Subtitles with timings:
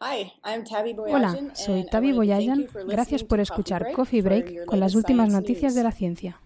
[0.00, 2.66] Hola, soy Tavi Boyajan.
[2.86, 6.40] Gracias por escuchar Coffee Break con las últimas noticias de la ciencia.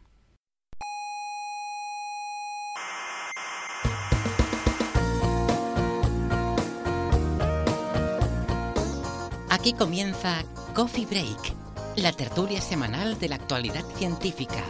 [9.51, 11.55] Aquí comienza Coffee Break,
[11.97, 14.63] la tertulia semanal de la actualidad científica.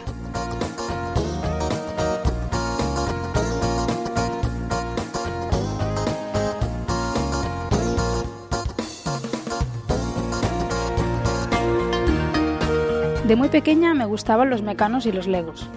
[13.29, 15.69] De muy pequeña me gustaban los mecanos y los legos.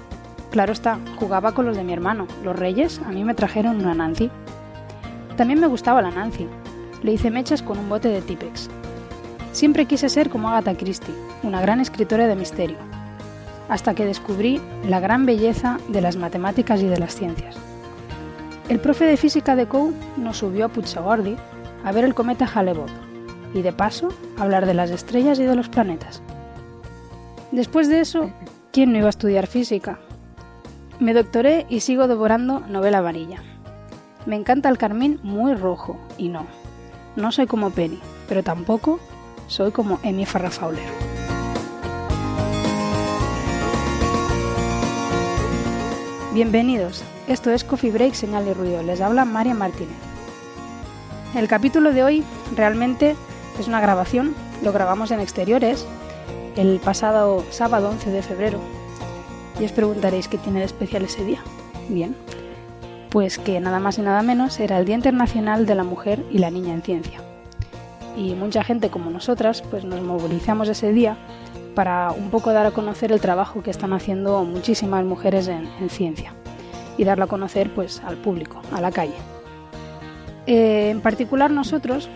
[0.50, 2.26] Claro está, jugaba con los de mi hermano.
[2.42, 4.30] Los reyes a mí me trajeron una Nancy.
[5.36, 6.48] También me gustaba la Nancy.
[7.02, 8.70] Le hice mechas con un bote de Tipex.
[9.52, 12.78] Siempre quise ser como Agatha Christie, una gran escritora de misterio,
[13.68, 14.58] hasta que descubrí
[14.88, 17.58] la gran belleza de las matemáticas y de las ciencias.
[18.70, 21.38] El profe de física de COU nos subió a Puigdemont
[21.84, 22.88] a ver el cometa Hale-Bopp
[23.52, 24.08] y de paso
[24.38, 26.22] hablar de las estrellas y de los planetas.
[27.52, 28.30] Después de eso,
[28.72, 29.98] ¿quién no iba a estudiar física?
[31.00, 33.42] Me doctoré y sigo devorando novela amarilla.
[34.24, 36.46] Me encanta el carmín muy rojo y no,
[37.14, 39.00] no soy como Penny, pero tampoco
[39.48, 40.82] soy como Emi Farrah Fowler.
[46.32, 49.98] Bienvenidos, esto es Coffee Break Señal de Ruido, les habla María Martínez.
[51.34, 52.24] El capítulo de hoy
[52.56, 53.14] realmente
[53.60, 55.86] es una grabación, lo grabamos en exteriores
[56.56, 58.58] el pasado sábado 11 de febrero.
[59.60, 61.40] Y os preguntaréis qué tiene de especial ese día.
[61.88, 62.16] Bien,
[63.10, 66.38] pues que nada más y nada menos era el Día Internacional de la Mujer y
[66.38, 67.20] la Niña en Ciencia.
[68.16, 71.16] Y mucha gente como nosotras pues nos movilizamos ese día
[71.74, 75.88] para un poco dar a conocer el trabajo que están haciendo muchísimas mujeres en, en
[75.88, 76.34] ciencia
[76.96, 79.16] y darlo a conocer pues al público, a la calle.
[80.46, 82.08] Eh, en particular nosotros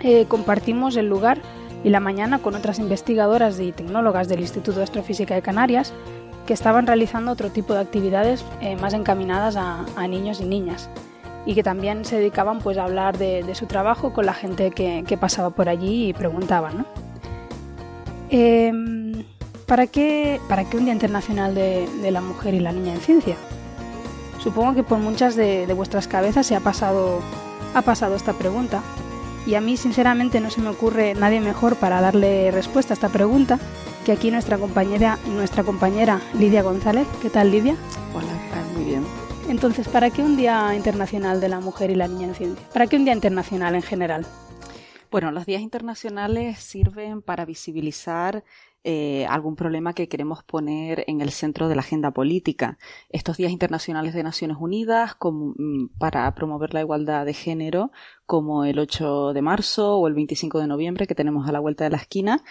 [0.00, 1.40] eh, compartimos el lugar
[1.84, 5.92] y la mañana con otras investigadoras y tecnólogas del Instituto de Astrofísica de Canarias
[6.46, 10.88] que estaban realizando otro tipo de actividades eh, más encaminadas a, a, niños y niñas
[11.44, 14.70] y que también se dedicaban pues a hablar de, de su trabajo con la gente
[14.70, 16.84] que, que, pasaba por allí y preguntaban ¿no?
[18.30, 18.72] eh,
[19.66, 23.00] ¿para, qué, ¿para qué un Día Internacional de, de, la Mujer y la Niña en
[23.00, 23.36] Ciencia?
[24.42, 27.20] Supongo que por muchas de, de vuestras cabezas se ha pasado,
[27.74, 28.82] ha pasado esta pregunta
[29.48, 33.08] y a mí sinceramente no se me ocurre nadie mejor para darle respuesta a esta
[33.08, 33.58] pregunta
[34.04, 37.06] que aquí nuestra compañera, nuestra compañera Lidia González.
[37.22, 37.74] ¿Qué tal Lidia?
[38.14, 38.28] Hola.
[38.74, 39.06] Muy bien.
[39.48, 42.68] Entonces, ¿para qué un Día Internacional de la Mujer y la Niña en Ciencia?
[42.74, 44.26] ¿Para qué un Día Internacional en general?
[45.10, 48.44] Bueno, los días internacionales sirven para visibilizar
[48.84, 52.78] eh, algún problema que queremos poner en el centro de la agenda política.
[53.08, 55.54] Estos días internacionales de Naciones Unidas como,
[55.98, 57.90] para promover la igualdad de género,
[58.24, 61.84] como el 8 de marzo o el 25 de noviembre que tenemos a la vuelta
[61.84, 62.42] de la esquina,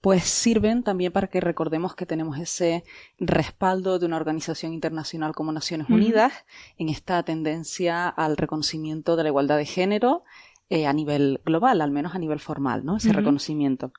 [0.00, 2.84] pues sirven también para que recordemos que tenemos ese
[3.18, 6.32] respaldo de una organización internacional como Naciones Unidas
[6.76, 10.24] en esta tendencia al reconocimiento de la igualdad de género
[10.70, 12.96] eh, a nivel global, al menos a nivel formal, ¿no?
[12.96, 13.16] Ese uh -huh.
[13.16, 13.92] reconocimiento.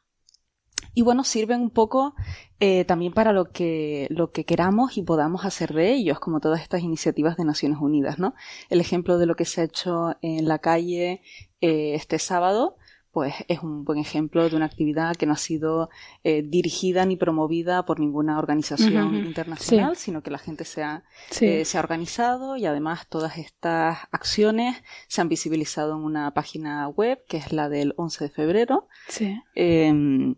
[0.93, 2.15] Y bueno, sirven un poco
[2.59, 6.61] eh, también para lo que, lo que queramos y podamos hacer de ellos, como todas
[6.61, 8.35] estas iniciativas de Naciones Unidas, ¿no?
[8.69, 11.21] El ejemplo de lo que se ha hecho en la calle
[11.61, 12.77] eh, este sábado,
[13.13, 15.91] pues es un buen ejemplo de una actividad que no ha sido
[16.23, 19.25] eh, dirigida ni promovida por ninguna organización uh -huh.
[19.27, 20.05] internacional, sí.
[20.05, 21.45] sino que la gente se ha, sí.
[21.45, 26.87] eh, se ha organizado y además todas estas acciones se han visibilizado en una página
[26.87, 28.87] web que es la del 11 de febrero.
[29.07, 29.39] Sí.
[29.53, 30.33] Eh,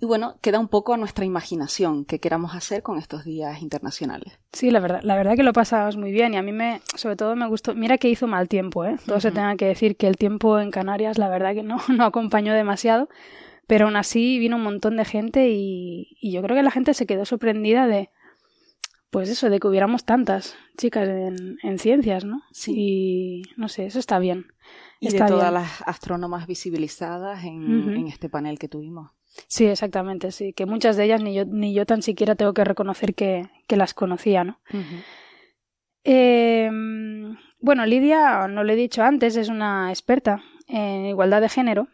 [0.00, 4.38] y bueno, queda un poco a nuestra imaginación qué queramos hacer con estos días internacionales.
[4.52, 7.16] Sí, la verdad, la verdad que lo pasabas muy bien y a mí me, sobre
[7.16, 7.74] todo me gustó.
[7.74, 8.96] Mira que hizo mal tiempo, ¿eh?
[9.04, 9.22] Todo uh -huh.
[9.22, 12.54] se tenga que decir que el tiempo en Canarias, la verdad que no, no acompañó
[12.54, 13.08] demasiado,
[13.66, 16.94] pero aún así vino un montón de gente y, y yo creo que la gente
[16.94, 18.08] se quedó sorprendida de,
[19.10, 22.40] pues eso, de que hubiéramos tantas chicas en, en ciencias, ¿no?
[22.52, 22.72] Sí.
[22.76, 24.46] Y no sé, eso está bien.
[24.98, 25.62] Y está de todas bien.
[25.62, 27.96] las astrónomas visibilizadas en, Uh -huh.
[28.00, 29.10] en este panel que tuvimos.
[29.46, 30.52] Sí, exactamente, sí.
[30.52, 33.76] Que muchas de ellas ni yo, ni yo tan siquiera tengo que reconocer que, que
[33.76, 34.58] las conocía, ¿no?
[34.72, 35.02] Uh -huh.
[36.04, 36.70] eh,
[37.60, 41.88] Bueno, Lidia, no lo he dicho antes, es una experta en igualdad de género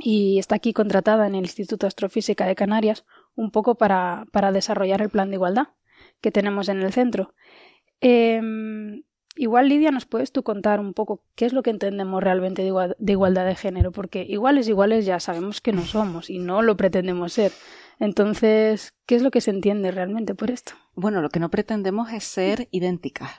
[0.00, 3.04] y está aquí contratada en el Instituto de Astrofísica de Canarias
[3.34, 5.68] un poco para, para desarrollar el plan de igualdad
[6.20, 7.34] que tenemos en el centro.
[8.00, 9.02] Em,
[9.38, 12.94] igual, Lidia, nos puedes tú contar un poco qué es lo que entendemos realmente de,
[12.98, 16.76] de igualdad de género, porque iguales, iguales ya sabemos que no somos y no lo
[16.76, 17.52] pretendemos ser.
[18.00, 20.72] Entonces, ¿qué es lo que se entiende realmente por esto?
[20.94, 23.30] Bueno, lo que no pretendemos es ser idénticas,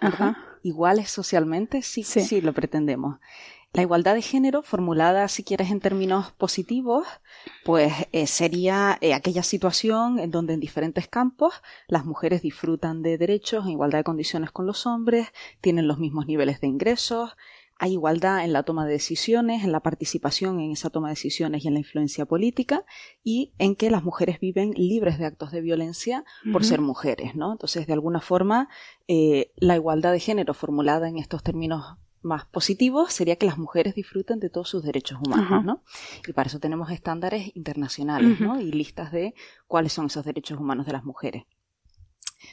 [0.62, 3.20] Iguales socialmente, sí, sí, sí, lo pretendemos.
[3.72, 7.06] La igualdad de género, formulada si quieres en términos positivos,
[7.64, 11.54] pues eh, sería eh, aquella situación en donde en diferentes campos
[11.88, 15.28] las mujeres disfrutan de derechos en igualdad de condiciones con los hombres,
[15.62, 17.38] tienen los mismos niveles de ingresos,
[17.78, 21.64] hay igualdad en la toma de decisiones, en la participación en esa toma de decisiones
[21.64, 22.84] y en la influencia política,
[23.24, 27.54] y en que las mujeres viven libres de actos de violencia por ser mujeres, ¿no?
[27.54, 28.68] Entonces, de alguna forma,
[29.08, 33.96] eh, la igualdad de género formulada en estos términos más positivo sería que las mujeres
[33.96, 35.84] disfruten de todos sus derechos humanos, ¿no?
[36.28, 38.60] Y para eso tenemos estándares internacionales, ¿no?
[38.60, 39.34] Y listas de
[39.68, 41.44] cuáles son esos derechos humanos de las mujeres.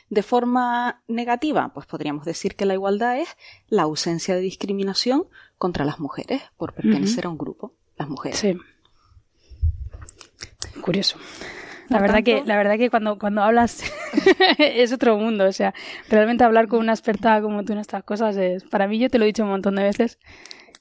[0.09, 3.29] De forma negativa, pues podríamos decir que la igualdad es
[3.69, 5.27] la ausencia de discriminación
[5.59, 8.39] contra las mujeres por pertenecer a un grupo, las mujeres.
[8.39, 8.57] Sí.
[10.81, 11.19] Curioso.
[11.89, 13.83] La verdad, que, la verdad que cuando, cuando hablas
[14.59, 15.45] es otro mundo.
[15.45, 15.75] O sea,
[16.09, 19.19] realmente hablar con una experta como tú en estas cosas es, para mí yo te
[19.19, 20.19] lo he dicho un montón de veces,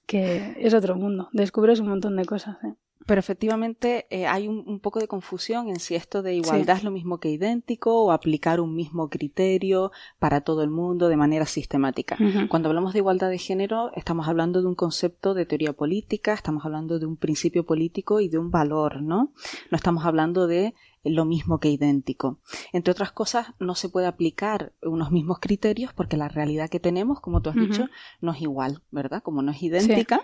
[0.06, 1.30] que es otro mundo.
[1.32, 2.58] Descubres un montón de cosas.
[2.64, 2.74] ¿eh?
[3.06, 6.90] Pero efectivamente eh, hay un, poco de confusión en si esto de igualdad es lo
[6.90, 12.18] mismo que idéntico o aplicar un mismo criterio para todo el mundo de manera sistemática.
[12.50, 16.66] Cuando hablamos de igualdad de género, estamos hablando de un concepto de teoría política, estamos
[16.66, 19.34] hablando de un principio político y de un valor, ¿no?
[19.70, 20.74] No estamos hablando de
[21.06, 22.40] lo mismo que idéntico.
[22.74, 27.20] Entre otras cosas, no se puede aplicar unos mismos criterios porque la realidad que tenemos,
[27.20, 27.88] como tú has dicho,
[28.22, 29.22] no es igual, ¿verdad?
[29.24, 30.22] Como no es idéntica.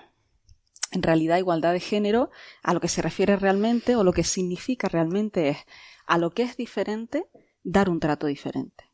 [0.92, 2.32] En realidad, igualdad de género
[2.64, 5.58] a lo que se refiere realmente o lo que significa realmente es
[6.06, 7.28] a lo que es diferente
[7.64, 8.92] dar un trato diferente.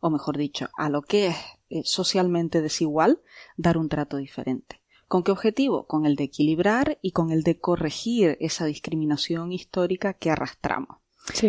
[0.00, 1.36] O mejor dicho, a lo que es
[1.70, 3.20] eh, socialmente desigual
[3.56, 4.80] dar un trato diferente.
[5.10, 5.86] ¿Con qué objetivo?
[5.86, 10.99] Con el de equilibrar y con el de corregir esa discriminación histórica que arrastramos.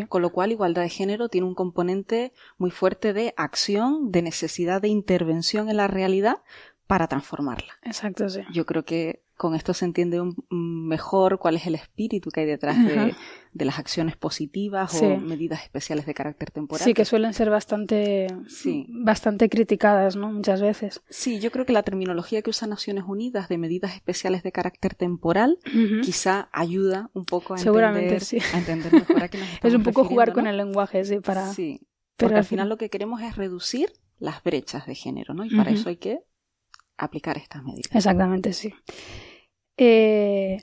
[0.10, 4.82] Con lo cual, igualdad de género tiene un componente muy fuerte de acción, de necesidad
[4.82, 6.38] de intervención en la realidad
[6.88, 7.80] para transformarla.
[7.84, 8.42] Exacto, sí.
[8.52, 10.22] Yo creo que con esto se entiende
[10.52, 13.16] mejor cuál es el espíritu que hay detrás de,
[13.66, 16.86] las acciones positivas o medidas especiales de carácter temporal.
[16.86, 18.28] Sí, que suelen ser bastante,
[18.88, 20.32] bastante criticadas, ¿no?
[20.32, 21.02] Muchas veces.
[21.10, 24.94] Sí, yo creo que la terminología que usa Naciones Unidas de medidas especiales de carácter
[24.94, 25.58] temporal
[26.04, 28.22] quizá ayuda un poco a entender,
[28.54, 31.52] a entender mejor a qué nos Es un poco jugar con el lenguaje, sí, para...
[31.52, 31.82] Sí,
[32.16, 35.46] porque al final lo que queremos es reducir las brechas de género, ¿no?
[35.46, 36.20] Y para eso hay que
[36.96, 37.90] aplicar estas medidas.
[37.92, 38.72] Exactamente, sí.
[39.84, 40.62] Eh,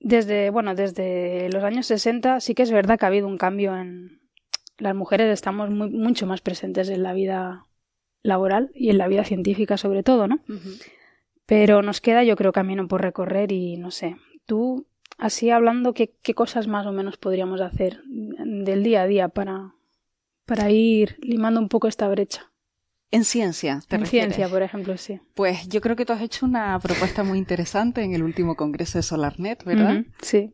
[0.00, 3.76] desde, bueno, desde los años 60 sí que es verdad que ha habido un cambio
[3.76, 4.20] en
[4.76, 7.66] las mujeres estamos mucho más presentes en la vida
[8.24, 10.40] laboral y en la vida científica sobre todo, ¿no?
[11.46, 14.16] Pero nos queda yo creo camino por recorrer y no sé,
[14.46, 14.84] tú
[15.16, 19.76] así hablando qué, qué cosas más o menos podríamos hacer del día a día para,
[20.44, 22.50] para ir limando un poco esta brecha.
[23.10, 25.20] En ciencia, ¿te En ciencia, por ejemplo, sí.
[25.34, 28.98] Pues yo creo que tú has hecho una propuesta muy interesante en el último congreso
[28.98, 30.04] de SolarNet, ¿verdad?
[30.20, 30.52] sí.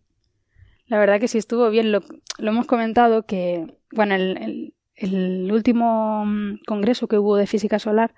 [0.87, 1.91] La verdad que sí estuvo bien.
[1.91, 2.03] Lo,
[2.39, 8.15] hemos comentado que, bueno, el, último mm, congreso que hubo de física solar,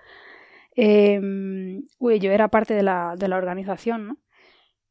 [0.74, 1.20] eh,
[2.00, 4.18] yo era parte de la, de la organización, ¿no?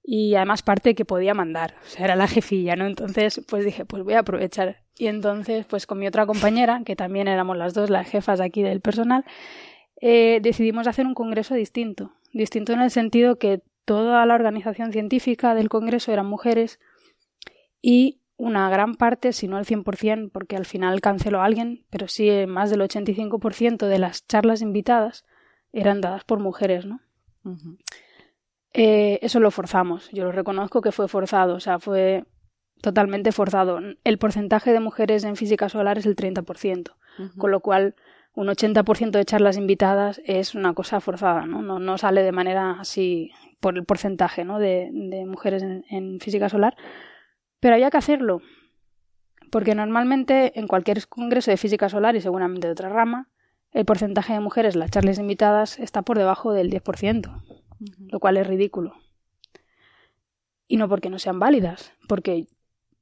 [0.04, 2.86] Y además parte que podía mandar, o sea, era la jefilla, ¿no?
[2.86, 4.84] Entonces, pues dije, pues voy a aprovechar.
[4.98, 8.62] Y entonces, pues con mi otra compañera, que también éramos las dos las jefas aquí
[8.62, 9.24] del personal,
[10.02, 12.12] eh, decidimos hacer un congreso distinto.
[12.34, 16.80] Distinto en el sentido que toda la organización científica del congreso eran mujeres
[17.82, 22.10] y una gran parte, si no el 100%, porque al final canceló a alguien, pero
[22.10, 25.26] sí más del 85% de las charlas invitadas
[25.72, 27.00] eran dadas por mujeres, ¿no?
[28.74, 30.10] Eh, eso lo forzamos.
[30.12, 32.26] Yo lo reconozco que fue forzado, o sea, fue
[32.82, 33.80] totalmente forzado.
[34.04, 36.96] El porcentaje de mujeres en física solar es el 30%,
[37.38, 37.96] con lo cual
[38.36, 41.62] un 80% de charlas invitadas es una cosa forzada, ¿no?
[41.62, 44.60] No, no sale de manera así por el porcentaje ¿no?
[44.60, 44.90] de,
[45.28, 46.76] mujeres en, en, física solar,
[47.60, 48.42] pero había que hacerlo,
[49.52, 53.30] porque normalmente en cualquier congreso de física solar y seguramente de otra rama,
[53.72, 57.42] el porcentaje de mujeres en las charlas invitadas está por debajo del 10%
[57.98, 58.96] lo cual es ridículo.
[60.68, 62.48] Y no porque no sean válidas, porque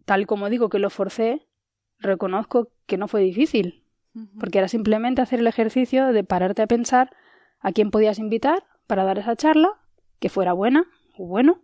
[0.05, 1.47] tal como digo que lo forcé,
[1.99, 3.83] reconozco que no fue difícil,
[4.39, 7.15] porque era simplemente hacer el ejercicio de pararte a pensar
[7.59, 9.79] a quién podías invitar para dar esa charla,
[10.19, 10.85] que fuera buena
[11.17, 11.61] o bueno,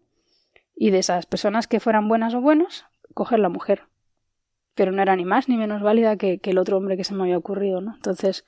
[0.76, 3.84] y de esas personas que fueran buenas o buenos, coger la mujer.
[4.76, 7.16] Pero no era ni más ni menos válida que, que el otro hombre que se
[7.16, 7.96] me había ocurrido, ¿no?
[7.96, 8.46] Entonces,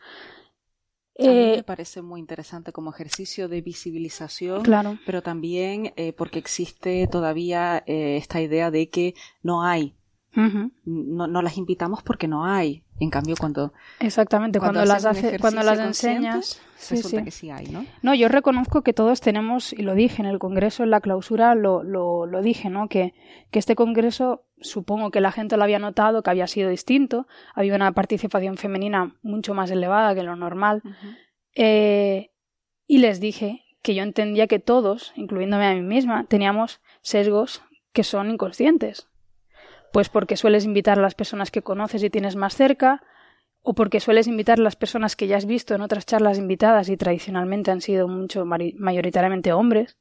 [1.27, 4.97] a mí eh, me parece muy interesante como ejercicio de visibilización, Claro.
[5.05, 9.95] pero también eh, porque existe todavía eh, esta idea de que no hay,
[10.35, 12.83] no, no las invitamos porque no hay.
[12.99, 17.23] En cambio, cuando, exactamente, cuando, las hace, cuando las enseñas, resulta sí.
[17.23, 17.85] que sí hay, ¿no?
[18.01, 21.55] No, yo reconozco que todos tenemos, y lo dije en el Congreso, en la clausura,
[21.55, 22.89] lo, lo, lo dije, ¿no?
[22.89, 23.13] Que,
[23.51, 27.73] que este Congreso, supongo que la gente lo había notado, que había sido distinto, había
[27.73, 30.83] una participación femenina mucho más elevada que lo normal,
[31.55, 32.31] eh,
[32.85, 37.61] y les dije que yo entendía que todos, incluyéndome a mí misma, teníamos sesgos
[37.93, 39.08] que son inconscientes.
[39.91, 43.01] Pues porque sueles invitar a las personas que conoces y tienes más cerca,
[43.61, 46.89] o porque sueles invitar a las personas que ya has visto en otras charlas invitadas
[46.89, 49.97] y tradicionalmente han sido mucho mayoritariamente hombres,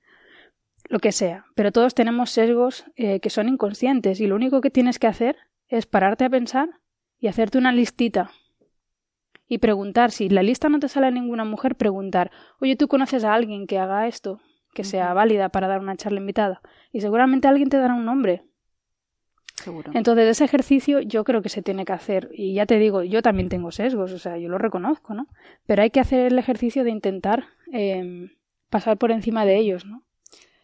[0.88, 1.46] lo que sea.
[1.54, 5.36] Pero todos tenemos sesgos eh, que son inconscientes y lo único que tienes que hacer
[5.68, 6.68] es pararte a pensar
[7.18, 8.30] y hacerte una listita
[9.48, 12.30] y preguntar, si la lista no te sale ninguna mujer, preguntar,
[12.60, 14.40] oye, ¿tú conoces a alguien que haga esto,
[14.74, 16.60] que sea válida para dar una charla invitada?
[16.92, 18.44] Y seguramente alguien te dará un nombre.
[19.68, 19.92] Seguro.
[19.94, 22.30] Entonces, ese ejercicio yo creo que se tiene que hacer.
[22.32, 25.26] Y ya te digo, yo también tengo sesgos, o sea, yo lo reconozco, ¿no?
[25.66, 28.30] Pero hay que hacer el ejercicio de intentar eh,
[28.70, 30.02] pasar por encima de ellos, ¿no?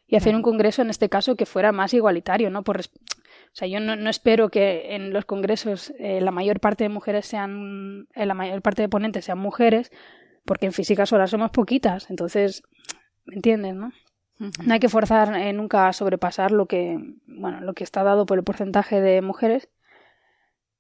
[0.07, 2.63] Y hacer un congreso, en este caso, que fuera más igualitario, ¿no?
[2.63, 6.85] Por, o sea, yo no, no espero que en los congresos eh, la mayor parte
[6.85, 9.91] de mujeres sean, eh, la mayor parte de ponentes sean mujeres,
[10.45, 12.11] porque en física sola somos poquitas.
[12.11, 12.63] Entonces,
[13.25, 13.93] ¿me entiendes, no?
[14.39, 18.27] No hay que forzar eh, nunca a sobrepasar lo que, bueno, lo que está dado
[18.27, 19.69] por el porcentaje de mujeres.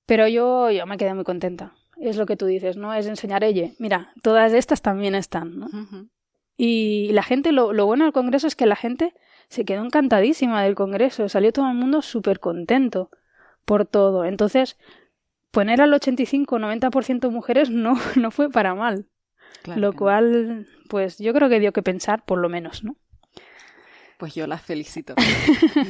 [0.06, 1.72] Pero yo, yo me quedé muy contenta.
[1.96, 2.92] Es lo que tú dices, ¿no?
[2.92, 5.68] Es enseñar, oye, mira, todas estas también están, ¿no?
[6.56, 9.14] Y la gente, lo, lo bueno del Congreso es que la gente
[9.48, 11.28] se quedó encantadísima del Congreso.
[11.28, 13.10] Salió todo el mundo súper contento
[13.64, 14.24] por todo.
[14.24, 14.76] Entonces,
[15.50, 19.06] poner al 85 o 90% mujeres no, no fue para mal.
[19.62, 19.98] Claro lo no.
[19.98, 22.96] cual, pues yo creo que dio que pensar, por lo menos, ¿no?
[24.24, 25.14] Pues yo las felicito.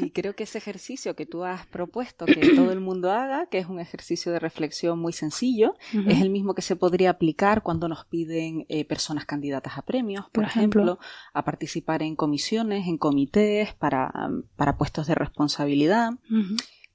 [0.02, 3.58] Y creo que ese ejercicio que tú has propuesto que todo el mundo haga, que
[3.58, 5.76] es un ejercicio de reflexión muy sencillo,
[6.08, 10.24] es el mismo que se podría aplicar cuando nos piden eh, personas candidatas a premios,
[10.24, 10.82] por, Por ejemplo.
[10.82, 14.12] ejemplo, a participar en comisiones, en comités, para,
[14.56, 16.10] para puestos de responsabilidad.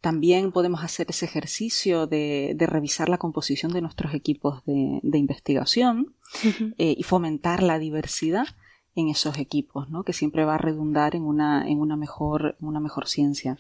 [0.02, 5.18] También podemos hacer ese ejercicio de, de revisar la composición de nuestros equipos de, de
[5.18, 8.48] investigación eh, y fomentar la diversidad
[8.96, 10.04] en esos equipos, ¿no?
[10.04, 13.58] Que siempre va a redundar en una, en una mejor, una mejor ciencia.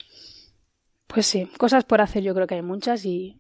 [1.08, 3.40] Pues sí, cosas por hacer yo creo que hay muchas y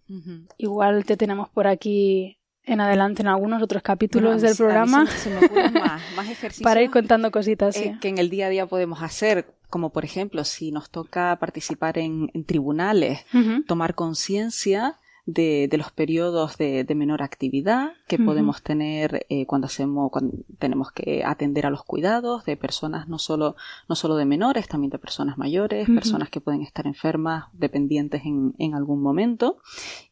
[0.57, 5.13] igual te tenemos por aquí en adelante en algunos otros capítulos Bueno, del programa se,
[5.13, 7.75] me- se me ocurren más, más ejercicios para ir contando cositas.
[7.75, 7.83] sí.
[7.85, 11.35] eh, que en el día a día podemos hacer, como por ejemplo, si nos toca
[11.39, 13.19] participar en, en tribunales,
[13.67, 14.97] tomar conciencia
[15.31, 20.37] de, de los periodos de, de menor actividad que podemos tener eh, cuando hacemos cuando
[20.57, 23.55] tenemos que atender a los cuidados de personas no solo
[23.87, 28.55] no solo de menores también de personas mayores personas que pueden estar enfermas dependientes en,
[28.57, 29.57] en algún momento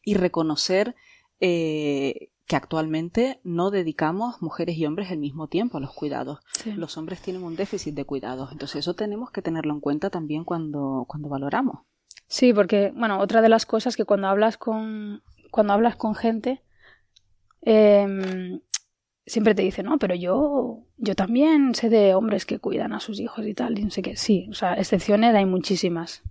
[0.04, 0.94] y reconocer
[1.40, 6.38] eh, que actualmente no dedicamos mujeres y hombres el mismo tiempo a los cuidados.
[6.52, 6.72] Sí.
[6.72, 10.44] Los hombres tienen un déficit de cuidados, entonces eso tenemos que tenerlo en cuenta también
[10.44, 11.80] cuando, cuando valoramos.
[12.28, 16.62] Sí, porque, bueno, otra de las cosas que cuando hablas con, cuando hablas con gente,
[17.62, 18.60] em,
[19.26, 23.18] siempre te dicen, no, pero yo, yo también sé de hombres que cuidan a sus
[23.18, 24.14] hijos y tal, y no sé qué.
[24.16, 26.22] Sí, o sea, excepciones hay muchísimas.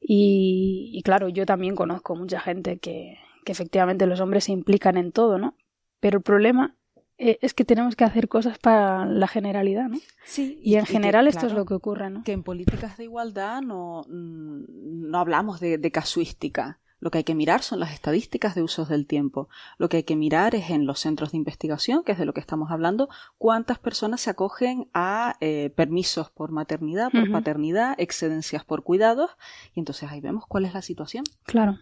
[0.00, 4.96] Y, y claro, yo también conozco mucha gente que, que efectivamente los hombres se implican
[4.96, 5.54] en todo, ¿no?
[6.00, 6.74] Pero el problema
[7.22, 9.98] eh, es que tenemos que hacer cosas para la generalidad, ¿no?
[10.24, 12.24] Sí, Y en general esto es lo que ocurre, ¿no?
[12.24, 16.80] que en políticas de igualdad no, mm, no hablamos de, de casuística.
[16.98, 19.48] Lo que hay que mirar son las estadísticas de usos del tiempo.
[19.76, 22.32] Lo que hay que mirar es en los centros de investigación, que es de lo
[22.32, 28.64] que estamos hablando, cuántas personas se acogen a eh, permisos por maternidad, por paternidad, excedencias
[28.64, 29.30] por cuidados,
[29.74, 31.24] y entonces ahí vemos cuál es la situación.
[31.44, 31.78] Claro.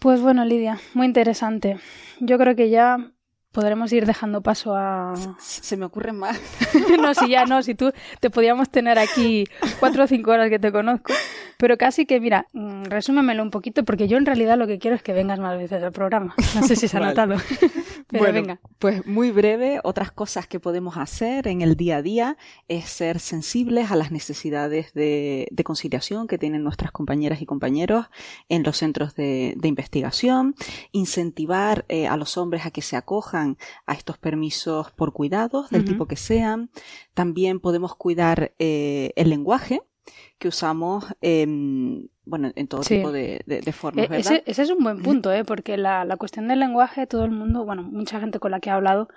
[0.00, 1.78] Pues bueno, Lidia, muy interesante.
[2.20, 3.12] Yo creo que ya
[3.52, 5.14] podremos ir dejando paso a...
[5.38, 6.40] Se se me ocurren más.
[7.00, 9.44] no, si ya no, si tú te podíamos tener aquí
[9.78, 11.12] cuatro o cinco horas que te conozco,
[11.56, 14.96] pero casi que, mira, mm, resúmemelo un poquito, porque yo en realidad lo que quiero
[14.96, 16.34] es que vengas más veces al programa.
[16.54, 17.12] No sé si se ha Vale.
[17.12, 17.36] notado.
[18.10, 18.60] Pero bueno, venga.
[18.78, 22.36] pues muy breve, otras cosas que podemos hacer en el día a día
[22.68, 28.06] es ser sensibles a las necesidades de, de conciliación que tienen nuestras compañeras y compañeros
[28.48, 30.54] en los centros de, de investigación,
[30.92, 35.84] incentivar eh, a los hombres a que se acojan a estos permisos por cuidados, del
[35.84, 36.70] tipo que sean.
[37.14, 39.82] También podemos cuidar eh, el lenguaje
[40.38, 42.96] que usamos en, bueno, en todo Sí.
[42.96, 44.32] tipo de, de- de formas, Eh, ¿verdad?
[44.34, 45.44] ese, ese es un buen punto, ¿eh?
[45.44, 48.70] porque la, la cuestión del lenguaje, todo el mundo, bueno, mucha gente con la que
[48.70, 49.08] he hablado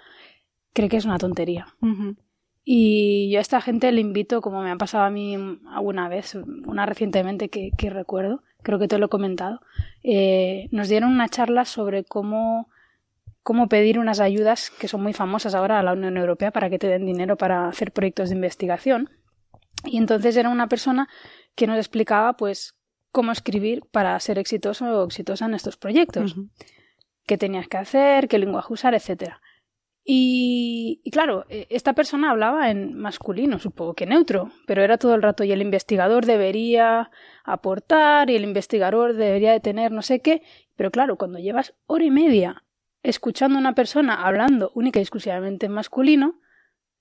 [0.74, 1.68] cree que es una tontería.
[1.82, 2.16] Ujú.
[2.66, 5.36] Y yo a esta gente le invito, como me ha pasado a mí
[5.70, 6.36] alguna vez,
[6.66, 9.60] una recientemente que, que recuerdo, creo que te lo he comentado,
[10.04, 12.70] eh, nos dieron una charla sobre cómo,
[13.44, 16.80] cómo pedir unas ayudas que son muy famosas ahora a la Unión Europea para que
[16.80, 19.10] te den dinero para hacer proyectos de investigación.
[19.86, 21.08] Y entonces era una persona
[21.56, 22.76] que nos explicaba, pues,
[23.12, 26.36] cómo escribir para ser exitoso o exitosa en estos proyectos.
[27.26, 29.42] Qué tenías que hacer, qué lenguaje usar, etcétera.
[30.06, 35.16] Y, y claro, eh, esta persona hablaba en masculino, supongo que neutro, pero era todo
[35.16, 37.10] el rato y el investigador debería
[37.46, 40.42] aportar y el investigador debería de tener no sé qué,
[40.76, 42.66] pero claro, cuando llevas hora y media
[43.02, 46.42] escuchando a una persona hablando única y exclusivamente en masculino,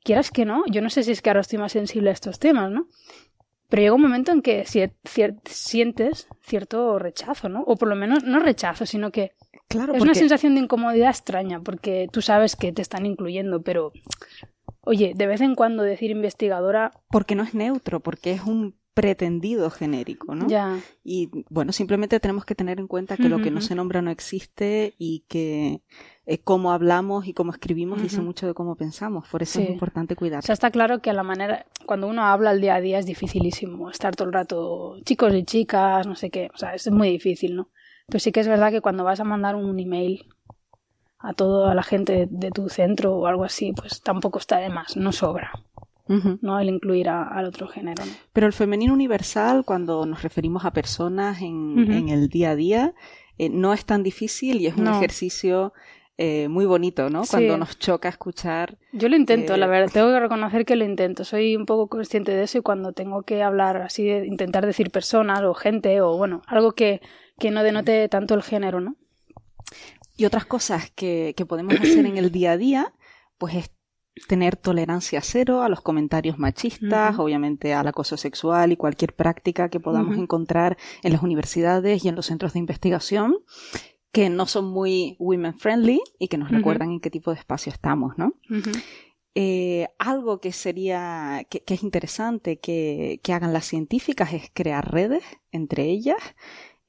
[0.05, 2.39] quieras que no, yo no sé si es que ahora estoy más sensible a estos
[2.39, 2.89] temas, ¿no?
[3.69, 4.93] Pero llega un momento en que cier-
[5.45, 7.63] sientes cierto rechazo, ¿no?
[7.63, 9.33] O por lo menos no rechazo, sino que
[9.69, 13.63] Claro, es porque- una sensación de incomodidad extraña porque tú sabes que te están incluyendo,
[13.63, 13.93] pero
[14.83, 19.71] oye, de vez en cuando decir investigadora, porque no es neutro, porque es un pretendido
[19.71, 20.49] genérico, ¿no?
[20.49, 24.03] ya, Y bueno, simplemente tenemos que tener en cuenta que lo que no se nombra
[24.03, 25.81] no existe y que
[26.27, 29.29] eh, cómo hablamos y cómo escribimos dice mucho de cómo pensamos.
[29.29, 29.65] Por eso Sí.
[29.65, 30.43] es importante o cuidar.
[30.45, 33.07] sea, está claro que a la manera, cuando uno habla al día a día es
[33.07, 37.11] dificilísimo estar todo el rato chicos y chicas, no sé qué, o sea, es muy
[37.11, 37.69] difícil, ¿no?
[38.07, 40.27] Pero sí que es verdad que cuando vas a mandar un email
[41.19, 44.97] a toda la gente de tu centro o algo así, pues tampoco está de más,
[44.97, 45.51] no sobra.
[46.43, 46.59] ¿no?
[46.59, 48.13] El incluir a- al otro género, ¿no?
[48.35, 52.95] Pero el femenino universal, cuando nos referimos a personas en, el día a día,
[53.39, 54.91] eh, no es tan difícil y es un No.
[54.97, 55.73] ejercicio
[56.25, 57.25] eh, muy bonito, ¿no?
[57.25, 57.31] Sí.
[57.33, 58.79] Cuando nos choca escuchar.
[58.93, 61.25] Yo lo intento, Eh, la verdad, tengo que reconocer que lo intento.
[61.25, 65.43] Soy un poco consciente de eso y cuando tengo que hablar así, intentar decir personas
[65.43, 67.01] o gente o bueno, algo que,
[67.41, 68.95] que no denote tanto el género, ¿no?
[70.17, 72.95] Y otras cosas que, que podemos hacer en el día a día,
[73.37, 73.71] pues es
[74.29, 79.81] tener tolerancia cero a los comentarios machistas, obviamente al acoso sexual y cualquier práctica que
[79.81, 83.39] podamos encontrar en las universidades y en los centros de investigación
[84.13, 87.73] que no son muy women friendly y que nos recuerdan en qué tipo de espacio
[87.73, 88.35] estamos, ¿no?
[89.35, 94.93] Eh, algo que sería, que, que es interesante que, que hagan las científicas es crear
[94.93, 96.19] redes entre ellas,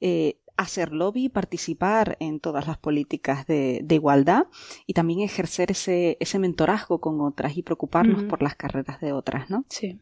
[0.00, 4.46] eh, hacer lobby, participar en todas las políticas de, de igualdad
[4.86, 9.48] y también ejercer ese, ese mentorazgo con otras y preocuparnos por las carreras de otras,
[9.48, 9.64] ¿no?
[9.70, 9.98] Sí.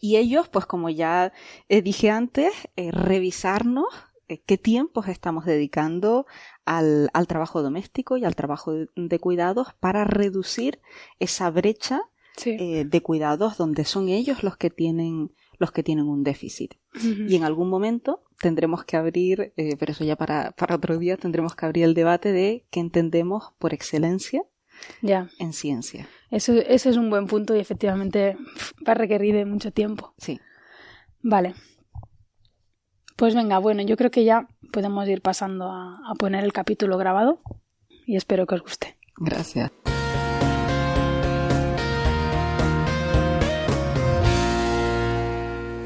[0.00, 1.32] Y ellos, pues como ya
[1.68, 3.86] eh, dije antes, revisarnos
[4.38, 6.26] qué tiempos estamos dedicando
[6.64, 10.80] al, al trabajo doméstico y al trabajo de, de cuidados para reducir
[11.18, 12.00] esa brecha
[12.36, 12.56] Sí.
[12.58, 16.74] eh, de cuidados donde son ellos los que tienen los que tienen un déficit.
[16.94, 21.18] Y en algún momento tendremos que abrir, eh, pero eso ya para, para otro día,
[21.18, 24.42] tendremos que abrir el debate de qué entendemos por excelencia
[25.02, 25.28] Ya.
[25.38, 26.08] en ciencia.
[26.30, 28.38] Eso, ese es un buen punto y efectivamente
[28.88, 30.14] va a requerir de mucho tiempo.
[30.16, 30.40] Sí.
[31.20, 31.54] Vale.
[33.20, 36.96] Pues venga, bueno, yo creo que ya podemos ir pasando a, a poner el capítulo
[36.96, 37.42] grabado
[38.06, 38.96] y espero que os guste.
[39.18, 39.70] Gracias.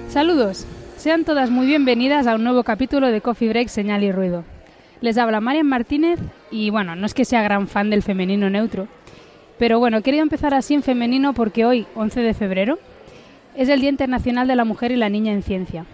[0.06, 0.64] Saludos,
[0.96, 4.44] sean todas muy bienvenidas a un nuevo capítulo de Coffee Break Señal y Ruido.
[5.00, 6.20] Les habla Marian Martínez
[6.52, 8.86] y bueno, no es que sea gran fan del femenino neutro,
[9.58, 12.78] pero bueno, he querido empezar así en femenino porque hoy, 11 de febrero,
[13.56, 15.84] es el Día Internacional de la Mujer y la Niña en Ciencia.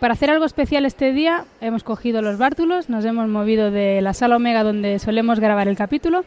[0.00, 4.14] Para hacer algo especial este día, hemos cogido los bártulos, nos hemos movido de la
[4.14, 6.24] sala Omega donde solemos grabar el capítulo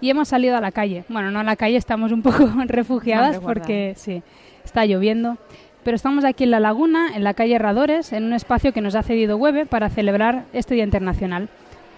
[0.00, 1.04] y hemos salido a la calle.
[1.08, 4.22] Bueno, no a la calle, estamos un poco refugiadas porque sí,
[4.64, 5.36] está lloviendo.
[5.84, 8.94] Pero estamos aquí en la laguna, en la calle Herradores, en un espacio que nos
[8.96, 11.48] ha cedido Webe para celebrar este Día Internacional.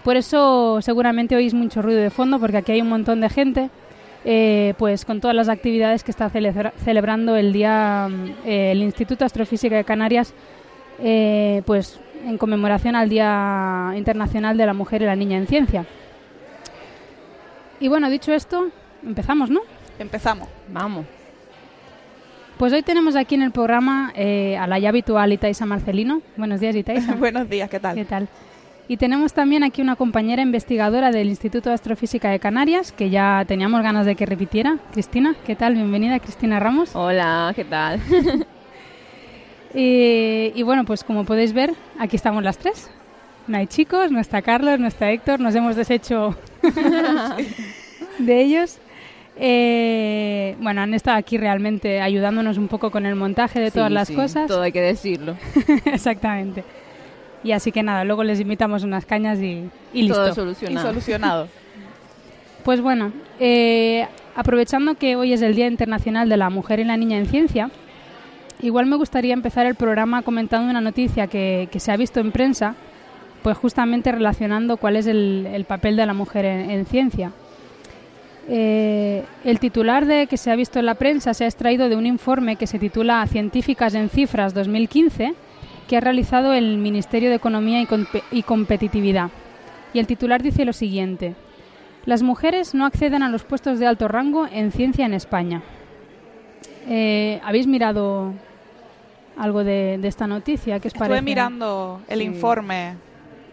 [0.03, 3.69] Por eso seguramente oís mucho ruido de fondo porque aquí hay un montón de gente
[4.25, 8.83] eh, pues con todas las actividades que está celebra- celebrando el día mm, eh, el
[8.83, 10.33] Instituto Astrofísica de Canarias
[10.99, 15.85] eh, pues en conmemoración al Día Internacional de la Mujer y la Niña en Ciencia.
[17.79, 18.69] Y bueno, dicho esto,
[19.05, 19.61] empezamos, ¿no?
[19.99, 20.49] Empezamos.
[20.69, 21.05] Vamos.
[22.57, 26.21] Pues hoy tenemos aquí en el programa eh, a la ya habitual Itaisa Marcelino.
[26.37, 27.13] Buenos días, Itaisa.
[27.19, 27.95] Buenos días, ¿qué tal?
[27.95, 28.27] ¿Qué tal?
[28.87, 33.43] Y tenemos también aquí una compañera investigadora del Instituto de Astrofísica de Canarias, que ya
[33.45, 34.77] teníamos ganas de que repitiera.
[34.91, 35.75] Cristina, ¿qué tal?
[35.75, 36.95] Bienvenida, Cristina Ramos.
[36.95, 37.99] Hola, ¿qué tal?
[39.73, 42.89] y, y, bueno, pues como podéis ver, aquí estamos las tres.
[43.47, 46.35] No hay chicos, no está Carlos, no está Héctor, nos hemos deshecho
[48.19, 48.79] de ellos.
[49.39, 54.09] Eh, bueno, han estado aquí realmente ayudándonos un poco con el montaje de todas las
[54.09, 54.47] sí, cosas.
[54.47, 55.37] Todo hay que decirlo.
[55.85, 56.63] Exactamente.
[57.43, 60.15] Y así que nada, luego les invitamos unas cañas y, y listo.
[60.15, 60.87] Todo solucionado.
[60.87, 61.47] Y solucionado.
[62.63, 66.97] Pues bueno, eh, aprovechando que hoy es el Día Internacional de la Mujer y la
[66.97, 67.71] Niña en Ciencia,
[68.61, 72.75] igual me gustaría empezar el programa comentando una noticia que, se ha visto en prensa,
[73.43, 77.31] pues justamente relacionando cuál es el, el papel de la mujer en, en ciencia.
[78.49, 81.97] Eh, el titular de que se ha visto en la prensa se ha extraído de
[81.97, 85.33] un informe que se titula Científicas en Cifras 2015,
[85.87, 87.85] que ha realizado el Ministerio de Economía
[88.31, 89.29] y Competitividad.
[89.93, 91.35] Y el titular dice lo siguiente.
[92.05, 95.61] Las mujeres no acceden a los puestos de alto rango en ciencia en España.
[96.87, 98.33] Eh, ¿Habéis mirado
[99.37, 100.79] algo de, de, esta noticia?
[100.79, 101.21] ¿Qué os Estuve parece?
[101.23, 102.25] mirando el sí.
[102.25, 102.95] informe.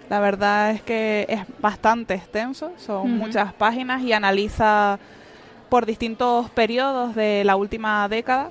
[0.09, 3.19] La verdad es que es bastante extenso, son uh -huh.
[3.19, 4.99] muchas páginas y analiza
[5.69, 8.51] por distintos periodos de la última década,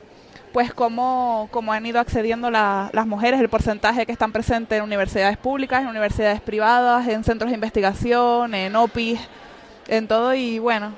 [0.52, 4.84] pues cómo, cómo han ido accediendo la, las mujeres, el porcentaje que están presentes en
[4.84, 9.20] universidades públicas, en universidades privadas, en centros de investigación, en OPIs,
[9.88, 10.92] en todo y bueno,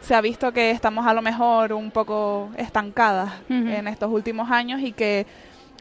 [0.00, 3.78] se ha visto que estamos a lo mejor un poco estancadas uh -huh.
[3.78, 5.26] en estos últimos años y que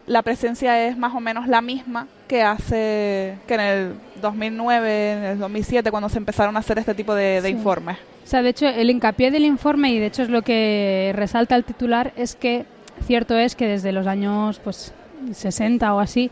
[0.08, 5.24] la presencia es más o menos la misma que hace que en el 2009, en
[5.24, 7.56] el 2007, cuando se empezaron a hacer este tipo de, de sí.
[7.56, 7.98] informes.
[8.24, 11.56] O sea, de hecho, el hincapié del informe, y de hecho es lo que resalta
[11.56, 12.66] el titular, es que
[13.06, 14.94] cierto es que desde los años pues
[15.32, 16.32] 60 o así,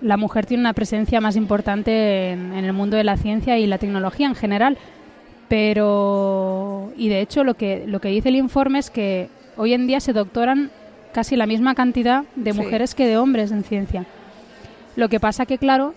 [0.00, 3.66] la mujer tiene una presencia más importante en, en el mundo de la ciencia y
[3.66, 4.78] la tecnología en general.
[5.48, 9.86] Pero, y de hecho, lo que, lo que dice el informe es que hoy en
[9.86, 10.70] día se doctoran
[11.14, 12.96] casi la misma cantidad de mujeres sí.
[12.96, 14.04] que de hombres en ciencia.
[14.96, 15.94] Lo que pasa que, claro,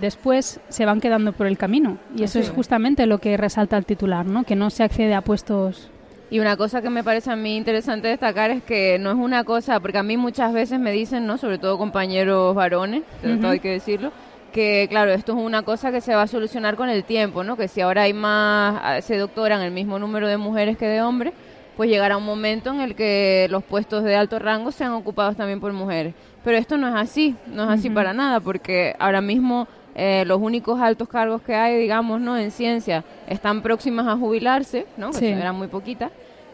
[0.00, 1.98] después se van quedando por el camino.
[2.16, 2.40] Y eso sí.
[2.40, 4.44] es justamente lo que resalta el titular, ¿no?
[4.44, 5.90] Que no se accede a puestos...
[6.30, 9.44] Y una cosa que me parece a mí interesante destacar es que no es una
[9.44, 11.38] cosa, porque a mí muchas veces me dicen, ¿no?
[11.38, 13.40] Sobre todo compañeros varones, uh -huh.
[13.40, 14.10] todo hay que decirlo,
[14.52, 17.56] que claro, esto es una cosa que se va a solucionar con el tiempo, ¿no?
[17.56, 21.34] Que si ahora hay más, se doctoran el mismo número de mujeres que de hombres,
[21.76, 25.60] pues llegará un momento en el que los puestos de alto rango sean ocupados también
[25.60, 26.14] por mujeres.
[26.44, 27.94] Pero esto no es así, no es así uh -huh.
[27.94, 32.36] para nada, porque ahora mismo eh, los únicos altos cargos que hay, digamos, ¿no?
[32.36, 35.10] en ciencia están próximas a jubilarse, ¿no?
[35.10, 35.26] que sí.
[35.26, 36.10] eran muy poquitas,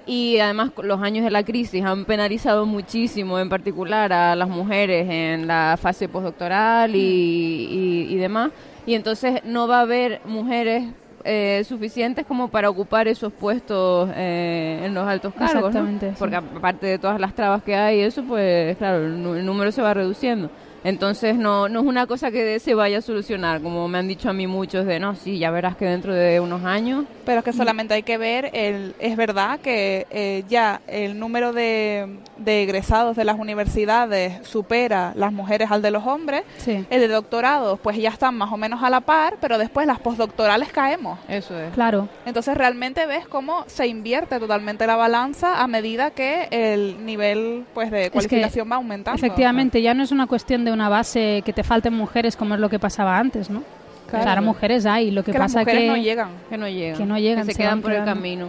[0.06, 5.08] y además los años de la crisis han penalizado muchísimo, en particular a las mujeres
[5.08, 8.50] en la fase postdoctoral y, y, y demás,
[8.86, 10.84] y entonces no va a haber mujeres
[11.24, 16.12] eh, suficientes como para ocupar esos puestos eh, en los altos cargos, Exactamente, ¿no?
[16.12, 16.18] sí.
[16.18, 19.94] porque aparte de todas las trabas que hay, eso pues claro, el, número se va
[19.94, 20.50] reduciendo.
[20.84, 24.30] Entonces no, no es una cosa que se vaya a solucionar, como me han dicho
[24.30, 27.04] a mí muchos de, no, sí, ya verás que dentro de unos años...
[27.24, 31.52] Pero es que solamente hay que ver, el, es verdad que eh, ya el número
[31.52, 36.84] de, de, egresados de las universidades supera las mujeres al de los hombres, sí.
[36.90, 40.00] el de doctorados pues ya están más o menos a la par, pero después las
[40.00, 41.18] postdoctorales caemos.
[41.28, 41.72] Eso es.
[41.74, 42.08] Claro.
[42.26, 47.90] Entonces realmente ves cómo se invierte totalmente la balanza a medida que el nivel pues
[47.90, 49.16] de cualificación es que, va aumentando.
[49.16, 52.60] Efectivamente, ya no es una cuestión de una base que te falten mujeres como es
[52.60, 53.62] lo que pasaba antes, ¿no?
[54.08, 54.24] Claro.
[54.24, 56.98] Claro, mujeres hay, lo que, que pasa las mujeres que no llegan, que no llegan,
[56.98, 58.10] que no llegan, que se, se quedan por quedando.
[58.10, 58.48] el camino.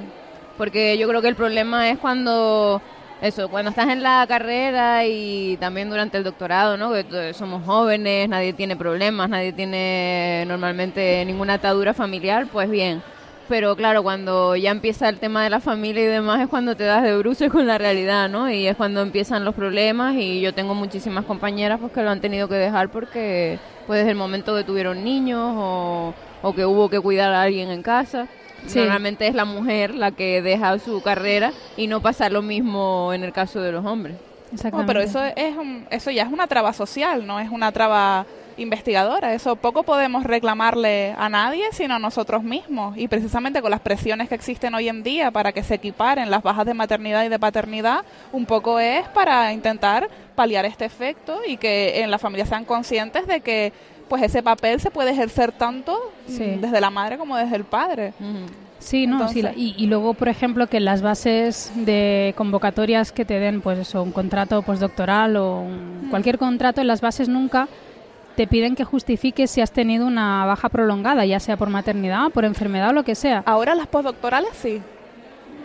[0.57, 2.81] Porque yo creo que el problema es cuando
[3.21, 6.91] eso, cuando estás en la carrera y también durante el doctorado, ¿no?
[6.91, 13.03] Que somos jóvenes, nadie tiene problemas, nadie tiene normalmente ninguna atadura familiar, pues bien.
[13.51, 16.85] Pero claro, cuando ya empieza el tema de la familia y demás es cuando te
[16.85, 18.49] das de bruces con la realidad, ¿no?
[18.49, 22.21] Y es cuando empiezan los problemas y yo tengo muchísimas compañeras pues que lo han
[22.21, 26.89] tenido que dejar porque pues desde el momento que tuvieron niños o, o que hubo
[26.89, 28.29] que cuidar a alguien en casa.
[28.67, 28.79] Sí.
[28.79, 33.25] Normalmente es la mujer la que deja su carrera y no pasa lo mismo en
[33.25, 34.15] el caso de los hombres.
[34.71, 38.25] No, pero eso es un, eso ya es una traba social, no es una traba
[38.61, 39.33] investigadora.
[39.33, 42.97] Eso poco podemos reclamarle a nadie, sino a nosotros mismos.
[42.97, 46.43] Y precisamente con las presiones que existen hoy en día para que se equiparen las
[46.43, 51.57] bajas de maternidad y de paternidad, un poco es para intentar paliar este efecto y
[51.57, 53.73] que en la familia sean conscientes de que
[54.07, 55.97] pues ese papel se puede ejercer tanto
[56.27, 56.57] sí.
[56.59, 58.13] desde la madre como desde el padre.
[58.19, 58.71] Uh -huh.
[58.81, 63.25] Sí, no, Entonces, sí, y, y, luego, por ejemplo, que las bases de convocatorias que
[63.25, 66.09] te den, pues eso, un contrato postdoctoral o un, mm.
[66.09, 67.67] cualquier contrato, en las bases nunca
[68.35, 72.45] te piden que justifiques si has tenido una baja prolongada, ya sea por maternidad, por
[72.45, 73.43] enfermedad o lo que sea.
[73.45, 74.81] Ahora las postdoctorales sí.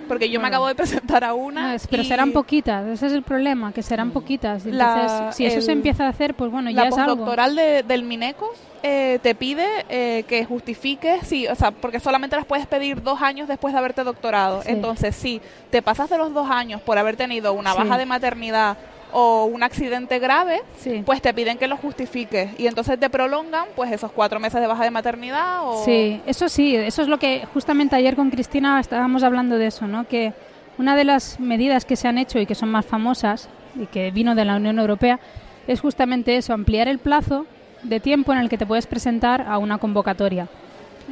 [0.09, 1.73] Porque yo me acabo de presentar a una.
[1.73, 4.65] Ah, pero y serán poquitas, ese es el problema, que serán poquitas.
[4.65, 4.77] Entonces,
[5.21, 7.17] La- si eso se empieza a hacer, pues bueno, la ya es algo.
[7.17, 8.49] postdoctoral de- del Mineco
[8.85, 13.21] eh, te pide eh, que justifiques, sí, o sea, porque solamente las puedes pedir dos
[13.21, 14.63] años después de haberte doctorado.
[14.63, 14.69] Sí.
[14.71, 17.79] Entonces, si te pasas de los dos años por haber tenido una Sí.
[17.79, 18.77] baja de maternidad
[19.12, 21.03] o un accidente grave, Sí.
[21.07, 24.66] pues te piden que lo justifiques y entonces te prolongan pues esos cuatro meses de
[24.66, 28.79] baja de maternidad o Sí, eso sí, eso es lo que justamente ayer con Cristina
[28.81, 30.07] estábamos hablando de eso, ¿no?
[30.07, 30.33] Que
[30.79, 33.49] una de las medidas que se han hecho y que son más famosas
[33.81, 35.19] y que vino de la Unión Europea
[35.66, 37.47] es justamente eso, ampliar el plazo
[37.83, 40.49] de tiempo en el que te puedes presentar a una convocatoria.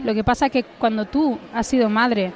[0.05, 2.33] Lo que pasa que cuando tú has sido madre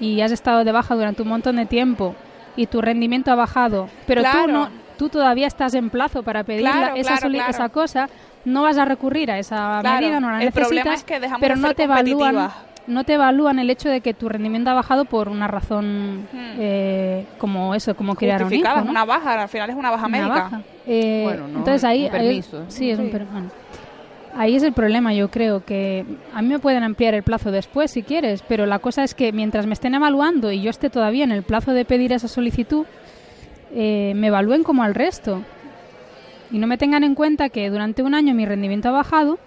[0.00, 2.14] y has estado de baja durante un montón de tiempo
[2.56, 4.52] y tu rendimiento ha bajado, pero tú Claro.
[4.52, 8.08] no tú todavía estás en plazo para pedir Claro, la- esa, claro, esa cosa,
[8.44, 11.40] no vas a recurrir a esa Claro, medida, no la el necesitas, es que dejamos
[11.40, 12.48] pero de no te evalúan
[12.86, 16.36] no te evalúan el hecho de que tu rendimiento ha bajado por una razón Hmm.
[16.58, 20.06] eh, como eso, como criar a un hijo, una baja, al final es una baja
[20.06, 20.34] Una médica.
[20.34, 20.60] baja.
[20.86, 22.64] Eh, Bueno, no, entonces ahí, un ahí- permiso.
[22.68, 23.10] sí, es un Sí.
[23.10, 23.48] per- bueno.
[24.36, 27.92] Ahí es el problema, yo creo que a mí me pueden ampliar el plazo después
[27.92, 31.22] si quieres, pero la cosa es que mientras me estén evaluando y yo esté todavía
[31.22, 32.84] en el plazo de pedir esa solicitud,
[33.72, 35.42] eh, me evalúen como al resto
[36.50, 39.38] y no me tengan en cuenta que durante un año mi rendimiento ha bajado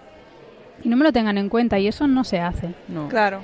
[0.82, 2.74] y no me lo tengan en cuenta y eso no se hace.
[2.88, 3.08] No.
[3.08, 3.40] Claro.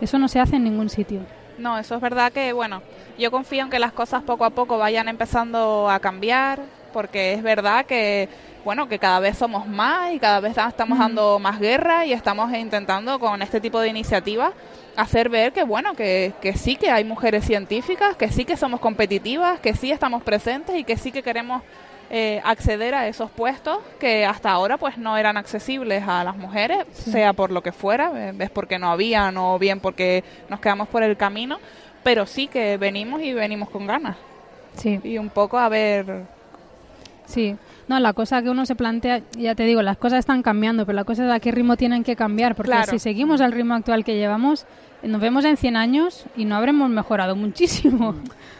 [0.00, 1.20] Eso no se hace en ningún sitio.
[1.58, 2.82] No, eso es verdad que, bueno,
[3.18, 6.60] yo confío en que las cosas poco a poco vayan empezando a cambiar,
[6.92, 8.28] porque es verdad que,
[8.64, 12.52] bueno, que cada vez somos más y cada vez estamos dando más guerra y estamos
[12.54, 14.52] intentando con este tipo de iniciativas
[14.96, 18.80] hacer ver que, bueno, que, que sí que hay mujeres científicas, que sí que somos
[18.80, 21.62] competitivas, que sí estamos presentes y que sí que queremos
[22.14, 26.84] eh, acceder a esos puestos que hasta ahora pues no eran accesibles a las mujeres,
[26.92, 30.88] sea por lo que fuera, eh, ves porque no habían o bien porque nos quedamos
[30.88, 31.58] por el camino,
[32.02, 34.18] pero sí que venimos y venimos con ganas.
[34.76, 35.00] Sí.
[35.02, 36.41] Y un poco a ver...
[37.32, 37.56] Sí,
[37.88, 40.96] no, la cosa que uno se plantea, ya te digo, las cosas están cambiando, pero
[40.96, 42.90] la cosa es a qué ritmo tienen que cambiar, porque Claro.
[42.92, 44.66] si seguimos al ritmo actual que llevamos,
[45.02, 48.14] nos vemos en 100 años y no habremos mejorado muchísimo.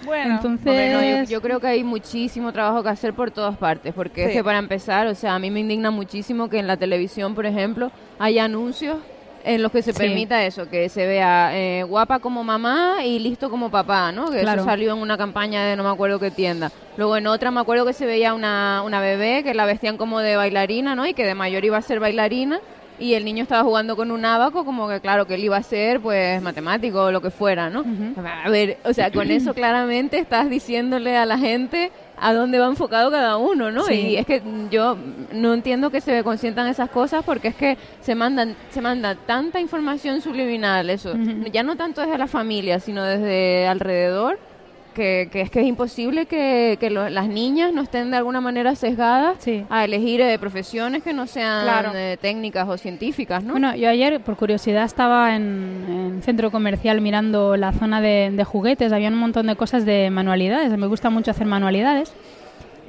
[0.04, 4.24] Bueno, Entonces, yo, yo creo que hay muchísimo trabajo que hacer por todas partes, porque
[4.24, 7.34] es que para empezar, o sea, a mí me indigna muchísimo que en la televisión,
[7.36, 8.96] por ejemplo, haya anuncios
[9.44, 9.98] en los que se Sí.
[9.98, 14.30] permita eso, que se vea eh, guapa como mamá y listo como papá, ¿no?
[14.30, 14.62] Que Claro.
[14.62, 16.70] eso salió en una campaña de no me acuerdo qué tienda.
[16.96, 20.20] Luego en otra me acuerdo que se veía una, una bebé que la vestían como
[20.20, 21.06] de bailarina, ¿no?
[21.06, 22.60] Y que de mayor iba a ser bailarina
[22.98, 25.62] y el niño estaba jugando con un abaco, como que claro, que él iba a
[25.62, 27.84] ser pues matemático o lo que fuera, ¿no?
[28.44, 31.90] A ver, o sea, con eso claramente estás diciéndole a la gente
[32.22, 33.82] a dónde va enfocado cada uno, ¿no?
[33.84, 33.94] Sí.
[33.94, 34.96] Y es que yo
[35.32, 39.60] no entiendo que se consientan esas cosas porque es que se mandan se manda tanta
[39.60, 41.14] información subliminal, eso,
[41.52, 44.38] ya no tanto desde la familia, sino desde alrededor.
[44.94, 48.40] Que, que es que es imposible que, que lo- las niñas no estén de alguna
[48.40, 49.64] manera sesgadas Sí.
[49.70, 51.92] a elegir eh, profesiones que no sean Claro.
[51.94, 53.52] eh, técnicas o científicas, ¿no?
[53.52, 55.84] Bueno, yo ayer, por curiosidad, estaba en,
[56.16, 58.92] en centro comercial mirando la zona de, de juguetes.
[58.92, 60.70] Había un montón de cosas de manualidades.
[60.76, 62.12] Me gusta mucho hacer manualidades.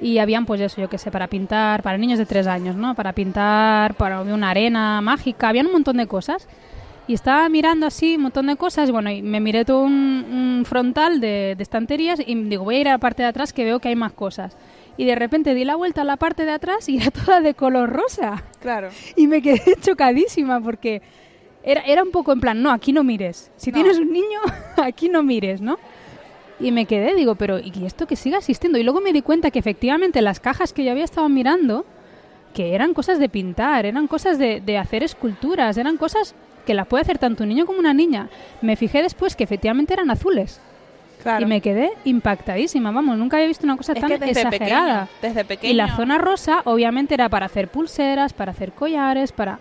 [0.02, 2.96] Y habían, pues eso, yo qué sé, para pintar, para niños de tres años, ¿no?
[2.96, 5.48] Para pintar, para una arena mágica.
[5.48, 6.48] Habían un montón de cosas.
[7.08, 8.90] Y estaba mirando así un montón de cosas.
[8.92, 9.92] Bueno, y me miré todo un,
[10.62, 13.52] un frontal de, de estanterías y digo, voy a ir a la parte de atrás
[13.52, 14.56] que veo que hay más cosas.
[14.96, 17.56] Y de repente di la vuelta a la parte de atrás y era toda de
[17.56, 18.44] color rosa.
[18.62, 18.90] Claro.
[19.16, 21.02] Y me quedé chocadísima porque
[21.64, 23.52] era, era un poco en plan, no, aquí no mires.
[23.58, 23.76] Si No.
[23.76, 24.40] tienes un niño,
[24.78, 25.78] aquí no mires, ¿no?
[26.60, 28.78] Y me quedé, digo, pero ¿y esto que siga existiendo?
[28.78, 31.86] Y luego me di cuenta que efectivamente las cajas que yo había estado mirando,
[32.54, 36.36] que eran cosas de pintar, eran cosas de, de hacer esculturas, eran cosas
[36.66, 38.30] que las puede hacer tanto un niño como una niña.
[38.62, 40.62] Me fijé después que efectivamente eran azules.
[41.22, 41.46] Claro.
[41.46, 45.06] Y me quedé impactadísima, vamos, nunca había visto una cosa es tan desde exagerada.
[45.06, 45.74] pequeño, desde pequeño.
[45.74, 49.60] Y la zona rosa, obviamente, era para hacer pulseras, para hacer collares, para...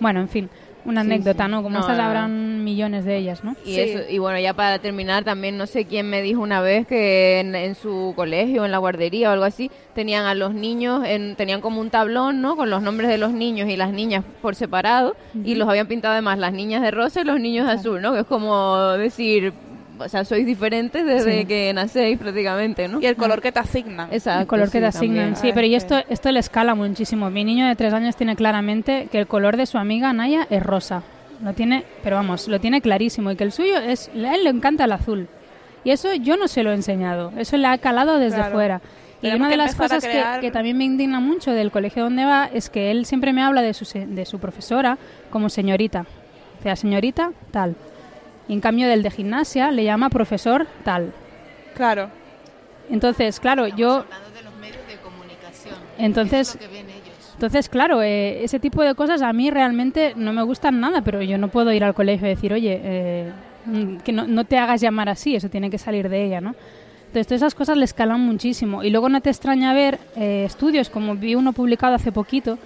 [0.00, 0.50] Bueno, en fin,
[0.84, 1.50] una Sí, anécdota, sí.
[1.50, 1.62] ¿no?
[1.62, 3.56] Como No, habrán millones de ellas, ¿no?
[3.64, 3.80] Y, Sí.
[3.80, 7.40] eso, y bueno, ya para terminar, también no sé quién me dijo una vez que
[7.40, 11.36] en, en su colegio, en la guardería o algo así, tenían a los niños, en,
[11.36, 12.56] tenían como un tablón, ¿no?
[12.56, 16.12] Con los nombres de los niños y las niñas por separado, y los habían pintado
[16.12, 18.12] además las niñas de rosa y los niños de azul, ¿no?
[18.12, 19.52] Que es como decir,
[19.98, 21.44] o sea, sois diferentes desde Sí.
[21.46, 23.00] que nacéis prácticamente, ¿no?
[23.00, 24.08] Y el color que te asignan.
[24.12, 25.16] Exacto, el color que sí, te asignan.
[25.34, 25.36] también.
[25.36, 27.30] Sí, pero y esto, esto le escala muchísimo.
[27.30, 30.62] Mi niño de tres años tiene claramente que el color de su amiga Naya es
[30.62, 31.02] rosa.
[31.42, 33.30] Lo tiene, pero vamos, lo tiene clarísimo.
[33.30, 35.28] Y que el suyo es, a él le encanta el azul.
[35.82, 37.32] Y eso yo no se lo he enseñado.
[37.36, 38.54] Eso le ha calado desde Claro.
[38.54, 38.80] fuera.
[39.20, 40.04] y una de las cosas
[40.40, 43.62] que, también me indigna mucho del colegio donde va es que él siempre me habla
[43.62, 44.98] de su, de su profesora
[45.30, 46.04] como señorita.
[46.60, 47.74] O sea, señorita tal.
[48.48, 51.12] Y en cambio del de gimnasia le llama profesor tal.
[51.74, 52.10] Claro.
[52.90, 54.04] Entonces, claro, yo...
[55.96, 56.58] Entonces,
[57.34, 61.22] entonces, claro, eh, ese tipo de cosas a mí realmente no me gustan nada, pero
[61.22, 63.32] yo no puedo ir al colegio y decir, oye, eh,
[63.66, 66.54] mm, que no, no, te hagas llamar así, eso tiene que salir de ella, ¿no?
[67.06, 68.82] Entonces, todas esas cosas le escalan muchísimo.
[68.82, 72.58] Y luego no te extraña ver eh, estudios, como vi uno publicado hace poquito,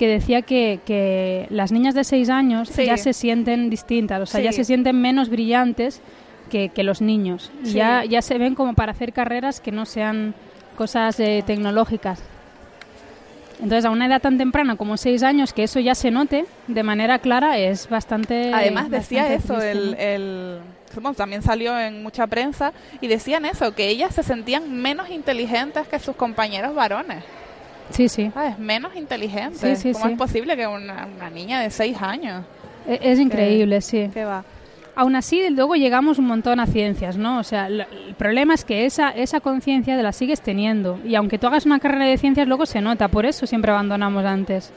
[0.00, 4.40] que decía que, que las niñas de 6 años ya se sienten distintas, o sea,
[4.40, 6.00] ya se sienten menos brillantes
[6.48, 7.52] que, que los niños.
[7.64, 10.34] Ya, ya se ven como para hacer carreras que no sean
[10.74, 12.22] cosas tecnológicas.
[13.62, 16.82] Entonces, a una edad tan temprana como seis años, que eso ya se note de
[16.82, 18.54] manera clara, es bastante.
[18.54, 20.60] Además, decía eso, el, el
[21.14, 25.98] también salió en mucha prensa, y decían eso, que ellas se sentían menos inteligentes que
[25.98, 27.22] sus compañeros varones.
[27.90, 28.30] Sí, sí.
[28.32, 28.58] ¿Sabes?
[28.58, 29.82] Menos inteligentes.
[29.92, 32.44] ¿Cómo es posible que una, niña de seis años?
[32.86, 34.10] Es, es increíble, sí.
[34.12, 34.44] Que va
[35.00, 37.38] aún así luego llegamos un montón a ciencias, ¿no?
[37.38, 37.86] O sea, el
[38.18, 42.04] problema es que esa, esa conciencia la sigues teniendo y aunque tú hagas una carrera
[42.04, 44.72] de ciencias luego se nota, por eso siempre abandonamos antes.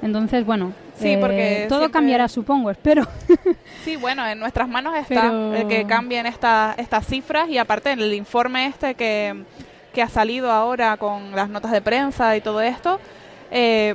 [0.00, 3.04] Entonces, bueno, sí, porque eh, todo cambiará, supongo, espero.
[3.84, 5.32] sí, bueno, en nuestras manos está
[5.68, 9.42] que cambien estas estas cifras y aparte en el informe este que,
[9.92, 13.00] que ha salido ahora con las notas de prensa y todo esto,
[13.50, 13.94] eh,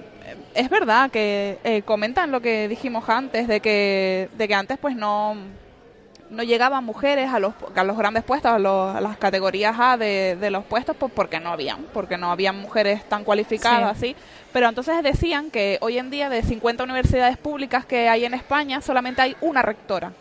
[0.53, 4.95] es verdad que eh, comentan lo que dijimos antes, de que, de que antes pues
[4.95, 5.35] no,
[6.29, 10.49] no llegaban mujeres a los, a los grandes puestos, a, las categorías A de, de,
[10.49, 14.15] los puestos, pues porque no habían, porque no habían mujeres tan cualificadas así.
[14.51, 18.81] Pero entonces decían que hoy en día de 50 universidades públicas que hay en España,
[18.81, 20.11] solamente hay una rectora.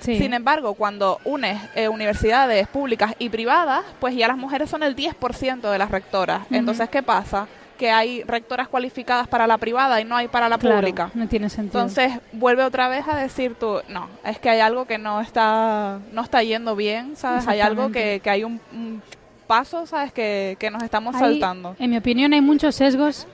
[0.00, 4.96] Sin embargo, cuando unes eh, universidades públicas y privadas, pues ya las mujeres son el
[4.96, 6.42] 10% de las rectoras.
[6.50, 7.46] Entonces, ¿qué pasa?
[7.78, 11.10] que hay rectoras cualificadas para la privada y no hay para la pública.
[11.14, 11.80] No tiene sentido.
[11.80, 16.00] Entonces vuelve otra vez a decir tú, no, es que hay algo que no está,
[16.12, 17.46] no está yendo bien, ¿sabes?
[17.46, 18.60] Hay algo que, que hay un,
[19.46, 20.12] paso, ¿sabes?
[20.12, 21.74] Que, que nos estamos saltando.
[21.78, 23.26] En mi opinión hay muchos sesgos.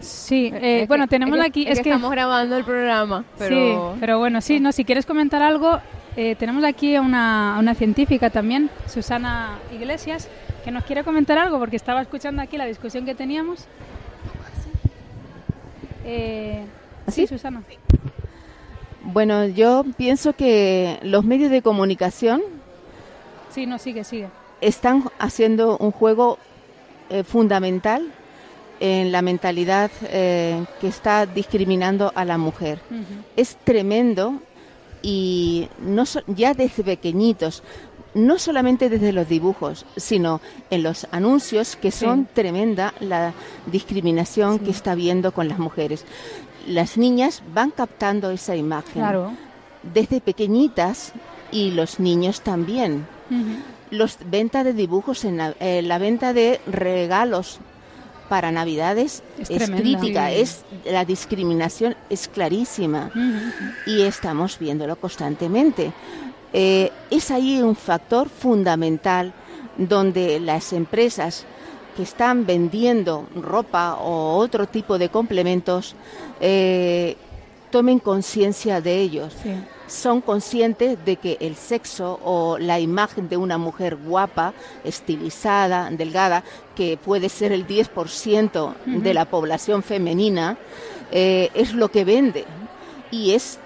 [0.00, 1.66] Sí, eh, bueno, tenemos aquí...
[1.66, 3.94] Es, que, estamos grabando el programa, pero...
[3.94, 5.80] Sí, pero bueno, sí, no, si quieres comentar algo,
[6.16, 10.28] eh, tenemos aquí a una, a una científica también, Susana Iglesias,
[10.64, 13.66] que nos quiere comentar algo porque estaba escuchando aquí la discusión que teníamos.
[16.04, 16.64] Eh,
[17.08, 17.26] ¿Sí?
[17.26, 17.62] Susana.
[19.02, 22.42] Bueno, yo pienso que los medios de comunicación.
[23.50, 24.28] Sí, no, sigue, sigue.
[24.60, 26.38] Están haciendo un juego
[27.10, 28.12] eh, fundamental
[28.80, 32.80] en la mentalidad eh, que está discriminando a la mujer.
[33.36, 34.40] Es tremendo
[35.02, 37.62] y no ya desde pequeñitos
[38.16, 43.34] no solamente desde los dibujos, sino en los anuncios, que son tremenda la
[43.66, 46.04] discriminación que está habiendo con las mujeres.
[46.66, 49.04] Las niñas van captando esa imagen
[49.82, 51.12] desde pequeñitas
[51.52, 53.06] y los niños también.
[53.90, 57.60] Los venta de dibujos, en la, eh, venta de regalos
[58.28, 63.10] para Navidades es, crítica, es la discriminación es clarísima.
[63.86, 65.92] Y estamos viéndolo constantemente.
[66.52, 69.32] Eh, es ahí un factor fundamental
[69.76, 71.44] donde las empresas
[71.96, 75.94] que están vendiendo ropa o otro tipo de complementos
[76.40, 77.16] eh,
[77.70, 79.34] tomen conciencia de ellos.
[79.86, 84.52] Son conscientes de que el sexo o la imagen de una mujer guapa,
[84.84, 86.42] estilizada, delgada,
[86.74, 90.58] que puede ser el 10% de la población femenina,
[91.12, 92.44] eh, es lo que vende.
[93.10, 93.60] Y es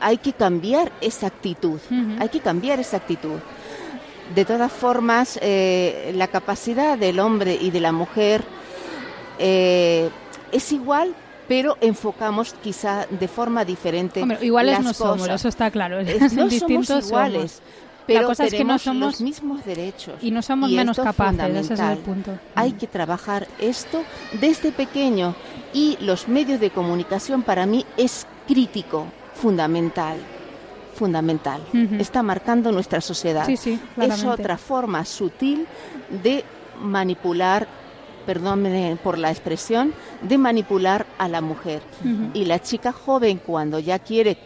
[0.00, 1.80] hay que cambiar esa actitud,
[2.18, 3.38] hay que cambiar esa actitud.
[4.34, 8.42] De todas formas, eh, la capacidad del hombre y de la mujer
[9.38, 10.10] eh,
[10.52, 11.14] es igual,
[11.48, 14.24] pero enfocamos quizá de forma diferente.
[14.40, 16.02] iguales no somos, eso está claro.
[16.32, 17.62] no somos iguales.
[18.06, 20.14] Pero la que no somos los mismos derechos.
[20.22, 22.38] Y no somos menos capaces, ese es el punto.
[22.54, 24.02] Hay que trabajar esto
[24.40, 25.34] desde pequeño
[25.72, 30.18] y los medios de comunicación para mí es crítico fundamental
[30.96, 31.60] fundamental.
[32.00, 33.48] Está marcando nuestra sociedad.
[33.48, 35.66] es otra forma sutil
[36.22, 36.42] de
[36.80, 37.68] manipular,
[38.26, 41.82] perdón por la expresión, de manipular a la mujer.
[42.34, 44.36] Y la chica joven cuando ya quiere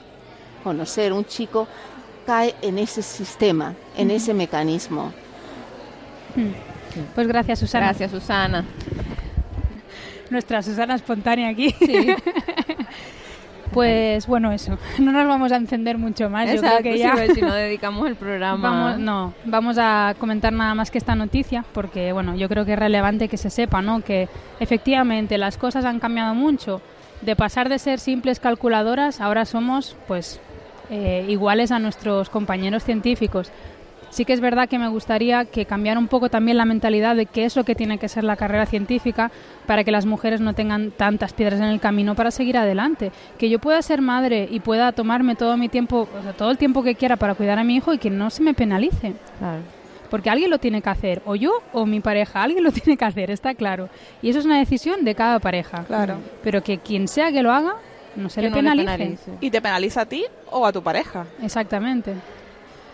[0.63, 1.67] conocer un chico
[2.27, 5.13] cae en ese sistema, en ese mecanismo.
[7.15, 7.87] Pues gracias Susana.
[7.87, 8.65] Gracias Susana.
[10.31, 11.75] Nuestra Susana espontánea aquí.
[13.73, 14.79] Pues bueno, eso.
[14.99, 16.49] No nos vamos a encender mucho más.
[16.49, 17.35] Exacto, Yo creo que ya...
[17.35, 18.71] si no dedicamos el programa.
[18.71, 22.73] Vamos, no, vamos a comentar nada más que esta noticia, porque bueno, yo creo que
[22.73, 24.01] es relevante que se sepa, ¿no?
[24.03, 26.81] Que efectivamente las cosas han cambiado mucho.
[27.23, 30.41] De pasar de ser simples calculadoras, ahora somos, pues,
[30.91, 33.53] eh, iguales a nuestros compañeros científicos.
[34.11, 37.27] Sí que es verdad que me gustaría que cambiara un poco también la mentalidad de
[37.27, 39.31] qué es lo que tiene que ser la carrera científica
[39.67, 43.13] para que las mujeres no tengan tantas piedras en el camino para seguir adelante.
[43.39, 46.59] Que yo pueda ser madre y pueda tomarme todo mi tiempo, o sea, todo el
[46.59, 49.15] tiempo que quiera para cuidar a mi hijo y que no se me penalice.
[49.39, 49.63] Claro.
[50.11, 53.05] Porque alguien lo tiene que hacer, o yo o mi pareja, alguien lo tiene que
[53.05, 53.89] hacer, está claro.
[54.23, 55.85] Y eso es una decisión de cada pareja.
[55.85, 56.17] Claro.
[56.43, 57.77] Pero que quien sea que lo haga,
[58.17, 58.91] no se le no le penalice.
[58.91, 59.31] penalice.
[59.41, 61.27] Y te penaliza a ti o a tu pareja.
[61.43, 62.15] Exactamente.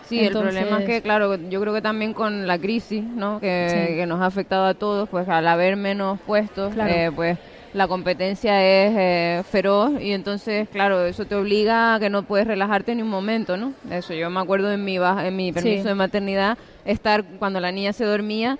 [0.07, 3.39] Sí, el problema es que, claro, yo creo que también con la crisis, ¿no?
[3.39, 3.95] Que, Sí.
[3.95, 6.91] que nos ha afectado a todos, pues al haber menos puestos, Claro.
[6.93, 7.37] eh, pues
[7.73, 12.47] la competencia es eh, feroz y entonces, claro, eso te obliga a que no puedes
[12.47, 13.73] relajarte ni un momento, ¿no?
[13.91, 15.87] Eso yo me acuerdo en mi, baja- en mi permiso Sí.
[15.89, 18.57] de maternidad, estar cuando la niña se dormía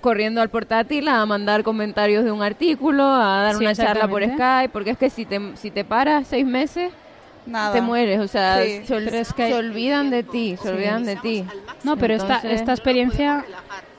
[0.00, 4.22] corriendo al portátil a mandar comentarios de un artículo, a dar Sí, una charla por.
[4.22, 6.92] Skype, porque es que si te, si te paras seis meses,
[7.46, 7.72] Nada.
[7.72, 8.82] te mueres, o sea, Sí.
[8.84, 11.44] se, ol- Pero es que- se olvidan de ti, se olvidan de ti.
[11.84, 13.44] No, pero esta, esta experiencia,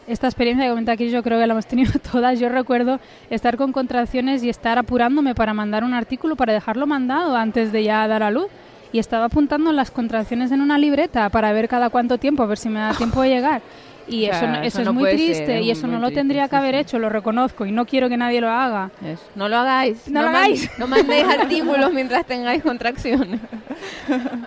[0.07, 2.39] esta experiencia que comenta aquí, yo creo que la hemos tenido todas.
[2.39, 7.35] Yo recuerdo estar con contracciones y estar apurándome para mandar un artículo para dejarlo mandado
[7.35, 8.47] antes de ya dar a luz.
[8.93, 12.57] Y estaba apuntando las contracciones en una libreta para ver cada cuánto tiempo, a ver
[12.57, 13.61] si me da tiempo de llegar.
[14.07, 16.07] Y eso, Claro, eso eso es no muy ser, triste es y eso no lo
[16.07, 16.81] triste, tendría que haber sí.
[16.81, 18.89] hecho, lo reconozco y no quiero que nadie lo haga.
[19.05, 19.23] Eso.
[19.35, 20.07] No lo hagáis.
[20.09, 20.69] No lo man- hagáis.
[20.77, 23.39] no mandéis artículos mientras tengáis contracciones.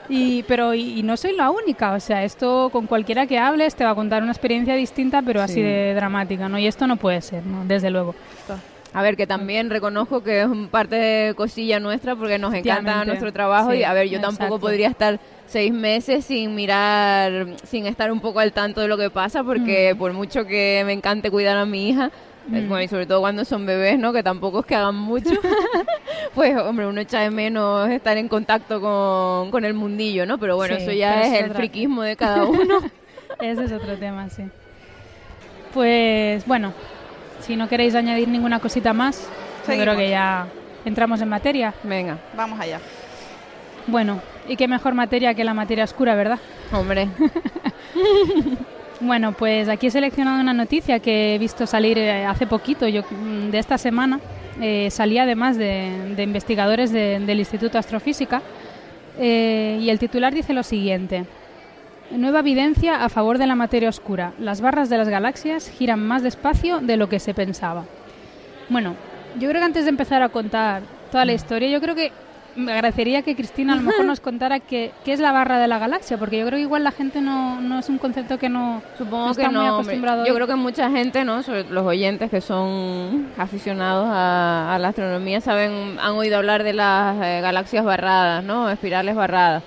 [0.08, 3.74] Y, pero y, y no soy la única, o sea, esto con cualquiera que hables
[3.74, 5.62] te va a contar una experiencia distinta, pero así Sí.
[5.62, 6.58] de dramática, ¿no?
[6.58, 7.64] Y esto no puede ser, ¿no?
[7.64, 8.14] Desde luego.
[8.92, 13.04] A ver, que también reconozco que es un parte de cosilla nuestra porque nos encanta
[13.04, 14.60] nuestro trabajo y a ver, yo tampoco exacto.
[14.60, 19.10] podría estar seis meses sin mirar, sin estar un poco al tanto de lo que
[19.10, 22.06] pasa porque por mucho que me encante cuidar a mi hija,
[22.52, 22.68] eh, Mm.
[22.68, 24.12] bueno, y sobre todo cuando son bebés, ¿no?
[24.12, 25.30] Que tampoco es que hagan mucho.
[26.34, 30.36] pues, hombre, uno echa de menos estar en contacto con, con el mundillo, ¿no?
[30.38, 32.78] Pero bueno, Sí, eso ya es es el otra- friquismo de cada uno.
[33.40, 34.42] Ese es otro tema, sí.
[35.72, 36.72] Pues bueno,
[37.40, 39.28] si no queréis añadir ninguna cosita más,
[39.66, 40.46] yo creo que ya
[40.84, 41.74] entramos en materia.
[41.82, 42.80] Venga, Vamos allá.
[43.86, 46.38] Bueno, y qué mejor materia que la materia oscura, ¿verdad?
[46.72, 47.08] hombre.
[49.00, 53.02] Bueno, pues aquí he seleccionado una noticia que he visto salir eh, hace poquito, yo
[53.02, 54.20] mm, de esta semana.
[54.60, 58.40] Eh, salía además de, de investigadores de- del Instituto Astrofísica
[59.18, 61.26] eh, y el titular dice lo siguiente.
[62.12, 64.32] Nueva evidencia a favor de la materia oscura.
[64.38, 67.84] Las barras de las galaxias giran más despacio de lo que se pensaba.
[68.68, 68.94] Bueno,
[69.40, 72.12] yo creo que antes de empezar a contar toda la historia, yo creo que
[72.56, 75.68] me agradecería que Cristina a lo mejor nos contara qué, qué es la barra de
[75.68, 78.48] la galaxia, porque yo creo que igual la gente no, no es un concepto que
[78.48, 79.50] no, Supongo no que no.
[79.50, 79.74] muy hombre.
[79.74, 80.26] acostumbrado.
[80.26, 81.42] Yo creo que mucha gente, ¿no?
[81.42, 86.72] Sobre los oyentes que son aficionados a, a la astronomía, saben, han oído hablar de
[86.72, 88.70] las eh, galaxias barradas, ¿no?
[88.70, 89.62] Espirales barradas.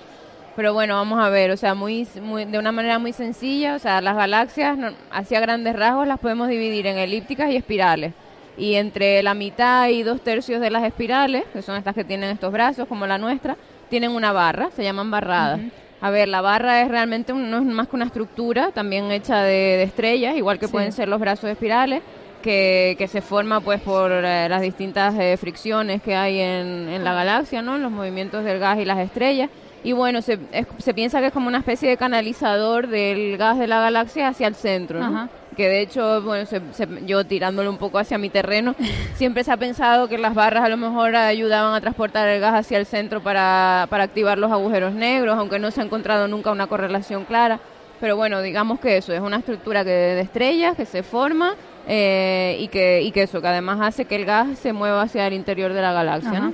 [0.56, 3.78] Pero bueno, vamos a ver, o sea, muy, muy, de una manera muy sencilla, o
[3.78, 4.76] sea, las galaxias,
[5.12, 8.12] hacia grandes rasgos, las podemos dividir en elípticas y espirales.
[8.58, 12.30] Y entre la mitad y dos tercios de las espirales, que son estas que tienen
[12.30, 13.56] estos brazos, como la nuestra,
[13.88, 15.60] tienen una barra, se llaman barradas.
[16.00, 19.42] A ver, la barra es realmente un- no es más que una estructura, también hecha
[19.42, 20.72] de, de estrellas, igual que Sí.
[20.72, 22.02] pueden ser los brazos espirales,
[22.42, 27.02] que, que se forma pues por eh, las distintas eh, fricciones que hay en, en
[27.04, 27.78] la galaxia, ¿no?
[27.78, 29.50] Los movimientos del gas y las estrellas.
[29.82, 33.58] Y bueno, se, es- se piensa que es como una especie de canalizador del gas
[33.58, 35.06] de la galaxia hacia el centro, ¿no?
[35.06, 35.28] Ajá.
[35.58, 38.74] Que de hecho, bueno, se- se- yo tirándolo un poco hacia mi terreno,
[39.14, 42.54] siempre se ha pensado que las barras a lo mejor ayudaban a transportar el gas
[42.54, 46.50] hacia el centro para, para activar los agujeros negros, aunque no se ha encontrado nunca
[46.50, 47.60] una correlación clara.
[48.00, 51.54] Pero bueno, digamos que eso es una estructura que de estrellas que se forma
[51.88, 55.26] eh, y, que, y que eso, que además hace que el gas se mueva hacia
[55.26, 56.52] el interior de la galaxia.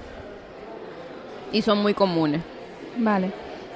[1.52, 2.40] Y son muy comunes.
[2.96, 3.30] Vale.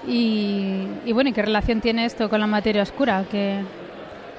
[0.06, 3.24] Y, y bueno, ¿y qué relación tiene esto con la materia oscura?
[3.30, 3.60] Que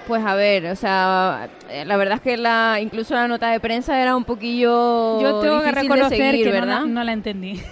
[0.09, 3.59] Pues a ver, o sea, eh, la verdad es que la incluso la nota de
[3.59, 6.79] prensa era un poquillo yo tengo que reconocer seguir, que no ¿verdad?
[6.81, 7.61] la, no la entendí.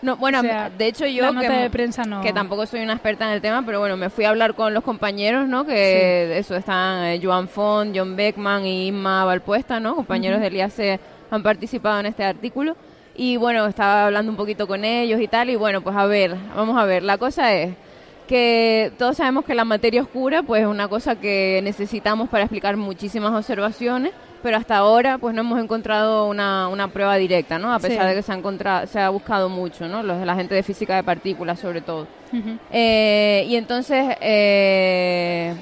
[0.00, 2.80] No, bueno, O sea, de hecho yo la que, de prensa no- que tampoco soy
[2.82, 5.66] una experta en el tema, pero bueno, me fui a hablar con los compañeros, ¿no?
[5.66, 9.96] Que eso están eh, Joan Font, John Beckman y Inma Valpuesta, ¿no?
[9.96, 11.00] Compañeros del IAC
[11.32, 12.76] han participado en este artículo.
[13.16, 15.50] Y bueno, estaba hablando un poquito con ellos y tal.
[15.50, 17.02] Y bueno, pues a ver, vamos a ver.
[17.02, 17.74] La cosa es,
[18.28, 22.76] que todos sabemos que la materia oscura pues es una cosa que necesitamos para explicar
[22.76, 24.12] muchísimas observaciones,
[24.42, 27.72] pero hasta ahora pues no hemos encontrado una, una prueba directa, ¿no?
[27.74, 28.08] A pesar Sí.
[28.10, 30.04] de que se ha, encontrado, se ha buscado mucho, ¿no?
[30.04, 32.06] Los, la gente de física de partículas sobre todo.
[32.70, 35.54] Eh, y entonces, eh,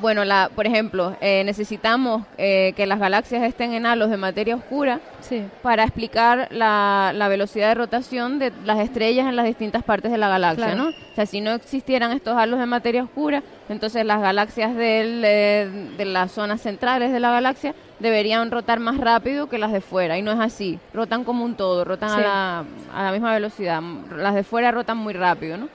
[0.00, 4.54] bueno, la, por ejemplo, eh, necesitamos eh, que las galaxias estén en halos de materia
[4.56, 5.44] oscura Sí.
[5.62, 10.18] para explicar la, la velocidad de rotación de las estrellas en las distintas partes de
[10.18, 10.84] la galaxia, Claro.
[10.84, 10.88] ¿no?
[10.90, 15.68] O sea, si no existieran estos halos de materia oscura, entonces las galaxias del, eh,
[15.96, 20.16] de las zonas centrales de la galaxia deberían rotar más rápido que las de fuera,
[20.16, 20.78] y no es así.
[20.94, 22.16] Rotan como un todo, rotan Sí.
[22.20, 23.82] a, la, a la misma velocidad.
[24.16, 25.68] Las de fuera rotan muy rápido, ¿no?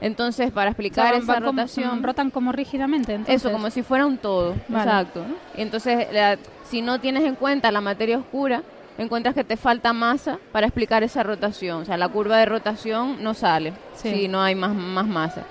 [0.00, 2.02] Entonces, para O sea, explicar van- esa como- rotación...
[2.02, 3.14] rotan como rígidamente.
[3.14, 3.34] Entonces.
[3.42, 4.84] Eso, como si fuera un todo, Vale.
[4.84, 5.24] exacto.
[5.54, 6.38] entonces, la-
[6.68, 8.62] si no tienes en cuenta la materia oscura,
[8.96, 11.82] encuentras que te falta masa para explicar esa rotación.
[11.82, 14.10] O sea, la curva de rotación no sale Sí.
[14.10, 15.42] si no hay más, más masa.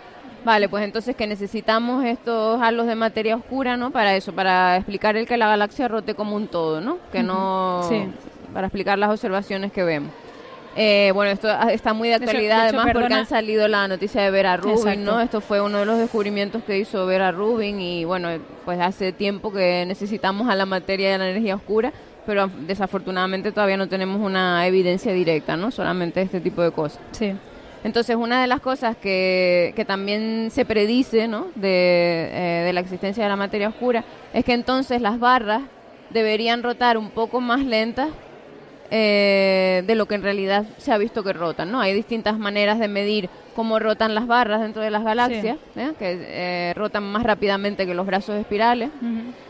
[0.45, 3.91] Vale, pues entonces que necesitamos estos halos de materia oscura, ¿no?
[3.91, 6.97] Para eso, para explicar el que la galaxia rote como un todo, ¿no?
[7.12, 7.82] Que no...
[7.89, 8.06] Sí.
[8.54, 10.12] Para explicar las observaciones que vemos.
[10.76, 14.22] Eh, bueno, esto ah, está muy de actualidad, hecho, además, porque han salido la noticia
[14.22, 15.01] de Vera Rubin, Exacto.
[15.01, 15.20] ¿no?
[15.20, 18.30] Esto fue uno de los descubrimientos que hizo Vera Rubin y, bueno,
[18.65, 21.91] pues hace tiempo que necesitamos a la materia de la energía oscura,
[22.26, 25.72] pero af- desafortunadamente todavía no tenemos una evidencia directa, ¿no?
[25.72, 26.99] Solamente este tipo de cosas.
[27.11, 27.34] Sí.
[27.84, 31.47] Entonces, una de las cosas que, que también se predice ¿no?
[31.55, 34.03] de, eh, de la existencia de la materia oscura
[34.34, 35.61] es que entonces las barras
[36.09, 38.09] deberían rotar un poco más lentas
[38.91, 41.71] eh, de lo que en realidad se ha visto que rotan.
[41.71, 41.79] ¿no?
[41.79, 45.91] Hay distintas maneras de medir cómo rotan las barras dentro de las galaxias, ¿eh?
[45.99, 48.89] que eh, rotan más rápidamente que los brazos espirales,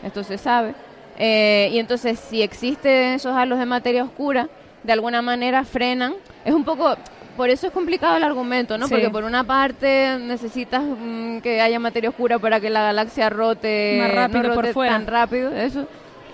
[0.02, 0.74] esto se sabe.
[1.22, 4.48] Eh, y entonces, si existen esos halos de materia oscura,
[4.82, 6.14] de alguna manera frenan.
[6.44, 6.96] Es un poco.
[7.36, 8.86] Por eso es complicado el argumento, ¿no?
[8.86, 8.94] Sí.
[8.94, 13.98] Porque por una parte necesitas mm, que haya materia oscura para que la galaxia rote
[14.00, 14.92] Más rápido no por rote fuera.
[14.92, 15.86] tan rápido, eso.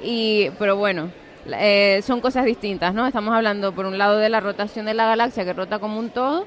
[0.03, 1.11] Y, pero bueno,
[1.53, 3.07] eh, son cosas distintas, ¿no?
[3.07, 6.11] Estamos hablando por un lado de la rotación de la galaxia que rota como un
[6.11, 6.47] todo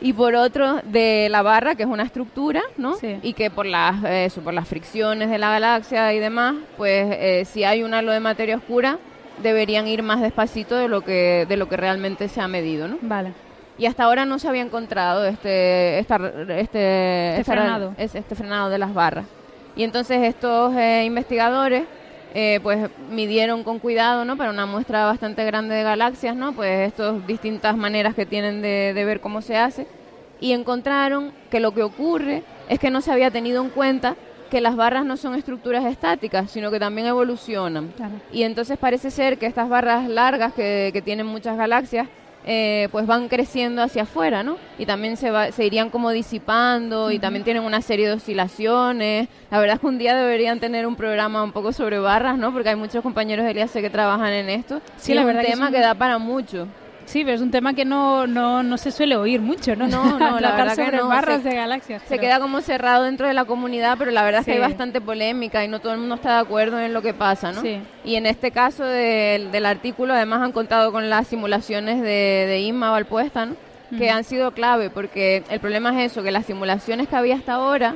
[0.00, 2.94] y por otro de la barra que es una estructura, ¿no?
[2.94, 3.18] Sí.
[3.22, 7.44] Y que por las eso, por las fricciones de la galaxia y demás, pues eh,
[7.44, 8.98] si hay un halo de materia oscura
[9.42, 12.98] deberían ir más despacito de lo que de lo que realmente se ha medido, ¿no?
[13.02, 13.32] Vale.
[13.76, 16.16] Y hasta ahora no se había encontrado este esta,
[16.58, 17.94] este, esta- frenado.
[17.98, 19.26] es- este frenado de las barras.
[19.76, 21.84] Y entonces estos eh, investigadores
[22.34, 24.36] eh, pues midieron con cuidado, ¿no?
[24.36, 26.52] Para una muestra bastante grande de galaxias, ¿no?
[26.52, 29.86] Pues estas distintas maneras que tienen de, de ver cómo se hace
[30.40, 34.16] y encontraron que lo que ocurre es que no se había tenido en cuenta
[34.50, 37.88] que las barras no son estructuras estáticas, sino que también evolucionan.
[37.96, 38.14] Claro.
[38.32, 42.08] Y entonces parece ser que estas barras largas que, que tienen muchas galaxias,
[42.46, 44.56] eh, pues van creciendo hacia afuera, ¿no?
[44.78, 49.28] Y también se, va, se irían como disipando y también tienen una serie de oscilaciones.
[49.50, 52.52] La verdad es que un día deberían tener un programa un poco sobre barras, ¿no?
[52.52, 54.80] Porque hay muchos compañeros del IAC que trabajan en esto.
[54.96, 56.66] Sí, Y la es verdad un que es tema un- que da para mucho.
[57.08, 59.88] Sí, pero es un tema que no, no, no se suele oír mucho, ¿no?
[59.88, 62.02] No, no, la verdad que sobre no, barras se- de galaxias.
[62.02, 64.56] Se pero- queda como cerrado dentro de la comunidad, pero la verdad es que Sí.
[64.58, 67.52] hay bastante polémica y no todo el mundo está de acuerdo en lo que pasa,
[67.52, 67.62] ¿no?
[67.62, 67.80] Sí.
[68.04, 72.60] Y en este caso del, del artículo, además han contado con las simulaciones de, de
[72.60, 73.54] Inma Valpuesta, ¿no?
[73.96, 77.54] que han sido clave, porque el problema es eso, que las simulaciones que había hasta
[77.54, 77.94] ahora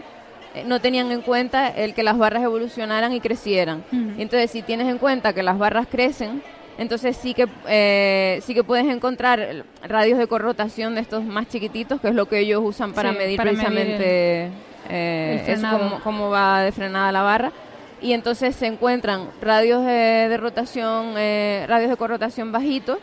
[0.55, 3.85] eh, no tenían en cuenta el que las barras evolucionaran y crecieran.
[3.93, 4.13] Ujú.
[4.19, 6.43] Entonces, si tienes en cuenta que las barras crecen,
[6.79, 12.01] entonces sí que eh, sí que puedes encontrar radios de corrotación de estos más chiquititos,
[12.01, 14.51] que es lo que ellos usan para Sí, medir para precisamente
[14.89, 17.53] eh, cómo, cómo va de frenada la barra.
[18.01, 22.99] Y entonces se encuentran radios de, de rotación, eh, radios de corrotación bajitos,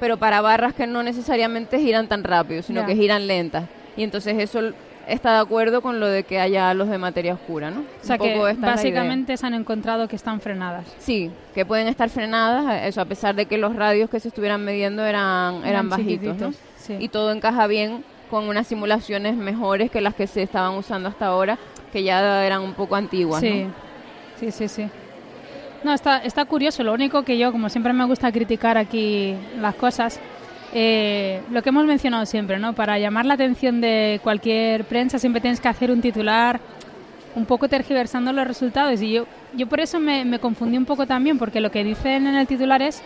[0.00, 3.64] pero para barras que no necesariamente giran tan rápido, sino que giran lentas.
[3.96, 4.72] Y entonces eso
[5.08, 7.80] está de acuerdo con lo de que haya halos de materia oscura, ¿no?
[7.80, 10.86] O sea Un que básicamente se han encontrado que están frenadas.
[10.98, 14.64] Sí, que pueden estar frenadas, eso a pesar de que los radios que se estuvieran
[14.64, 16.52] midiendo eran, eran Eran bajitos, ¿no?
[16.76, 16.96] sí.
[16.98, 21.26] Y todo encaja bien con unas simulaciones mejores que las que se estaban usando hasta
[21.26, 21.58] ahora,
[21.92, 23.70] que ya eran un poco antiguas, Sí, ¿no?
[24.38, 24.88] sí, sí, sí.
[25.84, 26.82] No, está, está curioso.
[26.82, 30.18] Lo único que yo, como siempre me gusta criticar aquí las cosas,
[30.72, 32.74] eh, lo que hemos mencionado siempre, ¿no?
[32.74, 36.60] Para llamar la atención de cualquier prensa siempre tienes que hacer un titular
[37.34, 39.00] un poco tergiversando los resultados.
[39.00, 42.26] Y yo, yo por eso me, me confundí un poco también, porque lo que dicen
[42.26, 43.02] en el titular es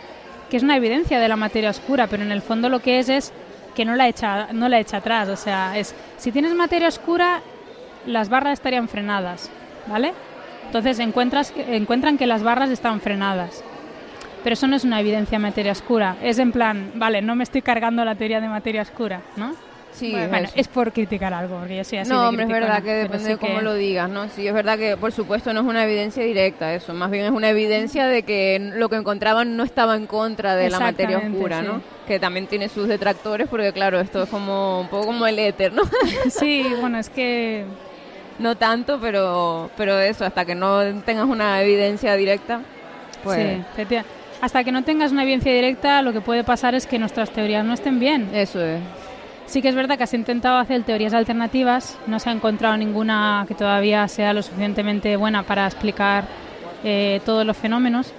[0.51, 3.09] que es una evidencia de la materia oscura, pero en el fondo lo que es
[3.09, 3.33] es
[3.75, 5.29] que no la echa, no la echa atrás.
[5.29, 7.41] O sea, es si tienes materia oscura,
[8.07, 9.51] las barras estarían frenadas,
[9.87, 10.13] ¿vale?
[10.67, 13.63] Entonces encuentras, encuentran que las barras están frenadas.
[14.43, 16.17] Pero eso no es una evidencia de materia oscura.
[16.23, 19.55] Es en plan, vale, no me estoy cargando la teoría de materia oscura, ¿no?
[19.93, 22.83] Sí, bueno, es por criticar algo, porque yo soy así No, de hombre, es verdad
[22.83, 24.27] que depende sí de cómo que- lo digas, ¿no?
[24.31, 27.31] Sí, es verdad que, por supuesto, no es una evidencia directa eso, más bien es
[27.31, 31.61] una evidencia de que lo que encontraban no estaba en contra de la materia oscura,
[31.61, 31.67] sí.
[31.67, 31.83] ¿no?
[32.07, 35.75] Que también tiene sus detractores, porque claro, esto es como un poco como el éter,
[35.75, 35.83] ¿no?
[36.31, 37.67] Sí, bueno, es que
[38.39, 42.63] no tanto, pero, pero eso, hasta que no tengas una evidencia directa,
[43.23, 43.59] pues...
[43.77, 43.85] sí,
[44.43, 47.65] hasta que no tengas una evidencia directa, lo que puede pasar es que nuestras teorías
[47.65, 48.29] no estén bien.
[48.35, 48.81] Eso es.
[49.47, 53.45] Sí que es verdad que has intentado hacer teorías alternativas, no se ha encontrado ninguna
[53.49, 56.25] que todavía sea lo suficientemente buena para explicar
[56.85, 58.13] eh, todos los fenómenos,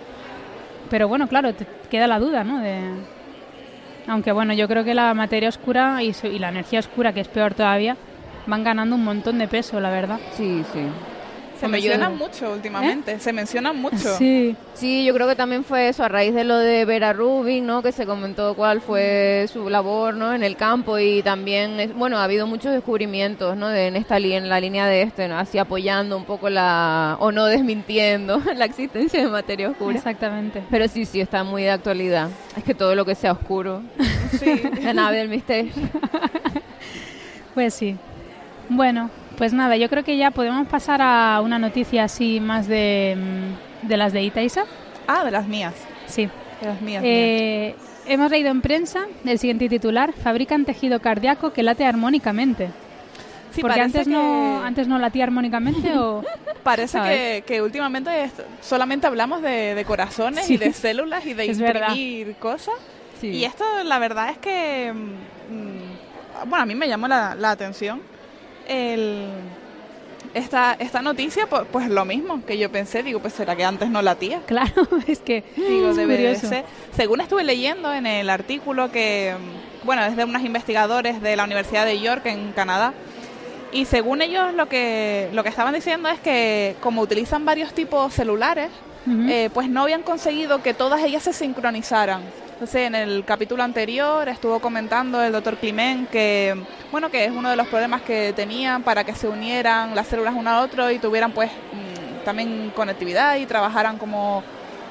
[0.89, 2.59] pero bueno, claro, te queda la duda, ¿no?
[2.59, 2.79] De...
[4.07, 7.21] Aunque bueno, yo creo que la materia oscura y, su- y la energía oscura, que
[7.21, 7.95] es peor todavía,
[8.45, 10.19] van ganando un montón de peso, la verdad.
[10.33, 10.81] Sí, sí.
[11.63, 14.17] Se Hombre, yo- mencionan mucho últimamente, se mencionan mucho.
[14.17, 17.65] Sí, Sí, yo creo que también fue eso, a raíz de lo de Vera Rubin,
[17.65, 17.81] ¿no?
[17.81, 20.33] Que se comentó cuál fue su labor, ¿no?
[20.33, 23.69] En el campo y también, es- bueno, ha habido muchos descubrimientos, ¿no?
[23.69, 25.37] De, en esta en la línea de este, ¿no?
[25.37, 29.95] Así apoyando un poco la, o no desmintiendo la existencia de materia oscura.
[29.95, 30.61] exactamente.
[30.69, 32.29] Pero sí, sí, está muy de actualidad.
[32.57, 33.81] Es que todo lo que sea oscuro,
[34.37, 34.61] Sí.
[34.81, 35.71] la nave del misterio.
[37.53, 37.95] Pues sí.
[38.69, 39.09] Bueno,
[39.43, 43.87] pues nada, yo creo que ya podemos pasar a una noticia así más de, mm,
[43.89, 44.63] de las de Itaisa.
[45.05, 45.73] Ah, de las mías.
[46.05, 46.29] Sí.
[46.61, 47.03] De las mías.
[47.03, 47.13] mías.
[47.13, 47.75] Eh,
[48.05, 52.69] hemos leído en prensa el siguiente titular: fabrican tejido cardíaco que late armónicamente.
[53.51, 56.23] Sí, Porque antes no antes no latía armónicamente o
[56.63, 58.31] Parece que, que últimamente
[58.61, 60.53] solamente hablamos de, de corazones Sí.
[60.53, 61.89] y de células y de Es verdad.
[61.89, 62.75] imprimir cosas.
[63.19, 63.27] Sí.
[63.27, 68.12] Y esto, la verdad es que, mm, bueno, a mí me llamó la, la atención
[68.67, 69.27] el,
[70.33, 73.89] esta, esta noticia, pues, pues lo mismo que yo pensé, digo, pues será que antes
[73.89, 74.41] no latía.
[74.47, 76.47] claro, es que Digo, es debe de curioso.
[76.47, 76.65] ser.
[76.95, 79.33] Según estuve leyendo en el artículo que,
[79.83, 82.93] bueno, es de unos investigadores de la Universidad de York en Canadá,
[83.71, 88.13] y según ellos lo que, lo que estaban diciendo es que como utilizan varios tipos
[88.13, 88.69] celulares,
[89.27, 92.21] eh, pues no habían conseguido que todas ellas se sincronizaran.
[92.53, 96.55] Entonces, en el capítulo anterior estuvo comentando el doctor Climent que,
[96.91, 100.35] bueno, que es uno de los problemas que tenían para que se unieran las células
[100.35, 104.43] una a otro y tuvieran, pues, mm, también conectividad y trabajaran como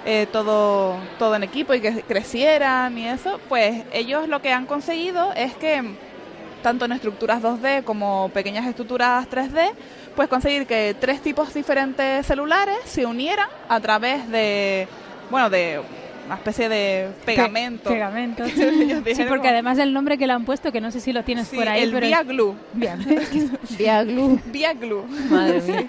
[0.04, 3.38] eh, todo, todo en equipo y que crecieran y eso.
[3.48, 5.94] Pues ellos lo que han conseguido es que
[6.62, 9.72] tanto en estructuras 2D como pequeñas estructuras 3D,
[10.16, 14.88] pues conseguir que tres tipos diferentes celulares se unieran a través de,
[15.30, 15.80] bueno, de
[16.26, 17.84] una especie de pegamento.
[17.84, 18.44] Pe- pegamento.
[18.54, 21.22] Sí, dijeron porque además el nombre que le han puesto, que no sé si lo
[21.24, 22.54] tienes Sí, por ahí, el pero Via Glue.
[22.72, 22.98] Bien.
[23.78, 24.40] Vía glue.
[24.46, 25.04] Via Glue.
[25.30, 25.86] Madre mía.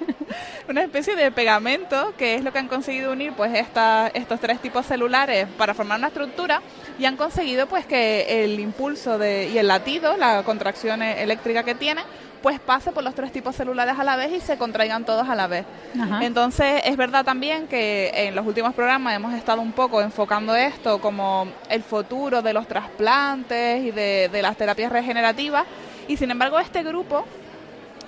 [0.70, 4.60] una especie de pegamento que es lo que han conseguido unir pues esta, estos tres
[4.60, 6.62] tipos celulares para formar una estructura
[6.98, 11.64] y han conseguido pues que el impulso de, y el latido, la contracción e- eléctrica
[11.64, 12.04] que tienen,
[12.44, 15.34] pues pase por los tres tipos celulares a la vez y se contraigan todos a
[15.34, 15.66] la vez.
[16.00, 16.24] Ajá.
[16.24, 21.00] Entonces es verdad también que en los últimos programas hemos estado un poco enfocando esto
[21.00, 25.64] como el futuro de los trasplantes y de, de las terapias regenerativas
[26.08, 27.26] y sin embargo este grupo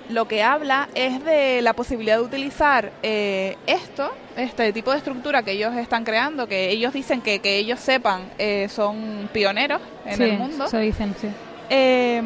[0.09, 5.43] lo que habla es de la posibilidad de utilizar eh, esto, este tipo de estructura
[5.43, 10.17] que ellos están creando, que ellos dicen que, que ellos sepan eh, son pioneros en
[10.17, 11.29] sí, el mundo, Eso dicen, sí.
[11.70, 12.22] Eh,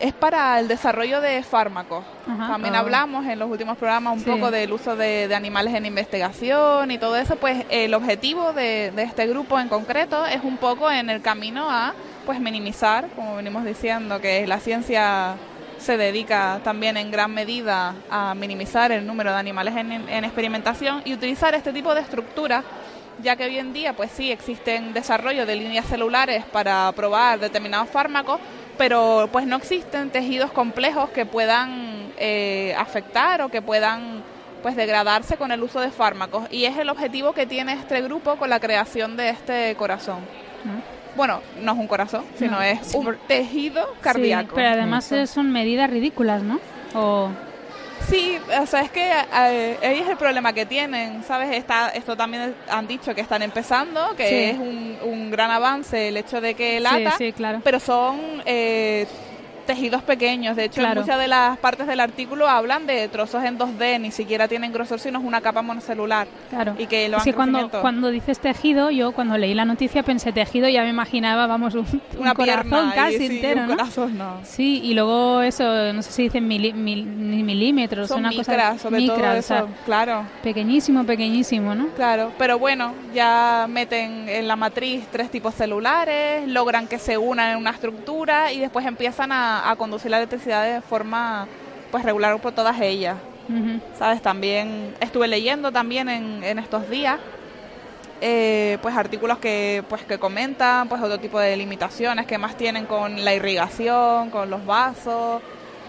[0.00, 2.04] es para el desarrollo de fármacos.
[2.26, 2.48] Ajá.
[2.52, 2.78] También Ah.
[2.80, 4.30] hablamos en los últimos programas un Sí.
[4.30, 8.92] poco del uso de, de animales en investigación y todo eso, pues el objetivo de,
[8.94, 11.92] de este grupo en concreto es un poco en el camino a
[12.26, 15.34] pues minimizar, como venimos diciendo, que la ciencia
[15.78, 21.02] se dedica también en gran medida a minimizar el número de animales en, en experimentación
[21.06, 22.64] y utilizar este tipo de estructuras
[23.22, 27.90] ya que hoy en día pues sí existen desarrollo de líneas celulares para probar determinados
[27.90, 28.40] fármacos,
[28.80, 34.22] pero pues no existen tejidos complejos que puedan eh, afectar o que puedan
[34.62, 38.36] pues degradarse con el uso de fármacos y es el objetivo que tiene este grupo
[38.36, 40.20] con la creación de este corazón.
[41.14, 44.54] Bueno, no es un corazón, sino No, es sí, un por- tejido Sí, cardíaco.
[44.54, 46.58] pero además son medidas ridículas, ¿no?
[46.94, 47.28] O
[48.08, 51.50] Sí, o sea, es que eh, ahí es el problema que tienen, ¿sabes?
[51.56, 54.34] Está, esto también han dicho que están empezando, que Sí.
[54.36, 57.60] es un, un gran avance el hecho de que lata, sí, sí, claro.
[57.62, 59.06] pero son eh,
[59.66, 60.56] tejidos pequeños.
[60.56, 61.00] De hecho, Claro.
[61.02, 64.98] muchas de las partes del artículo hablan de trozos en 2D, ni siquiera tienen grosor,
[65.00, 66.26] sino es una capa monocelular.
[66.50, 66.74] Claro.
[66.78, 67.80] Y que lo han cuando, crecimiento.
[67.80, 71.80] cuando dices tejido, yo cuando leí la noticia pensé tejido ya me imaginaba, vamos, un,
[72.14, 73.76] un Una corazón pierna casi sí, entero, un ¿no?
[73.76, 74.40] corazón no.
[74.44, 78.78] Sí, y luego eso, no sé si dicen mili- mil- milímetros, Son una micras, cosa
[78.78, 80.24] sobre todo micras, o eso, sea, claro.
[80.42, 81.88] pequeñísimo, pequeñísimo, ¿no?
[81.96, 87.52] Claro, pero bueno, ya meten en la matriz tres tipos celulares, logran que se unan
[87.52, 91.46] en una estructura y después empiezan a, conducir la electricidad de forma
[91.90, 93.16] pues regular por todas ellas.
[93.98, 94.22] ¿Sabes?
[94.22, 97.18] También estuve leyendo también en, en estos días
[98.20, 102.84] eh, pues artículos que pues que comentan pues otro tipo de limitaciones que más tienen
[102.84, 105.40] con la irrigación, con los vasos,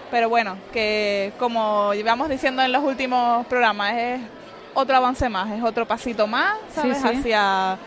[0.10, 4.22] pero bueno, que como llevamos diciendo en los últimos programas es
[4.74, 7.04] otro avance más, es otro pasito más, ¿sabes?
[7.04, 7.78] Hacia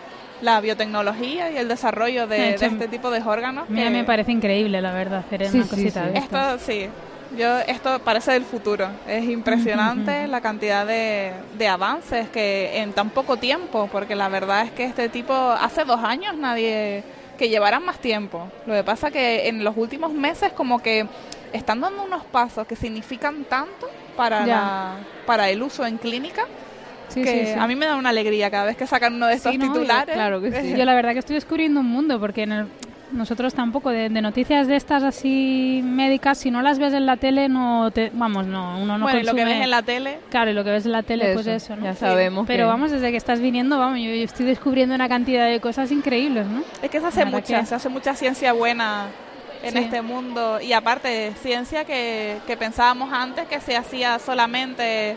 [0.41, 3.69] la biotecnología y el desarrollo de, este tipo de órganos.
[3.69, 6.37] A mí me parece increíble, la verdad, hacer una cosita de esto.
[6.37, 6.89] Esto sí,
[7.37, 8.89] yo, esto parece del futuro.
[9.07, 14.65] Es impresionante la cantidad de, de, avances que en tan poco tiempo, porque la verdad
[14.65, 17.03] es que este tipo, hace dos años nadie
[17.39, 18.49] que llevaran más tiempo.
[18.67, 21.07] Lo que pasa que en los últimos meses como que
[21.53, 26.47] están dando unos pasos que significan tanto para, para el uso en clínica.
[27.13, 30.15] Que a mí me da una alegría cada vez que sacan uno de estos titulares.
[30.15, 30.75] claro que sí.
[30.77, 32.67] Yo la verdad que estoy descubriendo un mundo porque en el,
[33.15, 37.49] nosotros tampoco de, noticias de estas así médicas si no las ves en la tele
[37.49, 40.55] no te vamos no uno no bueno lo que ves en la tele claro y
[40.55, 41.85] lo que ves en la tele pues eso ¿no?
[41.85, 45.61] ya sabemos pero vamos desde que estás viniendo vamos yo, estoy descubriendo una cantidad de
[45.61, 49.09] cosas increíbles no es que se hace mucha se hace mucha ciencia buena
[49.63, 55.17] en este mundo y aparte ciencia que, que pensábamos antes que se hacía solamente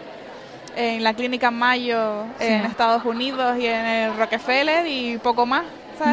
[0.77, 5.63] en la clínica Mayo en Estados Unidos y en el Rockefeller y poco más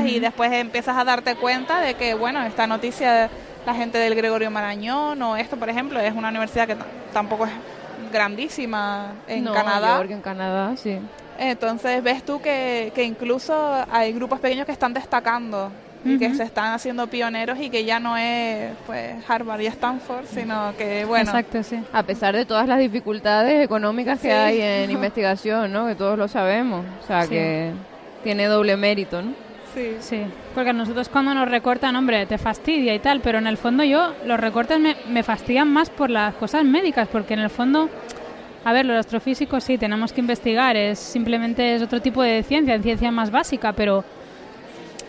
[0.07, 3.29] y después empiezas a darte cuenta de que, bueno, esta noticia,
[3.67, 6.77] la gente del Gregorio Marañón o esto, por ejemplo, es una universidad que
[7.13, 7.53] tampoco es
[8.13, 10.03] grandísima en Canadá.
[10.03, 10.99] en Canadá, sí.
[11.39, 15.71] Entonces ves tú que, que incluso hay grupos pequeños que están destacando
[16.05, 20.27] y que se están haciendo pioneros y que ya no es pues Harvard y Stanford,
[20.27, 21.31] sino que bueno.
[21.31, 21.81] Exacto, sí.
[21.93, 25.87] A pesar de todas las dificultades económicas que hay en investigación, ¿no?
[25.87, 27.73] Que todos lo sabemos, o sea, que
[28.23, 29.33] tiene doble mérito, ¿no?
[29.75, 29.97] Sí.
[29.99, 30.21] Sí,
[30.55, 33.83] porque a nosotros cuando nos recortan, hombre, te fastidia y tal, pero en el fondo
[33.83, 37.89] yo, los recortes me, me fastidian más por las cosas médicas, porque en el fondo,
[38.65, 42.75] a ver, los astrofísicos sí, tenemos que investigar, es simplemente es otro tipo de ciencia,
[42.75, 44.05] en ciencia más básica, pero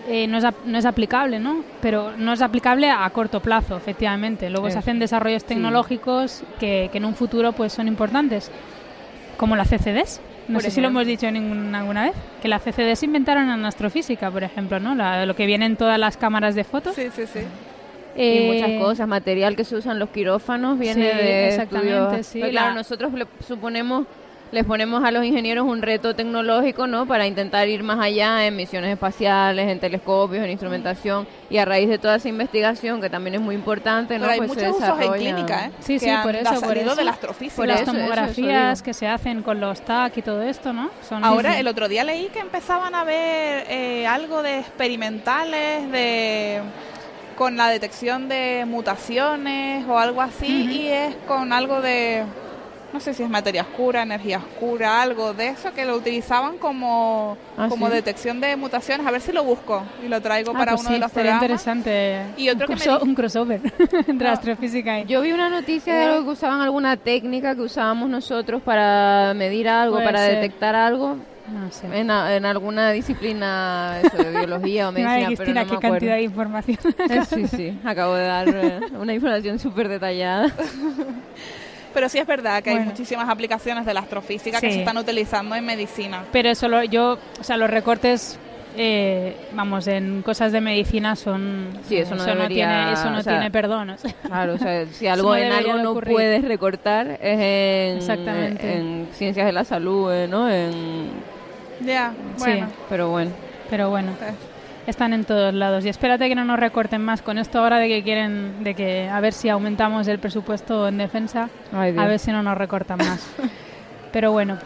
[0.07, 1.63] eh, no, es, no es aplicable, ¿no?
[1.81, 4.49] Pero no es aplicable a corto plazo, efectivamente.
[4.49, 8.51] Luego se hacen desarrollos tecnológicos que, que en un futuro pues son importantes,
[9.37, 10.21] como la CCDs.
[10.47, 14.29] No sé si lo hemos dicho alguna vez, que la CCD se inventaron en astrofísica,
[14.29, 14.95] por ejemplo, ¿no?
[15.25, 16.95] lo que viene en todas las cámaras de fotos.
[16.95, 17.39] Sí, sí, sí.
[18.15, 22.41] y muchas eh, cosas, material que se usa en los quirófanos viene de exactamente, sí.
[22.41, 23.11] claro, nosotros
[23.45, 24.05] suponemos
[24.51, 27.05] les ponemos a los ingenieros un reto tecnológico, ¿no?
[27.05, 31.89] Para intentar ir más allá en misiones espaciales, en telescopios, en instrumentación y a raíz
[31.89, 34.27] de toda esa investigación que también es muy importante, ¿no?
[34.27, 35.71] hay pues muchos usos en clínica, ¿eh?
[35.79, 36.95] Sí, sí, por eso, por eso.
[36.95, 37.55] de la astrofísica.
[37.55, 40.89] Por las tomografías que se hacen con los TAC y todo esto, ¿no?
[41.21, 46.61] Ahora, el otro día leí que empezaban a ver eh, algo de experimentales de
[47.35, 52.23] con la detección de mutaciones o algo así y es con algo de
[52.95, 57.37] no sé si es materia oscura, energía oscura, algo de eso que lo utilizaban como,
[57.57, 59.05] ah, como detección de mutaciones.
[59.05, 61.41] A ver si lo busco y lo traigo ah, para pues uno de los programas.
[61.43, 62.21] interesante.
[62.37, 62.97] Y otro un, que me...
[62.99, 63.59] un crossover
[64.07, 65.05] entre astrofísica y...
[65.07, 69.67] Yo vi una noticia de algo que usaban alguna técnica que usábamos nosotros para medir
[69.67, 71.17] algo, para detectar algo.
[71.51, 71.87] No sé.
[71.87, 76.21] En, en, alguna disciplina eso, de biología o medicina, Cristina, pero no qué cantidad de
[76.21, 76.77] información.
[77.27, 80.49] sí, sí, acabo de dar eh, una información súper detallada.
[81.95, 85.55] Pero sí es verdad que hay muchísimas aplicaciones de la astrofísica que se están utilizando
[85.55, 86.25] en medicina.
[86.33, 88.37] Pero eso yo, o sea, los recortes
[88.75, 91.69] eh, vamos, en cosas de medicina son...
[91.87, 93.95] Sí, eso no, tiene, eso no tiene perdón.
[94.25, 98.77] Claro, o sea, si algo en algo no puedes recortar es en, Exactamente.
[98.77, 100.49] en ciencias de la salud, ¿no?
[100.49, 101.11] En...
[101.79, 102.67] Ya, bueno.
[102.89, 103.31] pero bueno.
[103.69, 104.11] Pero bueno
[104.87, 105.85] están en todos lados.
[105.85, 109.09] Y espérate que no nos recorten más con esto ahora de que quieren, de que
[109.09, 113.27] a ver si aumentamos el presupuesto en defensa, a ver si no nos recortan más.
[114.11, 114.57] Pero bueno,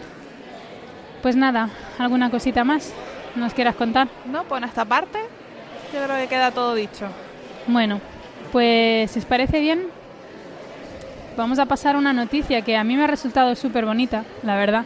[1.22, 2.94] pues nada, ¿alguna cosita más
[3.36, 4.08] nos quieras contar?
[4.26, 5.20] No, pues en esta parte
[5.94, 7.08] yo creo que queda todo dicho.
[7.68, 8.00] Bueno,
[8.52, 9.88] pues si os parece bien,
[11.36, 14.84] vamos a pasar una noticia que a mí me ha resultado súper bonita, la verdad.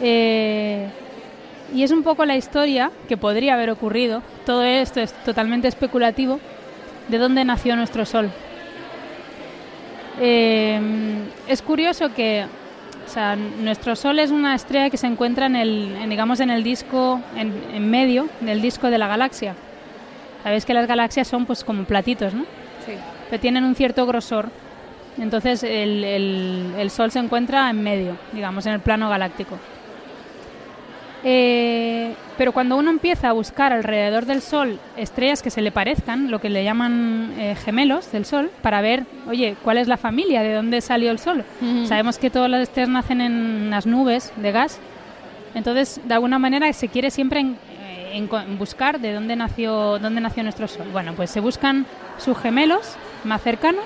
[0.00, 0.88] Eh,
[1.74, 4.22] y es un poco la historia que podría haber ocurrido.
[4.46, 6.38] Todo esto es totalmente especulativo.
[7.08, 8.30] ¿De dónde nació nuestro Sol?
[10.20, 10.80] Eh,
[11.48, 12.46] es curioso que
[13.04, 16.62] o sea, nuestro Sol es una estrella que se encuentra en el, digamos, en el
[16.62, 19.54] disco, en, medio del disco de la galaxia.
[20.44, 22.42] Sabéis que las galaxias son pues como platitos, ¿no?
[22.86, 22.92] Sí.
[23.30, 24.48] Que tienen un cierto grosor.
[25.18, 26.04] Entonces el,
[26.78, 29.58] el Sol se encuentra en medio, digamos, en el plano galáctico.
[31.26, 36.30] Eh, Pero cuando uno empieza a buscar alrededor del Sol estrellas que se le parezcan,
[36.30, 40.42] lo que le llaman eh, gemelos del Sol, para ver, oye, ¿cuál es la familia?
[40.42, 41.44] ¿De dónde salió el Sol?
[41.86, 44.80] Sabemos que todas las estrellas nacen en las nubes de gas.
[45.54, 47.56] Entonces, de alguna manera, se quiere siempre en,
[48.12, 48.26] eh,
[48.58, 50.88] buscar de dónde nació, dónde nació nuestro Sol.
[50.92, 51.86] Bueno, pues se buscan
[52.18, 53.84] sus gemelos más cercanos.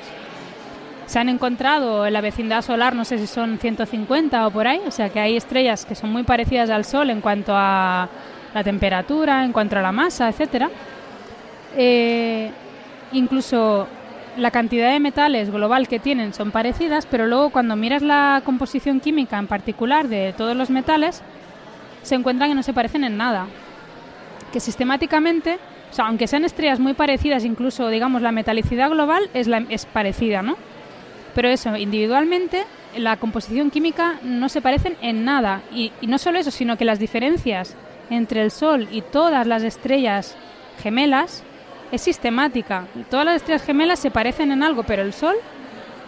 [1.08, 4.82] Se han encontrado en la vecindad solar, no sé si son 150 o por ahí,
[4.86, 8.10] o sea que hay estrellas que son muy parecidas al Sol en cuanto a
[8.52, 10.68] la temperatura, en cuanto a la masa, etcétera.
[11.78, 12.50] Eh,
[13.12, 13.88] incluso
[14.36, 19.00] la cantidad de metales global que tienen son parecidas, pero luego cuando miras la composición
[19.00, 21.22] química en particular de todos los metales,
[22.02, 23.46] se encuentran que no se parecen en nada.
[24.52, 25.58] Que sistemáticamente,
[25.90, 29.86] o sea, aunque sean estrellas muy parecidas, incluso digamos la metalicidad global es, la, es
[29.86, 30.58] parecida, ¿no?
[31.34, 32.64] Pero eso, individualmente,
[32.96, 35.62] la composición química no se parecen en nada.
[35.72, 37.76] y no solo eso, sino que las diferencias
[38.10, 40.36] entre el Sol y todas las estrellas
[40.82, 41.42] gemelas
[41.92, 42.86] es sistemática.
[43.10, 45.36] Todas las estrellas gemelas se parecen en algo, pero el Sol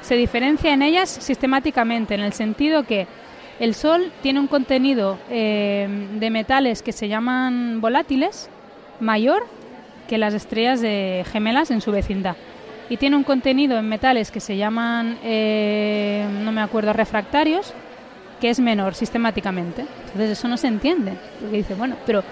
[0.03, 3.07] se diferencia en ellas sistemáticamente, en el sentido que
[3.59, 5.87] el Sol tiene un contenido eh,
[6.19, 8.49] de metales que se llaman volátiles
[9.01, 9.47] mayor
[10.09, 12.37] que las estrellas de gemelas en su vecindad.
[12.91, 17.73] Y tiene un contenido en metales que se llaman, eh, no me acuerdo, refractarios,
[18.41, 19.87] que es menor sistemáticamente.
[20.07, 21.13] Entonces eso no se entiende.
[21.41, 22.25] Porque dice, bueno, pero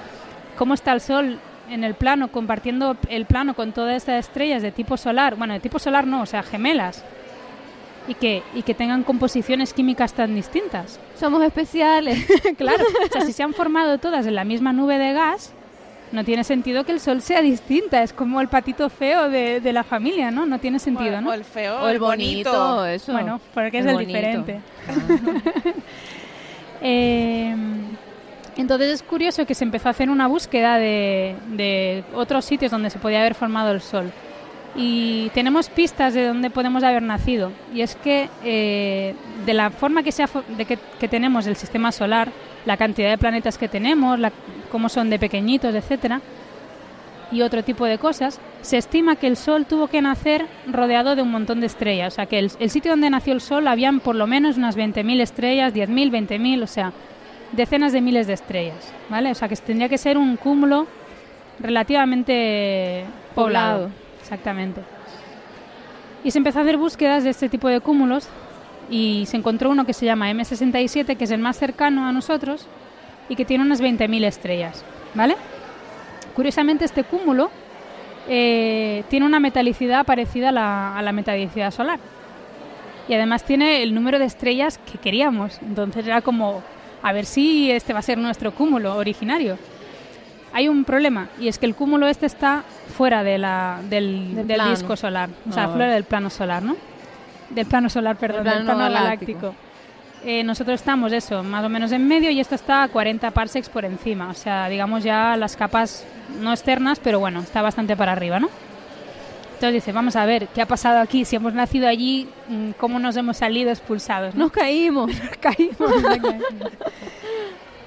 [0.56, 1.38] ¿cómo está el Sol
[1.70, 5.36] en el plano, compartiendo el plano con todas estas estrellas de tipo solar?
[5.36, 7.04] Bueno, de tipo solar no, o sea, gemelas.
[8.08, 10.98] Y que, y que tengan composiciones químicas tan distintas.
[11.14, 12.26] Somos especiales.
[12.58, 15.54] claro, o sea, si se han formado todas en la misma nube de gas,
[16.12, 18.02] no tiene sentido que el sol sea distinta.
[18.02, 20.46] Es como el patito feo de, de la familia, ¿no?
[20.46, 21.30] No tiene sentido, ¿no?
[21.30, 22.84] O el feo, o el, bonito.
[22.86, 23.12] Eso.
[23.12, 24.60] Bueno, porque es el diferente.
[26.80, 27.54] eh,
[28.56, 32.90] entonces es curioso que se empezó a hacer una búsqueda de, de, otros sitios donde
[32.90, 34.12] se podía haber formado el Sol.
[34.76, 37.52] Y tenemos pistas de dónde podemos haber nacido.
[37.74, 41.90] Y es que eh, de la forma que, sea, de que, que tenemos el sistema
[41.90, 42.30] solar,
[42.68, 44.30] la cantidad de planetas que tenemos, la,
[44.70, 46.20] cómo son de pequeñitos, etcétera,
[47.32, 51.22] y otro tipo de cosas, se estima que el Sol tuvo que nacer rodeado de
[51.22, 52.12] un montón de estrellas.
[52.12, 55.22] O sea, que el, sitio donde nació el Sol habían por lo menos unas 20.000
[55.22, 56.92] estrellas, 10.000, 20.000, o sea,
[57.52, 59.30] decenas de miles de estrellas, ¿vale?
[59.30, 60.86] O sea, que tendría que ser un cúmulo
[61.60, 63.88] relativamente poblado.
[64.20, 64.82] Exactamente.
[66.22, 68.28] Y se empezó a hacer búsquedas de este tipo de cúmulos
[68.90, 72.66] y se encontró uno que se llama M67, que es el más cercano a nosotros
[73.28, 74.84] y que tiene unas 20.000 estrellas,
[75.14, 75.36] ¿vale?
[76.34, 77.50] Curiosamente, este cúmulo
[78.28, 81.98] eh, tiene una metalicidad parecida a la, a la metalicidad solar.
[83.08, 85.58] Y además tiene el número de estrellas que queríamos.
[85.62, 86.62] Entonces era como,
[87.02, 89.58] a ver si este va a ser nuestro cúmulo originario.
[90.52, 92.64] Hay un problema, y es que el cúmulo este está
[92.96, 96.74] fuera de la, del, del, disco solar, o sea, ah, fuera del plano solar, ¿no?
[97.50, 99.54] Del plano solar, perdón, del plano galáctico.
[100.24, 103.68] Eh, nosotros estamos eso, más o menos en medio y esto está a 40 parsecs
[103.68, 104.28] por encima.
[104.28, 106.04] O sea, digamos ya las capas
[106.40, 108.48] no externas, pero bueno, está bastante para arriba, ¿no?
[109.58, 111.24] Entonces dice, vamos a ver, ¿qué ha pasado aquí?
[111.24, 114.34] Si hemos nacido allí, mm, ¿cómo nos hemos salido expulsados?
[114.34, 115.10] Nos caímos.
[115.40, 115.76] caímos.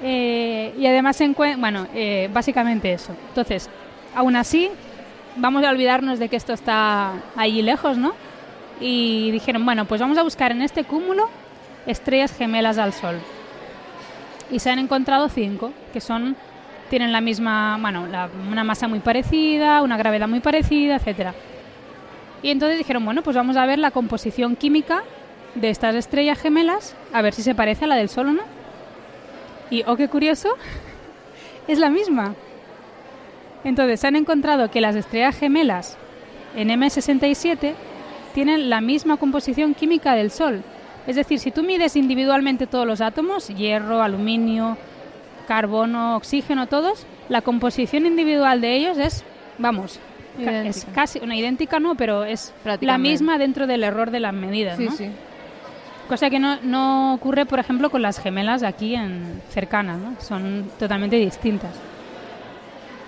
[0.03, 3.15] eh, y además, se bueno, eh, básicamente eso.
[3.29, 3.69] Entonces,
[4.13, 4.69] aún así,
[5.37, 8.15] vamos a olvidarnos de que esto está allí lejos, ¿no?
[8.81, 11.29] Y dijeron, bueno, pues vamos a buscar en este cúmulo
[11.85, 13.19] estrellas gemelas al Sol.
[14.49, 16.35] Y se han encontrado cinco, que son
[16.89, 18.05] tienen la misma, bueno,
[18.49, 21.33] una masa muy parecida, una gravedad muy parecida, etcétera.
[22.43, 25.03] Y entonces dijeron, bueno, pues vamos a ver la composición química
[25.55, 28.43] de estas estrellas gemelas, a ver si se parece a la del Sol o no.
[29.69, 30.49] Y, oh, qué curioso,
[31.69, 32.35] es la misma.
[33.63, 35.97] Entonces, se han encontrado que las estrellas gemelas
[36.57, 37.73] en M67
[38.31, 40.63] tienen la misma composición química del Sol.
[41.07, 44.77] Es decir, si tú mides individualmente todos los átomos, hierro, aluminio,
[45.47, 49.23] carbono, oxígeno, todos, la composición individual de ellos es,
[49.57, 49.99] vamos,
[50.39, 54.79] es casi una idéntica, no, pero es la misma dentro del error de las medidas,
[54.79, 54.91] ¿no?
[54.91, 55.09] Sí.
[56.07, 60.15] Cosa que no, no, ocurre, por ejemplo, con las gemelas aquí en cercanas, ¿no?
[60.19, 61.71] Son totalmente distintas.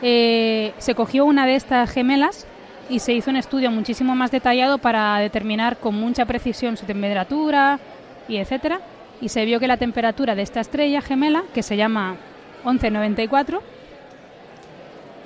[0.02, 2.48] Eh, se cogió una de estas gemelas
[2.90, 7.80] y se hizo un estudio muchísimo más detallado para determinar con mucha precisión su temperatura
[8.28, 8.80] y etcétera
[9.22, 12.18] y se vio que la temperatura de esta estrella gemela que se llama
[12.66, 13.62] 1194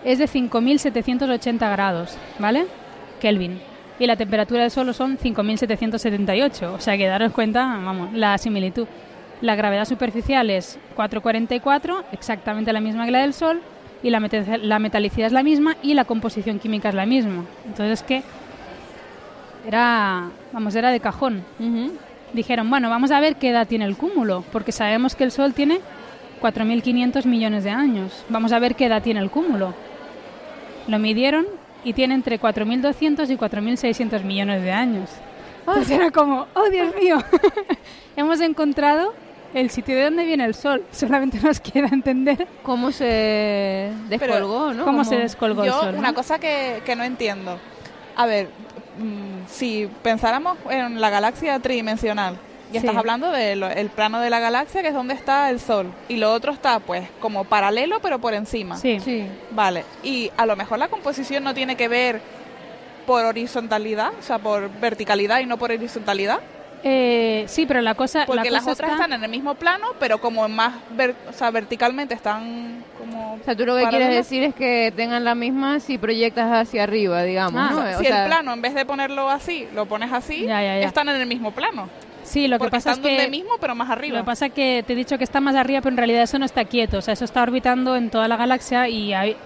[0.05, 2.68] es de 5780 grados, ¿vale?
[3.20, 3.60] Kelvin.
[3.99, 8.88] Y la temperatura del Sol son 5778, o sea que daros cuenta, vamos, la similitud.
[9.41, 13.62] La gravedad superficial es 444, exactamente la misma que la del Sol,
[14.04, 14.20] y la,
[14.62, 17.45] la metalicidad es la misma y la composición química es la misma.
[17.66, 18.24] Entonces que
[19.68, 21.43] era, vamos, era de cajón.
[22.34, 25.54] Dijeron, bueno, vamos a ver qué edad tiene el cúmulo, porque sabemos que el Sol
[25.54, 25.80] tiene
[26.41, 28.26] 4.500 millones de años.
[28.30, 29.74] Vamos a ver qué edad tiene el cúmulo.
[30.88, 31.45] Lo midieron
[31.84, 35.10] y tiene entre 4.200 y 4.600 millones de años.
[35.60, 37.18] Entonces era como, oh Dios mío,
[38.16, 39.14] hemos encontrado
[39.60, 40.84] el sitio de donde viene el sol.
[40.91, 44.86] Solamente nos queda entender cómo se descolgó, ¿no?
[44.86, 45.95] Cómo, se descolgó el sol.
[45.97, 47.60] Una cosa que, que no entiendo.
[48.16, 48.49] A ver,
[48.97, 52.38] mm, si pensáramos en la galaxia tridimensional,
[52.72, 55.91] y estás hablando del plano de la galaxia, que es donde está el Sol.
[56.10, 58.78] Y lo otro está, pues, como paralelo, pero por encima.
[58.78, 58.99] Sí.
[58.99, 59.26] sí.
[59.51, 59.86] Vale.
[60.03, 62.22] Y a lo mejor la composición no tiene que ver
[63.05, 66.39] por horizontalidad, o sea, por verticalidad y no por horizontalidad.
[66.84, 68.26] Eh, sí, pero la cosa.
[68.26, 70.76] Porque las otras están en el mismo plano, pero como más.
[71.30, 73.34] o sea, verticalmente están como.
[73.34, 76.84] O sea, tú lo que quieres decir es que tengan la misma si proyectas hacia
[76.84, 77.62] arriba, digamos.
[77.62, 81.28] Ah, si el plano, en vez de ponerlo así, lo pones así, están en el
[81.28, 81.90] mismo plano.
[82.24, 83.28] Sí, lo que pasa es que.
[83.30, 84.18] mismo, pero más arriba.
[84.18, 86.24] Lo que pasa es que te he dicho que está más arriba, pero en realidad
[86.24, 86.98] eso no está quieto.
[86.98, 89.38] O sea, eso está orbitando en toda la galaxia y hay,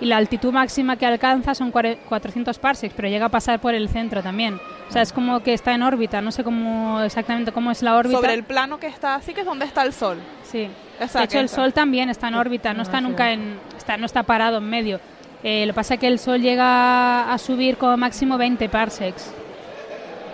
[0.00, 3.88] y la altitud máxima que alcanza son 400 parsecs, pero llega a pasar por el
[3.88, 4.60] centro también.
[4.88, 7.96] O sea, es como que está en órbita, no sé cómo exactamente cómo es la
[7.96, 8.18] órbita.
[8.18, 10.18] Sobre el plano que está así, que es donde está el Sol.
[10.44, 10.68] Sí.
[10.98, 13.58] de hecho, el Sol también está en órbita, no está nunca en...
[13.76, 15.00] Está, no está parado en medio.
[15.42, 19.32] Eh, lo que pasa es que el Sol llega a subir como máximo 20 parsecs.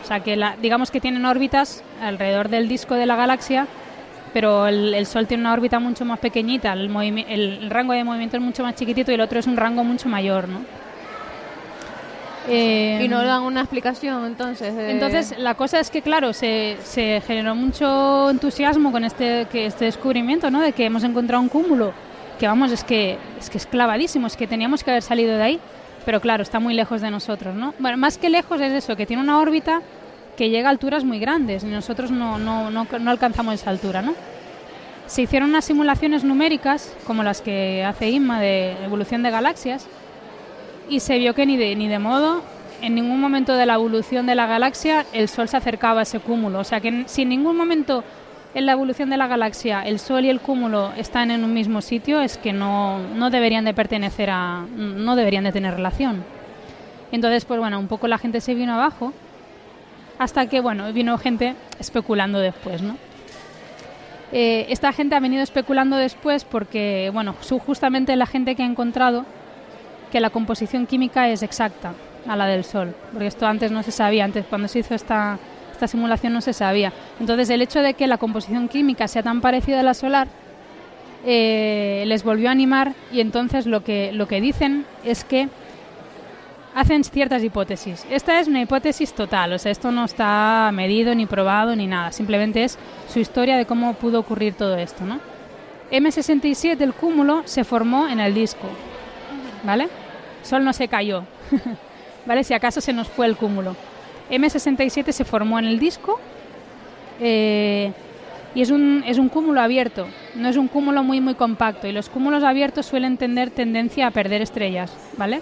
[0.02, 3.66] O sea, que la, digamos que tienen órbitas alrededor del disco de la galaxia
[4.32, 6.90] pero el, Sol tiene una órbita mucho más pequeñita, el,
[7.28, 10.08] el, rango de movimiento es mucho más chiquitito y el otro es un rango mucho
[10.08, 10.60] mayor, ¿no?
[12.48, 14.74] Y no dan una explicación entonces.
[14.76, 19.84] Entonces la cosa es que claro se, se generó mucho entusiasmo con este que este
[19.86, 20.60] descubrimiento, ¿no?
[20.60, 21.92] De que hemos encontrado un cúmulo
[22.38, 25.42] que vamos es que es que es clavadísimo, es que teníamos que haber salido de
[25.42, 25.60] ahí,
[26.04, 27.74] pero claro está muy lejos de nosotros, ¿no?
[27.78, 29.82] Bueno más que lejos es eso que tiene una órbita
[30.36, 34.02] que llega a alturas muy grandes y nosotros no, no, no, no alcanzamos esa altura,
[34.02, 34.14] ¿no?
[35.06, 39.86] Se hicieron unas simulaciones numéricas, como las que hace INMA de evolución de galaxias,
[40.92, 42.42] y se vio que ni de, ni de modo,
[42.82, 46.20] en ningún momento de la evolución de la galaxia, el Sol se acercaba a ese
[46.20, 46.58] cúmulo.
[46.58, 48.04] O sea que si en ningún momento
[48.54, 51.80] en la evolución de la galaxia el Sol y el cúmulo están en un mismo
[51.80, 54.66] sitio, es que no, no deberían de pertenecer a.
[54.76, 56.24] no deberían de tener relación.
[57.10, 59.14] Entonces, pues bueno, un poco la gente se vino abajo
[60.18, 62.98] hasta que, bueno, vino gente especulando después, ¿no?
[64.30, 67.34] Eh, esta gente ha venido especulando después porque, bueno,
[67.64, 69.24] justamente la gente que ha encontrado
[70.12, 71.94] que la composición química es exacta
[72.28, 75.38] a la del Sol, porque esto antes no se sabía, antes cuando se hizo esta,
[75.72, 76.92] esta simulación no se sabía.
[77.18, 80.28] Entonces el hecho de que la composición química sea tan parecida a la solar
[81.24, 85.48] eh, les volvió a animar y entonces lo que, lo que dicen es que
[86.74, 88.06] hacen ciertas hipótesis.
[88.10, 92.12] Esta es una hipótesis total, o sea, esto no está medido ni probado ni nada,
[92.12, 95.20] simplemente es su historia de cómo pudo ocurrir todo esto, ¿no?
[95.90, 98.66] M67, el cúmulo, se formó en el disco,
[99.64, 99.88] ¿vale?
[100.42, 101.24] Sol no se cayó,
[102.26, 102.44] ¿vale?
[102.44, 103.76] Si acaso se nos fue el cúmulo.
[104.30, 106.18] M67 se formó en el disco
[107.20, 107.92] eh,
[108.54, 111.92] y es un, es un cúmulo abierto, no es un cúmulo muy, muy compacto y
[111.92, 115.40] los cúmulos abiertos suelen tener tendencia a perder estrellas, ¿vale?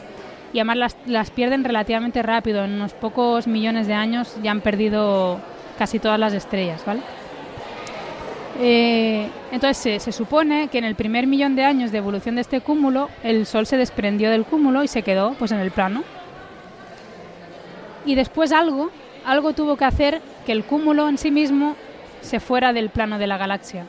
[0.52, 2.64] y además las, las pierden relativamente rápido.
[2.64, 5.40] En unos pocos millones de años ya han perdido
[5.78, 7.00] casi todas las estrellas, ¿vale?
[8.62, 12.60] Eh, entonces se, supone que en el primer millón de años de evolución de este
[12.60, 16.04] cúmulo el Sol se desprendió del cúmulo y se quedó pues en el plano.
[18.04, 18.90] Y después algo,
[19.24, 21.74] algo tuvo que hacer que el cúmulo en sí mismo
[22.20, 23.86] se fuera del plano de la galaxia.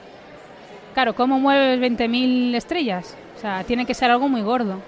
[0.93, 3.17] Claro, ¿cómo mueves 20.000 estrellas?
[3.35, 4.79] O sea, tiene que ser algo muy gordo.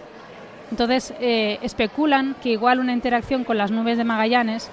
[0.72, 4.72] Entonces eh, especulan que igual una interacción con las nubes de Magallanes,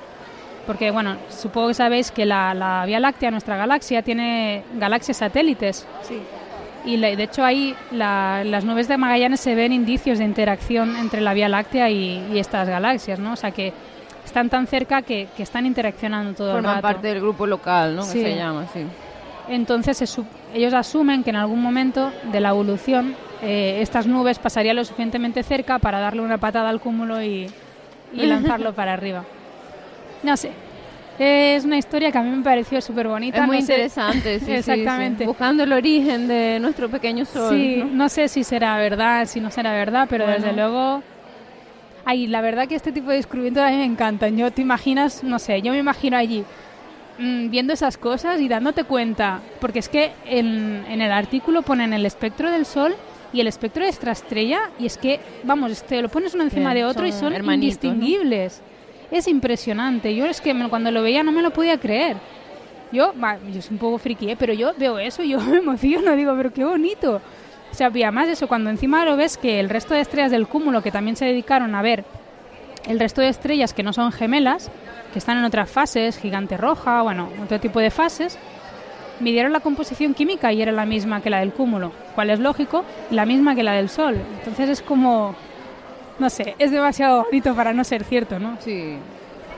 [0.67, 5.87] porque bueno, supongo que sabéis que la, Vía Láctea, nuestra galaxia, tiene galaxias satélites.
[6.03, 6.21] Sí.
[6.85, 11.35] Y de hecho ahí las nubes de Magallanes se ven indicios de interacción entre la
[11.35, 13.35] Vía Láctea y, estas galaxias, ¿no?
[13.35, 13.73] O sea que
[14.25, 16.81] están tan cerca que, están interaccionando todo el rato.
[16.81, 18.03] parte del grupo local, ¿no?
[18.03, 18.85] Que se llama, sí.
[19.49, 20.19] Entonces
[20.55, 25.43] ellos asumen que en algún momento de la evolución eh, estas nubes pasarían lo suficientemente
[25.43, 27.51] cerca para darle una patada al cúmulo y,
[28.13, 29.25] lanzarlo para arriba.
[30.23, 30.53] No sé,
[31.21, 33.41] es una historia que a mí me pareció súper bonita.
[33.41, 35.27] Es muy interesante, sí, Exactamente.
[35.27, 37.55] Buscando el origen de nuestro pequeño sol.
[37.55, 38.09] Sí, ¿no?
[38.09, 41.03] sé si será verdad, si no será verdad, pero desde luego...
[42.07, 44.37] Ay, la verdad que este tipo de descubrimientos a mí me encantan.
[44.37, 46.45] Yo te imaginas, no sé, yo me imagino allí
[47.18, 51.93] mm, viendo esas cosas y dándote cuenta, porque es que en, en el artículo ponen
[51.93, 52.97] el espectro del Sol
[53.35, 56.71] y el espectro de esta estrella, y es que, vamos, te lo pones uno encima
[56.71, 58.05] Sí, de otro y son son hermanitos, ¿no?
[59.11, 60.15] Es impresionante.
[60.15, 62.17] Yo es que cuando lo veía no me lo podía creer.
[62.93, 64.37] Yo, va, yo soy un poco friki, ¿eh?
[64.39, 67.21] pero yo veo eso y yo me emociono, digo, pero qué bonito.
[67.71, 70.33] O sea, y además de eso, cuando encima lo ves que el resto de estrellas
[70.33, 72.05] del cúmulo, que también se dedicaron a ver
[72.87, 74.71] el resto de estrellas que no son gemelas,
[75.13, 78.39] que están en otras fases, gigante roja, bueno, otro tipo de fases,
[79.21, 82.85] midieron la composición química y era la misma que la del cúmulo, cual es lógico,
[83.11, 84.17] la misma que la del Sol.
[84.39, 85.35] Entonces es como,
[86.21, 88.57] no sé, es demasiado bonito para no ser cierto, ¿no?
[88.61, 88.97] Sí,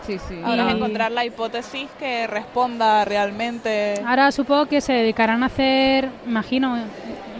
[0.06, 0.40] sí, sí.
[0.44, 3.94] Ahora Y- encontrar la hipótesis que responda realmente.
[4.06, 6.78] Ahora supongo que se dedicarán a hacer, imagino,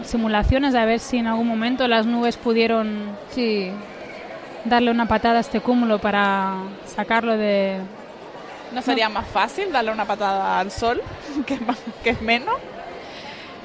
[0.03, 3.71] simulaciones a ver si en algún momento las nubes pudieron Sí,
[4.65, 6.55] darle una patada a este cúmulo para
[6.85, 7.79] sacarlo de...
[8.73, 11.01] ¿No sería más fácil darle una patada al sol,
[11.45, 12.55] que es, más- que es menos?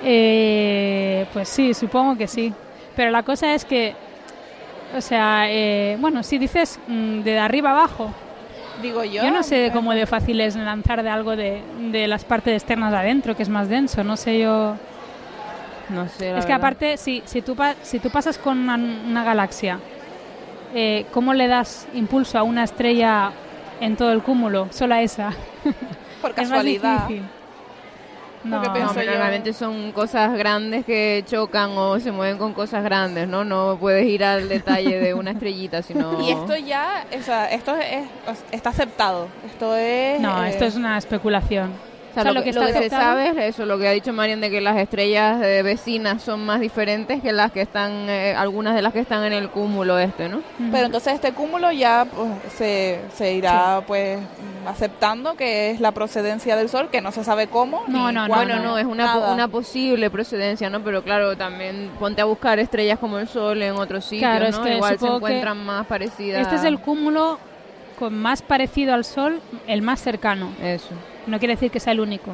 [0.05, 2.53] Eh, pues sí, supongo que sí.
[2.95, 3.95] Pero la cosa es que,
[4.97, 8.11] o sea, eh, bueno, si dices mm, de arriba abajo,
[8.83, 9.25] Digo yo.
[9.25, 12.93] yo no sé cómo de fácil es lanzar de algo de, de las partes externas
[12.93, 14.77] de adentro, que es más denso, no sé yo...
[15.89, 16.31] no sé.
[16.33, 16.57] la Es que verdad.
[16.67, 19.79] aparte, si, si, tú, pa- si tú pasas con una, una galaxia,
[20.75, 23.33] eh, ¿cómo le das impulso a una estrella
[23.81, 24.69] en todo el cúmulo?
[24.71, 25.31] Solo a esa.
[26.23, 27.07] Por Es más casualidad.
[27.09, 27.23] difícil.
[28.45, 32.85] No, No, pero yo- normalmente son cosas grandes que chocan o se mueven con cosas
[32.85, 33.45] grandes, ¿no?
[33.45, 36.21] No puedes ir al detalle de una estrellita, sino...
[36.23, 38.07] Y esto ya, o sea, esto es,
[38.53, 39.27] está aceptado.
[39.47, 40.21] Esto es.
[40.21, 41.73] no, eh, esto es una especulación.
[42.23, 43.89] Sea, O sea, lo, lo que, que lo que se sabe es eso, lo que
[43.89, 47.61] ha dicho Marian, de que las estrellas eh, vecinas son más diferentes que las que
[47.63, 50.41] están, eh, algunas de las que están en el cúmulo este, ¿no?
[50.73, 54.19] Pero entonces este cúmulo ya pues, se, se irá pues
[54.67, 57.85] aceptando que es la procedencia del Sol, que no se sabe cómo.
[57.89, 60.81] No, ni no, no, cuándo, Bueno, no, es una, po- una posible procedencia, ¿no?
[60.81, 64.59] Pero claro, también ponte a buscar estrellas como el Sol en otros sitios, Claro, es
[64.59, 64.65] ¿no?
[64.65, 66.41] que Igual se encuentran más parecidas.
[66.43, 67.39] Este es el cúmulo
[67.99, 70.53] con más parecido al Sol, el más cercano.
[70.63, 70.91] Eso.
[71.29, 72.33] No quiere decir que sea el único.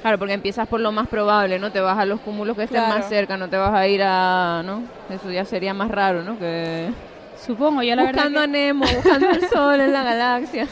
[0.00, 1.72] Claro, porque empiezas por lo más probable, ¿no?
[1.72, 2.98] Te vas a los cúmulos que estén Claro.
[3.00, 4.82] más cerca, no te vas a ir a, ¿no?
[5.10, 6.38] Eso ya sería más raro, ¿no?
[6.38, 6.88] Que
[7.44, 10.68] Supongo, yo la buscando verdad a Nemo, buscando el sol en la galaxia.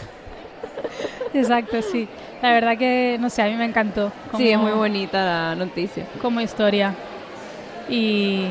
[1.35, 2.09] Exacto, sí.
[2.43, 4.13] La verdad que, no sé, a mí me encantó.
[4.37, 6.07] Sí, es muy bonita la noticia.
[6.23, 6.95] Como historia.
[7.89, 8.47] Y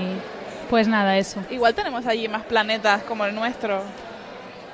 [0.70, 1.40] pues nada, eso.
[1.52, 3.82] Igual tenemos allí más planetas como el nuestro.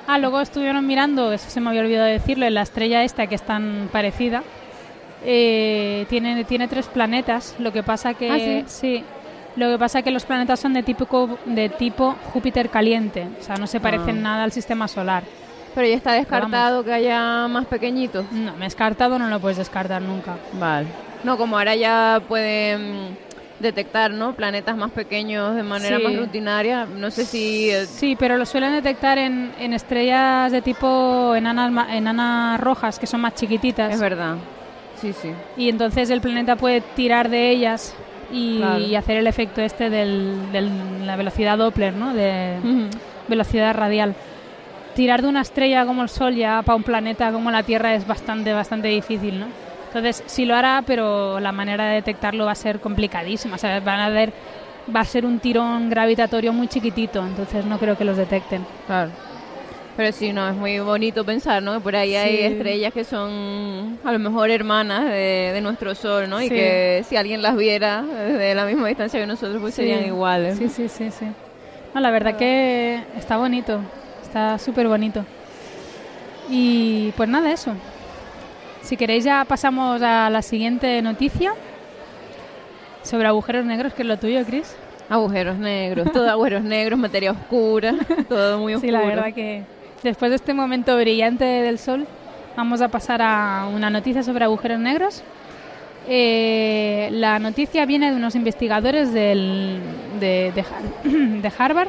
[0.06, 3.34] Ah, luego estuvieron mirando, eso se me había olvidado decirlo, en la estrella esta que
[3.36, 4.42] es tan parecida.
[5.24, 9.04] Eh, tiene, tiene tres planetas, lo que pasa que Ah, ¿sí?
[9.54, 13.56] lo que pasa que los planetas son de tipo de tipo Júpiter caliente, o sea,
[13.56, 14.22] no se parecen Ah.
[14.22, 15.22] nada al sistema solar.
[15.74, 18.30] Pero ya está descartado que haya más pequeñitos.
[18.32, 20.36] No, me descartado, no lo puedes descartar nunca.
[20.54, 20.86] Vale.
[21.24, 23.16] No, como ahora ya pueden
[23.62, 24.34] detectar, ¿no?
[24.34, 26.02] Planetas más pequeños de manera Sí.
[26.02, 26.84] más rutinaria.
[26.86, 27.70] No sé si...
[27.70, 33.06] eh, Sí, pero lo suelen detectar en, en estrellas de tipo enanas, enanas rojas, que
[33.06, 33.94] son más chiquititas.
[33.94, 34.36] Es verdad.
[35.00, 35.30] Sí, sí.
[35.56, 37.94] Y entonces el planeta puede tirar de ellas
[38.30, 38.78] y, Claro.
[38.78, 40.04] y hacer el efecto este de
[41.04, 42.14] la velocidad Doppler, ¿no?
[42.14, 42.56] De
[43.28, 44.14] velocidad radial.
[44.94, 48.06] Tirar de una estrella como el Sol ya para un planeta como la Tierra es
[48.06, 49.46] bastante, bastante difícil, ¿no?
[49.94, 53.56] Entonces sí lo hará, pero la manera de detectarlo va a ser complicadísima.
[53.56, 54.32] O sea, van a ver,
[54.94, 58.64] va a ser un tirón gravitatorio muy chiquitito, entonces no creo que los detecten.
[58.86, 59.10] Claro.
[59.94, 61.74] Pero sí, no, es muy bonito pensar, ¿no?
[61.74, 66.30] Que por ahí hay estrellas que son a lo mejor hermanas de, de nuestro Sol,
[66.30, 66.40] ¿no?
[66.40, 69.82] Y que si alguien las viera desde la misma distancia que nosotros, pues Sí.
[69.82, 70.56] serían iguales.
[70.56, 71.26] Sí, sí, sí, sí.
[71.94, 73.80] No, la verdad que está bonito,
[74.22, 75.26] está súper bonito.
[76.48, 77.74] Y pues nada, eso.
[78.82, 81.54] Si queréis ya pasamos a la siguiente noticia
[83.02, 84.76] sobre agujeros negros, que es lo tuyo, Chris.
[85.08, 87.94] Agujeros negros, todo agujeros negros, materia oscura,
[88.28, 88.92] todo muy oscuro.
[88.92, 89.62] Sí, la verdad que
[90.02, 92.06] después de este momento brillante del sol,
[92.56, 95.22] vamos a pasar a una noticia sobre agujeros negros.
[96.08, 99.78] Eh, la noticia viene de unos investigadores del,
[100.18, 100.64] de, de
[101.42, 101.88] de Harvard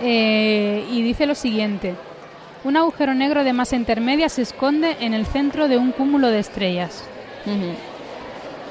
[0.00, 1.94] eh, y dice lo siguiente.
[2.64, 6.40] Un agujero negro de masa intermedia se esconde en el centro de un cúmulo de
[6.40, 7.04] estrellas.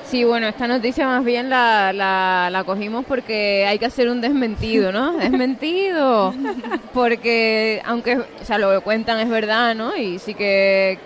[0.06, 4.22] Sí, bueno, esta noticia más bien la, la, la cogimos porque hay que hacer un
[4.22, 5.12] desmentido, ¿no?
[5.18, 6.34] Desmentido.
[6.94, 9.98] Porque, aunque, o sea, lo que cuentan es verdad, ¿no?
[9.98, 10.98] Y sí que,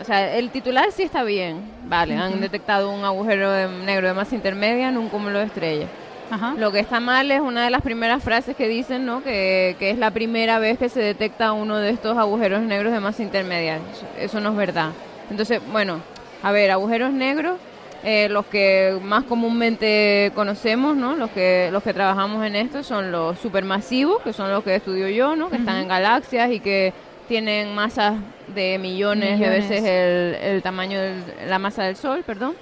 [0.00, 1.60] o sea, el titular sí está bien.
[1.88, 5.88] Vale, han detectado un agujero de- negro de masa intermedia en un cúmulo de estrellas.
[6.30, 6.54] Ajá.
[6.58, 9.22] Lo que está mal es una de las primeras frases que dicen, ¿no?
[9.22, 13.00] Que, que es la primera vez que se detecta uno de estos agujeros negros de
[13.00, 13.78] masa intermedia.
[14.18, 14.90] Eso, no es verdad.
[15.30, 16.00] Entonces, bueno,
[16.42, 17.58] a ver, agujeros negros
[18.04, 21.16] Eh, los que más comúnmente conocemos, ¿no?
[21.16, 25.08] Los que los que trabajamos en esto son los supermasivos, que son los que estudio
[25.08, 25.48] yo, ¿no?
[25.48, 26.92] Que están en galaxias y que
[27.26, 28.14] tienen masas
[28.54, 31.14] de millones, de veces el, tamaño de
[31.48, 32.54] la masa del Sol, perdón.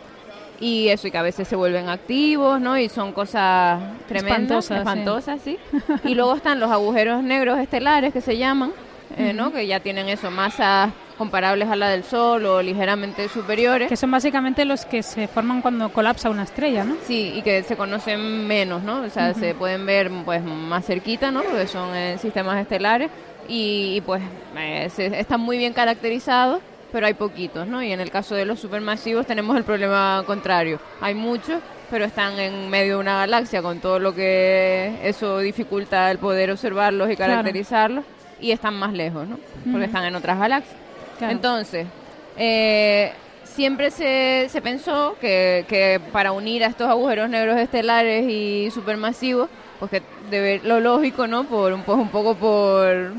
[0.61, 2.79] Y eso, y que a veces se vuelven activos, ¿no?
[2.79, 5.59] Y son cosas tremendas, espantosas, sí.
[6.05, 8.73] y luego están los agujeros negros estelares que se llaman,
[9.17, 9.53] eh, ¿no?
[9.53, 13.89] Que ya tienen eso, masas comparables a la del Sol o ligeramente superiores.
[13.89, 16.97] Que son básicamente los que se forman cuando colapsa una estrella, ¿no?
[17.05, 19.03] Sí, y que se conocen menos, ¿no?
[19.03, 21.43] O sea, se pueden ver pues más cerquita, ¿no?
[21.43, 23.11] Porque son en sistemas estelares
[23.49, 24.23] y, pues
[24.57, 26.61] eh, están muy bien caracterizados,
[26.95, 27.83] pero hay poquitos, ¿no?
[27.83, 30.79] Y en el caso de los supermasivos tenemos el problema contrario.
[31.01, 31.61] Hay muchos,
[31.91, 36.53] pero están en medio de una galaxia con todo lo que eso dificulta el poder
[36.53, 38.05] observarlos y caracterizarlos
[38.41, 39.41] y están más lejos, ¿no?
[39.73, 40.77] Porque están en otras galaxias.
[41.21, 41.89] Entonces,
[42.37, 43.13] eh,
[43.43, 49.49] siempre se, se pensó que, que, para unir a estos agujeros negros estelares y supermasivos,
[49.81, 51.43] pues que debe, lo lógico, ¿no?
[51.43, 53.15] Por un, pues un poco por,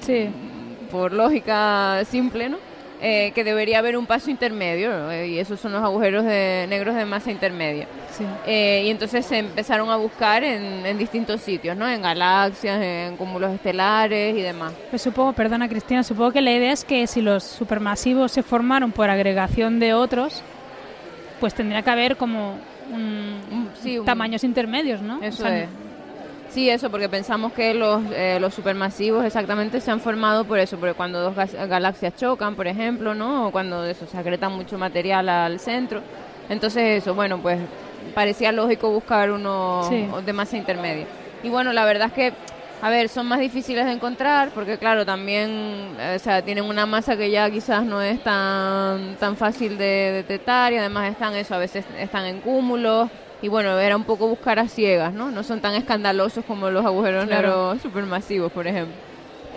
[0.00, 0.30] sí.
[0.90, 2.67] por lógica simple, ¿no?
[3.00, 6.96] Eh, que debería haber un paso intermedio, eh, y esos son los agujeros de, negros
[6.96, 7.86] de masa intermedia.
[8.44, 11.88] Eh, y entonces se empezaron a buscar en, distintos sitios, ¿no?
[11.88, 14.72] En galaxias, en cúmulos estelares y demás.
[14.90, 18.90] Pues supongo, perdona Cristina, supongo que la idea es que si los supermasivos se formaron
[18.90, 20.42] por agregación de otros,
[21.38, 22.58] pues tendría que haber como
[22.92, 23.70] un,
[24.04, 25.22] tamaños intermedios, ¿no?
[25.22, 25.68] Eso es.
[26.58, 30.76] Sí, eso, porque pensamos que los, eh, los supermasivos exactamente se han formado por eso,
[30.76, 31.36] porque cuando dos
[31.68, 33.46] galaxias chocan, por ejemplo, ¿no?
[33.46, 36.02] O cuando eso, se agreta mucho material al centro.
[36.48, 37.60] Entonces eso, bueno, pues
[38.12, 39.88] parecía lógico buscar uno
[40.26, 41.06] de masa intermedia.
[41.44, 42.32] Y bueno, la verdad es que,
[42.82, 46.86] a ver, son más difíciles de encontrar, porque claro, también, eh, o sea, tienen una
[46.86, 51.54] masa que ya quizás no es tan, tan fácil de detectar y además están eso,
[51.54, 53.08] a veces están en cúmulos
[53.40, 55.30] y bueno, era un poco buscar a ciegas, ¿no?
[55.30, 58.94] No son tan escandalosos como los agujeros negros supermasivos, por ejemplo.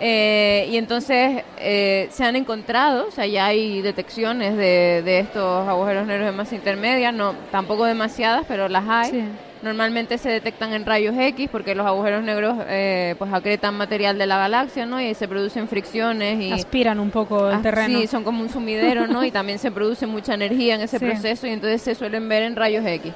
[0.04, 5.68] Eh, y entonces eh, se han encontrado, o sea, ya hay detecciones de, de, estos
[5.68, 9.28] agujeros negros de masa intermedia, no, tampoco demasiadas, pero las hay.
[9.62, 14.26] Normalmente se detectan en rayos X porque los agujeros negros eh, pues acretan material de
[14.26, 15.00] la galaxia, ¿no?
[15.00, 18.00] Y se producen fricciones y aspiran un poco el ah, terreno.
[18.00, 19.24] Sí, son como un sumidero, ¿no?
[19.24, 22.56] y también se produce mucha energía en ese proceso y entonces se suelen ver en
[22.56, 23.12] rayos X.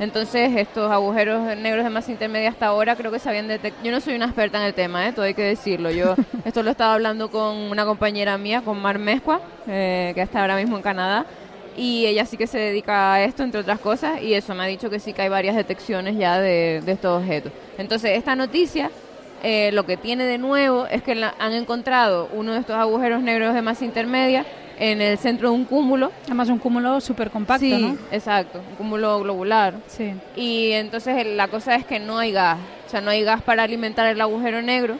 [0.00, 3.84] Entonces, estos agujeros negros de masa intermedia hasta ahora creo que se habían detectado.
[3.84, 5.12] Yo no soy una experta en el tema, ¿eh?
[5.12, 5.90] todo hay que decirlo.
[5.90, 6.14] Yo
[6.44, 10.56] esto lo estaba hablando con una compañera mía, con Mar Mezcua, eh, que está ahora
[10.56, 11.26] mismo en Canadá,
[11.76, 14.66] y ella sí que se dedica a esto, entre otras cosas, y eso me ha
[14.66, 17.52] dicho que sí que hay varias detecciones ya de, estos objetos.
[17.78, 18.90] Entonces, esta noticia
[19.42, 23.54] eh, lo que tiene de nuevo es que han encontrado uno de estos agujeros negros
[23.54, 24.44] de masa intermedia
[24.82, 26.10] en el centro de un cúmulo.
[26.24, 29.74] Además un cúmulo súper compacto, sí, exacto, un cúmulo globular.
[29.86, 30.12] Sí.
[30.34, 33.62] Y entonces la cosa es que no hay gas, o sea, no hay gas para
[33.62, 34.96] alimentar el agujero negro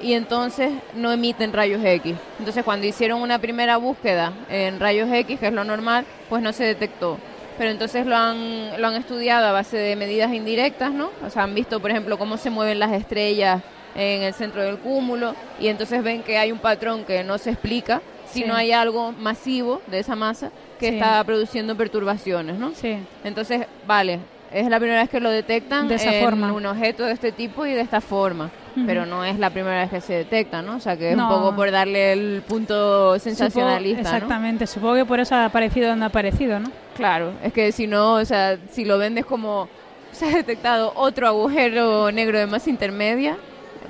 [0.00, 2.14] y entonces no emiten rayos X.
[2.38, 6.52] Entonces cuando hicieron una primera búsqueda en rayos X, que es lo normal, pues no
[6.52, 7.18] se detectó.
[7.58, 11.10] Pero entonces lo han, lo han estudiado a base de medidas indirectas, ¿no?
[11.26, 13.62] O sea, han visto, por ejemplo, cómo se mueven las estrellas
[13.96, 17.50] en el centro del cúmulo y entonces ven que hay un patrón que no se
[17.50, 18.00] explica
[18.34, 22.72] si no hay algo masivo de esa masa que está produciendo perturbaciones, ¿no?
[22.74, 22.96] Sí.
[23.22, 24.20] Entonces, vale,
[24.52, 26.52] es la primera vez que lo detectan de esa en forma.
[26.52, 28.50] un objeto de este tipo y de esta forma.
[28.86, 30.74] Pero no es la primera vez que se detecta, ¿no?
[30.76, 34.00] O sea, que es un poco por darle el punto sensacionalista.
[34.00, 36.72] exactamente, supongo que por eso ha aparecido donde ha aparecido, ¿no?
[36.96, 39.68] Claro, es que si no, o sea, si lo vendes como
[40.12, 43.36] se ha detectado otro agujero negro de masa intermedia,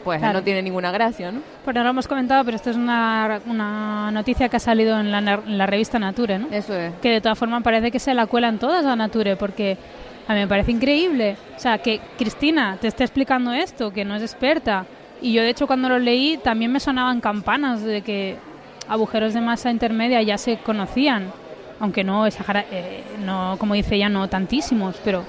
[0.05, 1.41] pues no tiene ninguna gracia, ¿no?
[1.65, 5.11] Pues no lo hemos comentado, pero esto es una, una noticia que ha salido en
[5.11, 6.49] la, en la, revista Nature, ¿no?
[6.51, 6.93] Eso es.
[7.01, 9.79] Que de todas formas parece que se la cuelan todas a Nature, porque
[10.29, 11.37] a mí me parece increíble.
[11.57, 14.87] O sea, que Cristina te esté explicando esto, que no es experta.
[15.21, 18.37] Y yo, de hecho, cuando lo leí, también me sonaban campanas de que
[18.89, 21.33] agujeros de masa intermedia ya se conocían.
[21.81, 25.25] Aunque no, eh, no como dice ella, no tantísimos, pero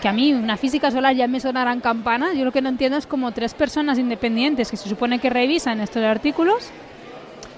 [0.00, 2.98] que a mí una física solar ya me sonarán campanas, yo lo que no entiendo
[2.98, 6.70] es como tres personas independientes que se supone que revisan estos artículos.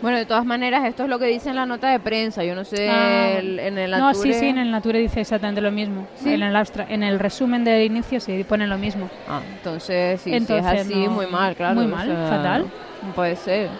[0.00, 2.44] Bueno, de todas maneras, esto es lo que dice en la nota de prensa.
[2.44, 3.38] Yo no sé ah.
[3.40, 3.98] en el Nature...
[3.98, 6.06] No, sí, sí, en el Nature dice exactamente lo mismo.
[6.24, 9.10] En, el en el resumen del inicio sí pone lo mismo.
[9.28, 11.74] Ah, entonces, sí, es así, muy mal, claro.
[11.74, 12.66] Muy mal, fatal.
[13.14, 13.70] Puede ser.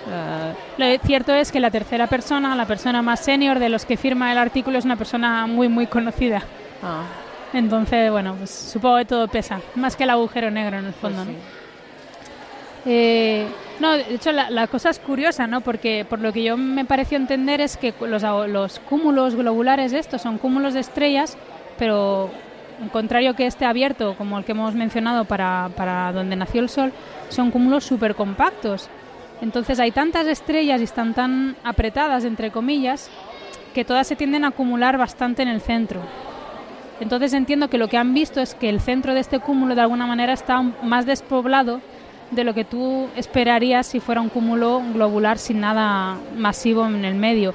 [0.77, 4.33] Lo cierto es que la tercera persona, la persona más senior de los que firma
[4.33, 6.43] el artículo, es una persona muy, muy conocida.
[6.83, 7.03] Ah.
[7.53, 11.25] Entonces, bueno, pues supongo que todo pesa, más que el agujero negro en el fondo,
[11.25, 11.59] pues ¿no?
[12.87, 13.47] Eh,
[13.81, 15.61] no, de hecho la, cosa es curiosa, ¿no?
[15.61, 20.23] Porque por lo que yo me pareció entender es que los, los cúmulos globulares estos
[20.23, 21.37] son cúmulos de estrellas
[21.79, 22.31] pero
[22.83, 26.69] en contrario que este abierto, como el que hemos mencionado para, para donde nació el
[26.69, 26.93] Sol,
[27.29, 28.89] son cúmulos súper compactos.
[29.41, 33.11] Entonces hay tantas estrellas y están tan apretadas, entre comillas,
[33.73, 36.01] que todas se tienden a acumular bastante en el centro.
[37.01, 39.83] Entonces entiendo que lo que han visto es que el centro de este cúmulo de
[39.83, 41.81] alguna manera está más despoblado
[42.31, 47.15] de lo que tú esperarías si fuera un cúmulo globular sin nada masivo en el
[47.15, 47.55] medio.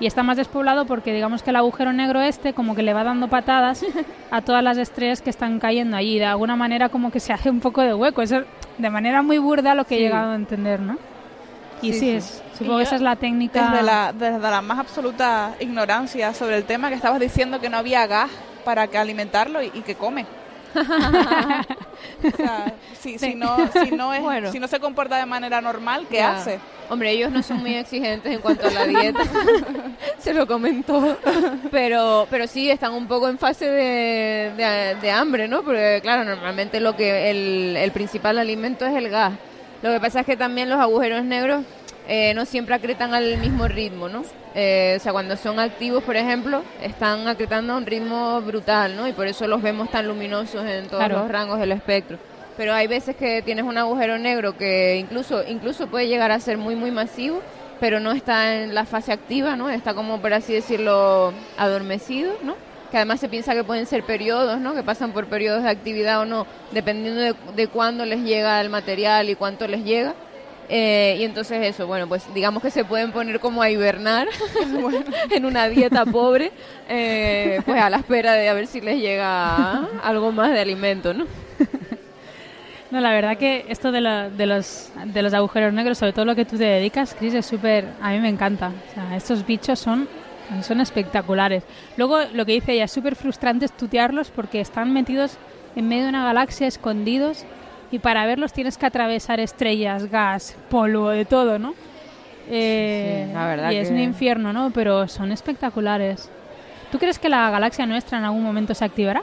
[0.00, 3.04] Y está más despoblado porque digamos que el agujero negro este como que le va
[3.04, 3.84] dando patadas
[4.30, 6.18] a todas las estrellas que están cayendo allí.
[6.18, 8.22] De alguna manera como que se hace un poco de hueco.
[8.22, 8.42] Eso
[8.78, 10.98] de manera muy burda lo que he llegado a entender, ¿no?
[11.82, 13.70] Y sí, Es, supongo que esa es la técnica...
[13.70, 17.76] Desde la, desde la más absoluta ignorancia sobre el tema que estabas diciendo que no
[17.76, 18.30] había gas
[18.64, 20.26] para que alimentarlo y, que come.
[20.74, 26.06] o sea, si, si, no, si, no es, si no se comporta de manera normal,
[26.10, 26.58] ¿qué hace?
[26.90, 29.20] Hombre, ellos no son muy exigentes en cuanto a la dieta,
[30.18, 31.16] se lo comentó,
[31.70, 35.62] pero, pero sí están un poco en fase de, de, hambre, ¿no?
[35.62, 39.32] Porque claro, normalmente lo que el, el principal alimento es el gas.
[39.82, 41.62] Lo que pasa es que también los agujeros negros
[42.08, 44.24] eh, no siempre acretan al mismo ritmo, ¿no?
[44.54, 49.08] Eh, o sea, cuando son activos, por ejemplo, están acretando a un ritmo brutal, ¿no?
[49.08, 52.18] Y por eso los vemos tan luminosos en todos los rangos del espectro.
[52.56, 56.56] Pero hay veces que tienes un agujero negro que incluso, incluso puede llegar a ser
[56.56, 57.40] muy, muy masivo,
[57.80, 59.68] pero no está en la fase activa, ¿no?
[59.70, 62.54] Está como, por así decirlo, adormecido, ¿no?
[62.92, 64.72] Que además se piensa que pueden ser periodos, ¿no?
[64.74, 68.70] Que pasan por periodos de actividad o no, dependiendo de, de cuándo les llega el
[68.70, 70.14] material y cuánto les llega.
[70.68, 74.28] Eh, y entonces eso, bueno, pues digamos que se pueden poner como a hibernar
[75.30, 76.52] en una dieta pobre,
[76.88, 81.12] eh, pues a la espera de a ver si les llega algo más de alimento,
[81.12, 81.26] ¿no?
[82.90, 84.00] No, la verdad que esto de,
[84.36, 87.44] de, los, de los agujeros negros, sobre todo lo que tú te dedicas, Chris, es
[87.44, 87.88] súper...
[88.00, 88.68] A mí me encanta.
[88.68, 90.06] O sea, estos bichos son,
[90.62, 91.64] son espectaculares.
[91.96, 95.38] Luego, lo que dice ella, es súper frustrante estudiarlos porque están metidos
[95.74, 97.44] en medio de una galaxia, escondidos,
[97.94, 101.74] y para verlos tienes que atravesar estrellas, gas, polvo, de todo, ¿no?
[102.50, 104.72] Eh, la verdad y es un infierno, ¿no?
[104.74, 106.28] Pero son espectaculares.
[106.90, 109.22] ¿Tú crees que la galaxia nuestra en algún momento se activará?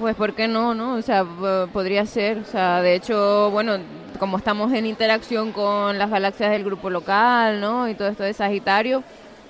[0.00, 0.94] Pues ¿por qué no, no?
[0.94, 1.24] O sea,
[1.72, 2.38] podría ser.
[2.38, 3.76] O sea, de hecho, bueno,
[4.18, 7.88] como estamos en interacción con las galaxias del grupo local, ¿no?
[7.88, 9.04] Y todo esto de Sagitario,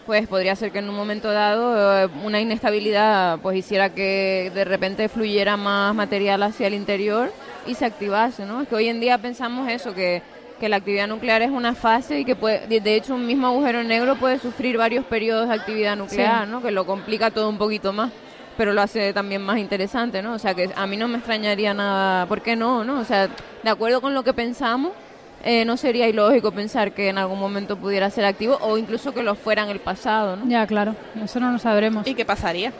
[0.04, 4.66] pues podría ser que en un momento dado eh, una inestabilidad pues hiciera que de
[4.66, 7.32] repente fluyera más material hacia el interior
[7.66, 8.62] y se activase, ¿no?
[8.62, 10.22] Es que hoy en día pensamos eso, que,
[10.58, 13.82] que la actividad nuclear es una fase y que puede, de hecho un mismo agujero
[13.82, 16.62] negro puede sufrir varios periodos de actividad nuclear, ¿no?
[16.62, 18.10] Que lo complica todo un poquito más
[18.60, 20.34] pero lo hace también más interesante, ¿no?
[20.34, 23.00] O sea, que a mí no me extrañaría nada, ¿por qué no, no?
[23.00, 23.26] O sea,
[23.62, 24.92] de acuerdo con lo que pensamos,
[25.42, 29.22] eh, no sería ilógico pensar que en algún momento pudiera ser activo o incluso que
[29.22, 30.46] lo fuera en el pasado, ¿no?
[30.46, 32.06] Ya, claro, eso no lo sabremos.
[32.06, 32.72] ¿Y qué pasaría?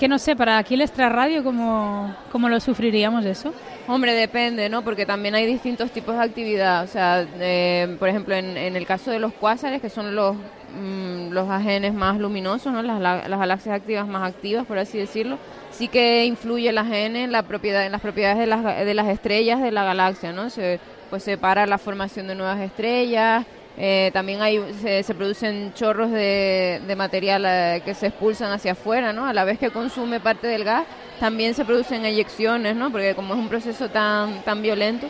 [0.00, 3.52] Que no sé, para aquí el extra radio, ¿cómo, ¿cómo lo sufriríamos eso?
[3.86, 4.80] Hombre, depende, ¿no?
[4.80, 6.84] Porque también hay distintos tipos de actividad.
[6.84, 11.32] O sea, eh, por ejemplo, en, el caso de los cuásares, que son los, mm,
[11.32, 12.80] los ajenes más luminosos, ¿no?
[12.80, 15.36] Las, las, galaxias activas más activas, por así decirlo,
[15.70, 19.08] sí que influye el ajene en, la propiedad, en las propiedades de las, de las
[19.08, 20.48] estrellas de la galaxia, ¿no?
[20.48, 23.44] Se, pues separa la formación de nuevas estrellas,
[23.76, 29.26] eh, también hay, se, producen chorros de, material eh, que se expulsan hacia afuera, ¿no?
[29.26, 30.84] A la vez que consume parte del gas,
[31.18, 32.90] también se producen eyecciones, ¿no?
[32.90, 35.06] Porque como es un proceso tan, tan violento,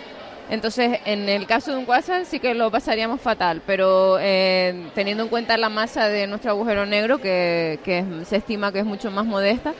[0.50, 5.22] entonces en el caso de un quasar sí que lo pasaríamos fatal, pero eh, teniendo
[5.22, 9.10] en cuenta la masa de nuestro agujero negro, que, que se estima que es mucho
[9.10, 9.74] más modesta,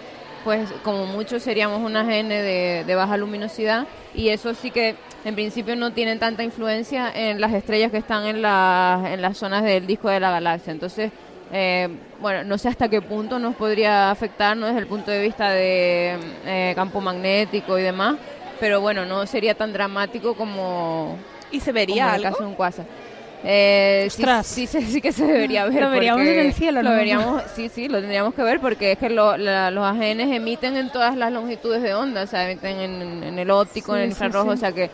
[0.44, 4.94] pues como mucho seríamos una gene de, de baja luminosidad y eso sí que
[5.24, 9.62] en principio no tienen tanta influencia en las estrellas que están en, en las zonas
[9.62, 10.72] del disco de la galaxia.
[10.72, 11.12] Entonces,
[11.52, 11.88] eh,
[12.20, 14.66] bueno, no sé hasta qué punto nos podría afectar ¿no?
[14.66, 16.16] desde el punto de vista de
[16.46, 18.16] eh, campo magnético y demás,
[18.60, 21.18] pero bueno, no sería tan dramático como,
[21.50, 22.86] ¿Y se vería en el caso de un quasar.
[23.42, 25.82] Eh, sí, sí, sí, que se debería ver.
[25.82, 28.98] Lo veríamos en el cielo, Lo veríamos, sí, sí, lo tendríamos que ver porque es
[28.98, 32.78] que los AGNs emiten en todas las longitudes de onda, o sea, emiten
[33.22, 34.90] en, el óptico, en el infrarrojo, o sea que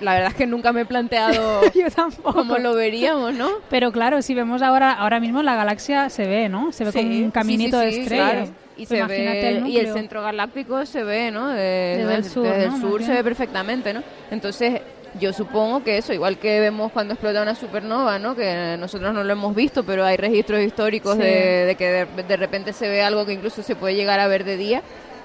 [0.00, 1.60] la verdad es que nunca me he planteado
[2.22, 3.48] cómo lo veríamos, ¿no?
[3.68, 6.72] Pero claro, si vemos ahora ahora mismo la galaxia se ve, ¿no?
[6.72, 8.50] Se ve como un caminito de estrellas.
[8.76, 11.48] Y, pues el y el centro galáctico se ve, ¿no?
[11.48, 14.02] desde el sur, desde el sur se ve perfectamente, ¿no?
[14.30, 14.80] Entonces,
[15.18, 18.34] yo supongo que eso, igual que vemos cuando explota una supernova, ¿no?
[18.34, 22.88] Que nosotros no lo hemos visto, pero hay registros históricos de, que de repente se
[22.88, 24.82] ve algo que incluso se puede llegar a ver de día,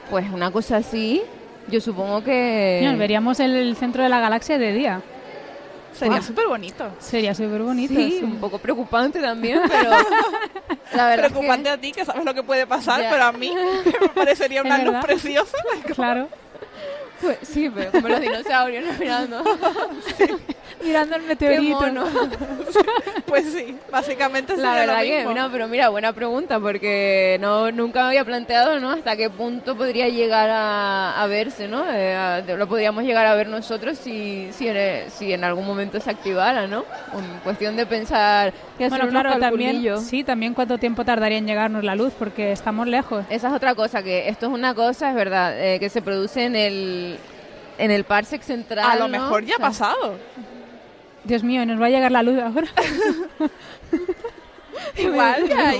[0.09, 1.21] pues una cosa así
[1.67, 2.95] yo supongo que...
[2.97, 5.01] veríamos el centro de la galaxia de día.
[5.93, 6.91] Sería súper bonito.
[6.99, 7.93] Sería súper bonito.
[7.93, 9.91] Sí, un poco preocupante también, pero
[10.93, 13.53] la verdad preocupante a ti que sabes lo que puede pasar, pero a mí
[14.01, 15.57] me parecería una luz preciosa.
[15.95, 16.27] Claro.
[17.21, 19.43] Pues, sí, pero como los dinosaurios mirando.
[20.83, 21.79] mirando el meteorito.
[23.25, 25.29] pues sí, básicamente la verdad lo mismo.
[25.29, 28.91] que no, pero mira, buena pregunta porque no nunca me había planteado, ¿no?
[28.91, 31.85] Hasta qué punto podría llegar a, verse, ¿no?
[31.89, 36.09] Eh, lo podríamos llegar a ver nosotros si si en, si en algún momento se
[36.09, 36.85] activara, ¿no?
[37.13, 41.83] En cuestión de pensar que bueno, claro, también sí, también cuánto tiempo tardaría en llegarnos
[41.83, 43.25] la luz porque estamos lejos.
[43.29, 46.45] Esa es otra cosa que esto es una cosa, es verdad, eh, que se produce
[46.45, 47.04] en el
[47.77, 48.89] en el Parsec central.
[48.89, 50.17] A lo mejor ya ha pasado.
[51.23, 52.67] Dios mío, ¿nos va a llegar la luz ahora?
[54.97, 55.73] Igual, ya,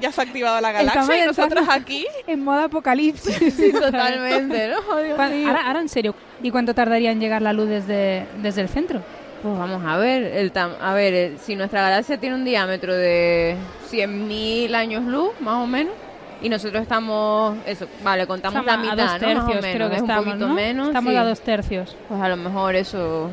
[0.00, 2.06] ya, se ha activado la galaxia y nosotros aquí...
[2.26, 3.36] En modo apocalipsis.
[3.54, 4.92] Sí, totalmente, ¿no?
[4.92, 9.02] Ahora, ahora, en serio, ¿y cuánto tardaría en llegar la luz desde, desde el centro?
[9.42, 13.56] Pues vamos a ver, el a ver, si nuestra galaxia tiene un diámetro de
[13.90, 15.94] 100.000 años luz, más o menos,
[16.40, 20.32] y nosotros estamos, eso, vale, contamos la mitad, a dos tercios, creo que estamos, un
[20.32, 20.88] poquito menos.
[20.88, 21.96] Estamos a dos tercios.
[22.08, 23.30] Pues a lo mejor eso,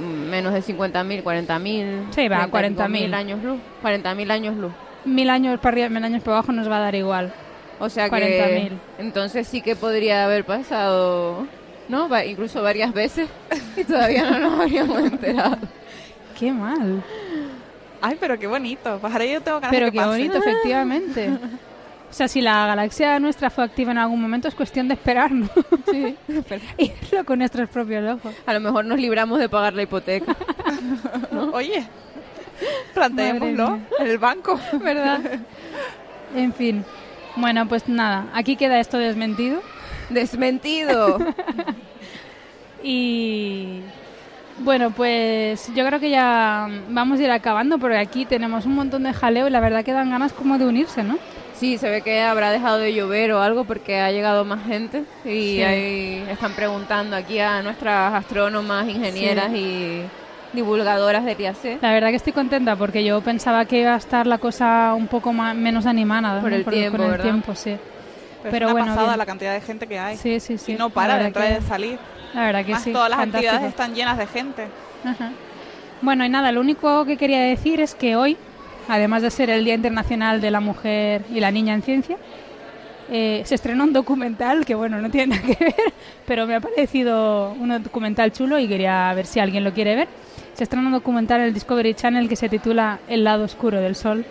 [0.00, 2.12] menos de 50.000, 40.000.
[2.12, 3.60] Sí, va, 40.000 años luz.
[3.82, 4.72] 40.000 años luz.
[5.04, 7.32] Mil años para arriba, mil años para abajo nos va a dar igual.
[7.78, 11.46] O sea 40 que entonces sí que podría haber pasado,
[11.88, 12.08] ¿no?
[12.24, 13.28] incluso varias veces
[13.76, 15.58] y todavía no nos habríamos enterado.
[16.38, 17.04] Qué mal.
[18.00, 18.98] Ay, pero qué bonito.
[19.00, 21.30] Pues yo tengo ganas Pero de qué bonito, efectivamente.
[22.08, 25.32] O sea, si la galaxia nuestra fue activa en algún momento, es cuestión de esperar,
[25.32, 25.48] ¿no?
[25.90, 26.16] Sí,
[26.78, 28.34] y verlo con nuestros propios ojos.
[28.46, 30.36] A lo mejor nos libramos de pagar la hipoteca.
[31.52, 31.86] Oye,
[32.94, 34.58] planteémoslo en el banco.
[34.82, 35.20] ¿Verdad?
[36.34, 36.84] en fin.
[37.36, 39.60] Bueno, pues nada, aquí queda esto desmentido.
[40.08, 41.18] Desmentido.
[42.82, 43.80] y
[44.58, 49.02] bueno, pues yo creo que ya vamos a ir acabando porque aquí tenemos un montón
[49.02, 51.18] de jaleo y la verdad que dan ganas como de unirse, ¿no?
[51.58, 55.04] Sí, se ve que habrá dejado de llover o algo porque ha llegado más gente
[55.24, 60.02] y ahí están preguntando aquí a nuestras astrónomas, ingenieras y
[60.52, 61.82] divulgadoras de IAC.
[61.82, 65.06] La verdad que estoy contenta porque yo pensaba que iba a estar la cosa un
[65.06, 67.76] poco más, menos animada por el tiempo, el tiempo, sí.
[68.50, 70.16] Pero, bueno, pasada la cantidad de gente que hay.
[70.16, 70.72] Sí, sí, sí.
[70.72, 71.98] Y no para de entrar y de salir.
[72.34, 72.92] La verdad que sí.
[72.92, 74.68] Todas las actividades están llenas de gente.
[76.02, 78.36] Bueno, y nada, lo único que quería decir es que hoy
[78.88, 82.16] además de ser el Día Internacional de la Mujer y la Niña en Ciencia.
[83.10, 85.92] Eh, se estrenó un documental que, bueno, no tiene nada que ver,
[86.26, 90.08] pero me ha parecido un documental chulo y quería ver si alguien lo quiere ver.
[90.54, 93.94] Se estrenó un documental en el Discovery Channel que se titula El lado oscuro del
[93.94, 94.24] sol.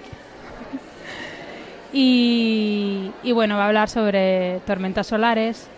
[1.94, 5.69] y bueno, va a hablar sobre tormentas solares,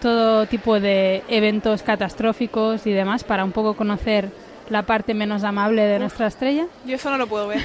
[0.00, 4.30] todo tipo de eventos catastróficos y demás para un poco conocer
[4.68, 6.66] la parte menos amable de nuestra estrella?
[6.84, 7.62] Yo eso no lo puedo ver.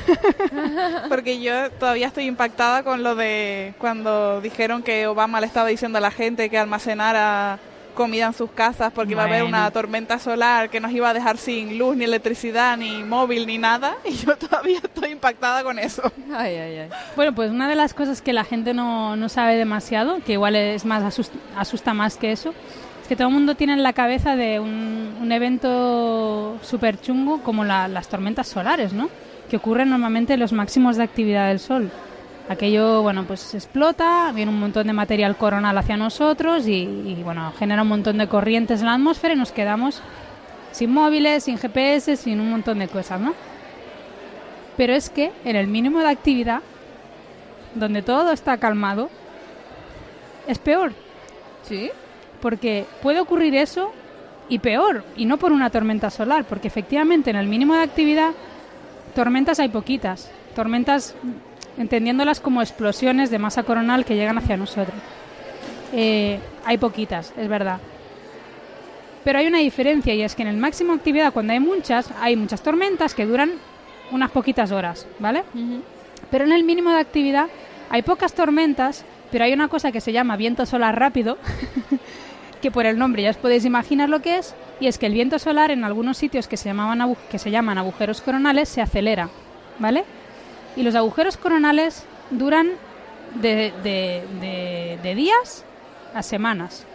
[1.09, 5.97] Porque yo todavía estoy impactada con lo de cuando dijeron que Obama le estaba diciendo
[5.97, 7.59] a la gente que almacenara
[7.99, 11.13] comida en sus casas porque iba a haber una tormenta solar que nos iba a
[11.13, 13.97] dejar sin luz, ni electricidad, ni móvil, ni nada.
[14.05, 16.01] Y yo todavía estoy impactada con eso.
[16.33, 16.89] Ay, ay, ay.
[17.17, 20.55] Bueno, pues una de las cosas que la gente no, no sabe demasiado, que igual
[20.55, 22.53] es más asusta, asusta más que eso,
[23.09, 28.07] que todo el mundo tiene en la cabeza de un, evento súper chungo como las
[28.07, 29.09] tormentas solares, ¿no?
[29.49, 31.89] Que ocurren normalmente en los máximos de actividad del Sol.
[32.49, 37.51] Aquello, bueno, pues explota, viene un montón de material coronal hacia nosotros y, y, bueno,
[37.57, 40.01] genera un montón de corrientes en la atmósfera y nos quedamos
[40.71, 43.33] sin móviles, sin GPS, sin un montón de cosas, ¿no?
[44.77, 46.61] Pero es que en el mínimo de actividad,
[47.73, 49.09] donde todo está calmado,
[50.47, 50.93] es peor.
[51.63, 51.91] ¿Sí?
[52.41, 53.91] Porque puede ocurrir eso
[54.47, 58.31] y peor, y no por una tormenta solar, porque efectivamente en el mínimo de actividad
[59.13, 61.15] tormentas hay poquitas, tormentas
[61.77, 64.97] entendiéndolas como explosiones de masa coronal que llegan hacia nosotros.
[65.93, 67.79] Eh, hay poquitas, es verdad.
[69.23, 72.09] Pero hay una diferencia y es que en el máximo de actividad, cuando hay muchas,
[72.19, 73.53] hay muchas tormentas que duran
[74.11, 75.43] unas poquitas horas, ¿vale?
[76.31, 77.47] Pero en el mínimo de actividad
[77.89, 81.37] hay pocas tormentas, pero hay una cosa que se llama viento solar rápido,
[82.61, 85.13] que por el nombre ya os podéis imaginar lo que es, y es que el
[85.13, 89.29] viento solar en algunos sitios que se, llamaban que se llaman agujeros coronales se acelera,
[89.79, 90.03] ¿vale?
[90.75, 92.71] Y los agujeros coronales duran
[93.35, 95.65] de, días
[96.13, 96.85] a semanas.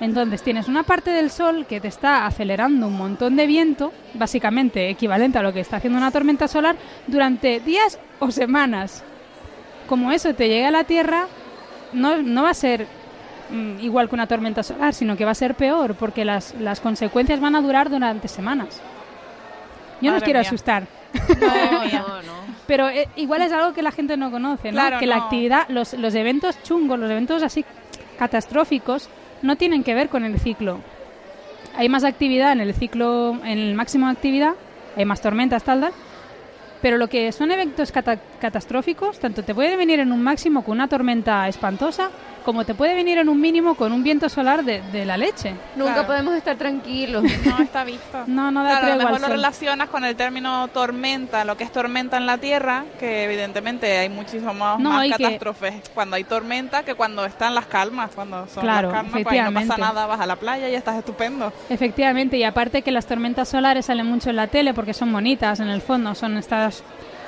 [0.00, 4.88] Entonces tienes una parte del Sol que te está acelerando un montón de viento, básicamente
[4.90, 6.76] equivalente a lo que está haciendo una tormenta solar,
[7.06, 9.04] durante días o semanas.
[9.88, 11.26] Como eso te llega a la Tierra,
[11.92, 12.88] no, no va a ser
[13.52, 16.80] mm, igual que una tormenta solar, sino que va a ser peor, porque las, las
[16.80, 18.80] consecuencias van a durar durante semanas.
[20.00, 20.48] Yo no os quiero mía.
[20.48, 20.84] asustar,
[21.40, 22.32] No, no, no.
[22.66, 24.78] pero eh, igual es algo que la gente no conoce, ¿no?
[24.80, 27.64] Claro, que la actividad, los, los eventos chungos, los eventos así
[28.18, 29.08] catastróficos,
[29.42, 30.80] no tienen que ver con el ciclo.
[31.76, 34.54] Hay más actividad en el ciclo, en el máximo de actividad,
[34.96, 35.92] hay más tormentas, tal, tal,
[36.82, 40.72] pero lo que son eventos cata- catastróficos, tanto te puede venir en un máximo con
[40.72, 42.10] una tormenta espantosa,
[42.44, 45.54] como te puede venir en un mínimo con un viento solar de, de la leche.
[45.76, 46.08] Nunca Claro.
[46.08, 47.22] podemos estar tranquilos.
[47.46, 48.24] No está visto.
[48.26, 51.62] No, no da Claro, a lo mejor lo relacionas con el término tormenta, lo que
[51.64, 56.16] es tormenta en la Tierra, que evidentemente hay muchísimo más, No, más que- catástrofes cuando
[56.16, 58.10] hay tormenta que cuando están las calmas.
[58.14, 59.80] Cuando son Claro, las calmas, pues ahí no pasa efectivamente.
[59.80, 61.52] nada, vas a la playa y estás estupendo.
[61.70, 65.60] Efectivamente, y aparte que las tormentas solares salen mucho en la tele porque son bonitas
[65.60, 66.82] en el fondo, son estas,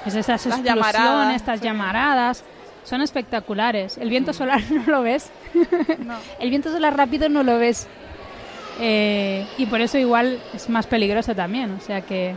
[0.06, 0.64] es estas Las explosiones,
[0.94, 1.64] llamaradas, estas sí.
[1.64, 2.44] llamaradas,
[2.84, 3.96] son espectaculares.
[3.98, 5.30] El viento solar no lo ves,
[6.04, 6.16] No.
[6.40, 7.86] el viento solar rápido no lo ves.
[8.80, 12.34] Eh, y por eso igual es más peligroso también, o sea que...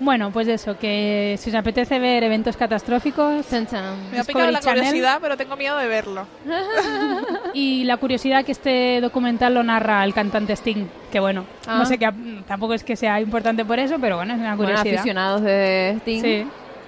[0.00, 4.10] Bueno, pues eso, que si os apetece ver eventos catastróficos Chan, chan.
[4.10, 4.80] Me ha picado la Channel.
[4.82, 6.26] curiosidad, pero tengo miedo de verlo.
[7.54, 11.76] y la curiosidad que este documental lo narra el cantante Sting, que bueno, Ah.
[11.78, 12.10] no sé qué,
[12.46, 14.94] tampoco es que sea importante por eso, pero bueno, es una Bueno, curiosidad.
[14.98, 16.20] aficionados de Sting.
[16.22, 16.46] Sí,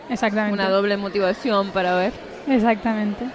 [0.08, 0.54] exactamente.
[0.54, 2.12] Una doble motivación para ver.
[2.46, 3.26] Exactamente.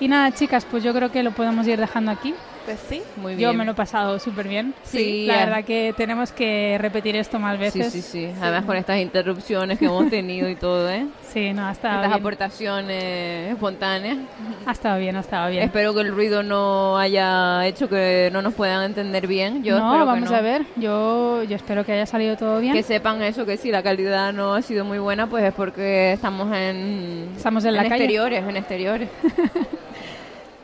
[0.00, 2.34] Y nada, chicas, pues yo creo que lo podemos ir dejando aquí.
[2.68, 3.02] Pues sí.
[3.16, 3.48] Muy bien.
[3.50, 4.74] Yo me lo he pasado súper bien.
[4.82, 7.90] Sí, La verdad que tenemos que repetir esto más Sí, veces.
[7.94, 8.30] sí, sí.
[8.42, 11.06] Además con estas interrupciones que hemos tenido y todo, ¿eh?
[11.32, 12.20] Sí, no, ha estado Estas bien.
[12.20, 14.18] aportaciones espontáneas.
[14.66, 15.62] Ha estado bien, ha estado bien.
[15.62, 19.64] Espero que el ruido no haya hecho que no nos puedan entender bien.
[19.64, 20.36] Yo no, espero que vamos no.
[20.36, 20.66] a ver.
[20.76, 22.74] Yo, yo espero que haya salido todo bien.
[22.74, 26.12] Que sepan eso, que si la calidad no ha sido muy buena, pues es porque
[26.12, 27.30] estamos en...
[27.34, 27.94] Estamos en la calle.
[27.94, 29.08] exteriores, en exteriores.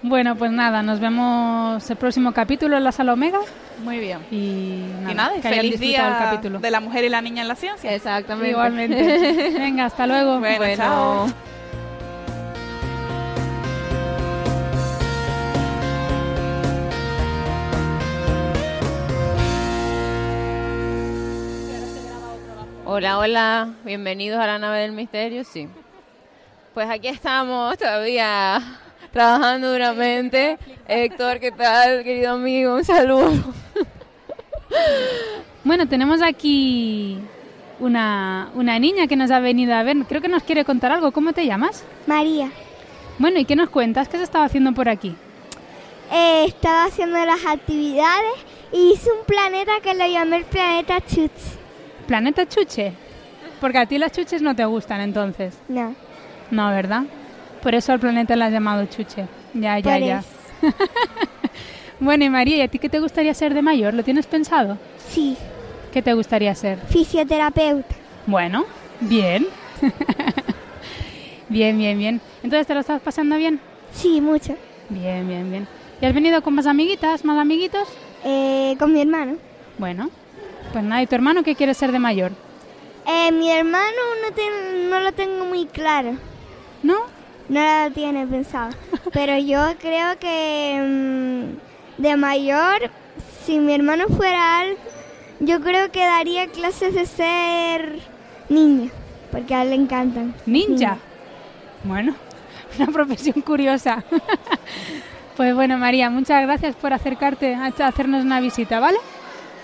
[0.06, 3.38] Bueno, pues nada, nos vemos el próximo capítulo en la sala Omega.
[3.82, 4.18] Muy bien.
[4.30, 6.58] Y nada, y nada, que feliz día el capítulo.
[6.58, 7.90] de la mujer y la niña en la ciencia.
[7.90, 8.50] Exactamente.
[8.50, 9.54] Igualmente.
[9.58, 10.40] Venga, hasta luego.
[10.40, 11.26] Bueno, chao.
[22.84, 25.66] Hola, hola, bienvenidos a la nave del misterio, sí.
[26.74, 28.60] Pues aquí estamos todavía
[29.14, 30.58] trabajando duramente.
[30.86, 32.74] Héctor, ¿qué tal, querido amigo?
[32.74, 33.30] Un saludo.
[35.62, 37.16] Bueno, tenemos aquí
[37.80, 39.96] una, una niña que nos ha venido a ver.
[40.08, 41.12] Creo que nos quiere contar algo.
[41.12, 41.84] ¿Cómo te llamas?
[42.06, 42.50] María,
[43.18, 44.08] Bueno, ¿y qué nos cuentas?
[44.08, 45.14] ¿Qué se estaba haciendo por aquí?
[46.12, 48.34] eh, estaba haciendo las actividades
[48.72, 51.56] y hice un planeta que lo llamé el planeta Chuts.
[52.06, 52.92] ¿Planeta Chuche?
[53.60, 55.54] Porque a ti las chuches no te gustan entonces.
[55.68, 55.94] No,
[56.50, 57.04] No, ¿verdad?
[57.64, 59.26] Por eso al planeta le has llamado Chuche.
[59.54, 60.24] Ya, ya, ya.
[62.00, 63.94] Bueno, y María, ¿y a ti qué te gustaría ser de mayor?
[63.94, 64.76] ¿Lo tienes pensado?
[65.08, 65.36] Sí,
[65.92, 66.78] ¿Qué te gustaría ser?
[66.88, 67.94] fisioterapeuta.
[68.26, 68.64] Bueno,
[69.00, 69.46] bien.
[71.48, 72.20] bien, bien, bien.
[72.42, 73.60] Entonces, ¿te lo estás pasando bien?
[73.92, 74.56] Sí, mucho.
[74.90, 75.68] Bien, bien, bien.
[76.02, 77.88] ¿Y has venido con más amiguitas, más amiguitos?
[78.24, 79.36] Eh, con mi hermano.
[79.78, 80.10] Bueno,
[80.72, 82.32] pues nada, ¿y tu hermano qué quiere ser de mayor?
[83.06, 83.86] Eh, mi hermano
[84.20, 86.16] no, no lo tengo muy claro.
[86.82, 87.13] ¿No?
[87.48, 88.70] No lo tiene pensado.
[89.12, 92.90] Pero yo creo que mm, de mayor,
[93.44, 94.78] si mi hermano fuera algo,
[95.40, 97.98] yo creo que daría clases de ser
[98.48, 98.90] niño.
[99.30, 100.34] Porque a él le encantan.
[100.46, 100.96] Ninja.
[101.82, 102.14] Bueno,
[102.78, 104.02] una profesión curiosa.
[105.36, 108.98] pues bueno, María, muchas gracias por acercarte a hacernos una visita, ¿vale?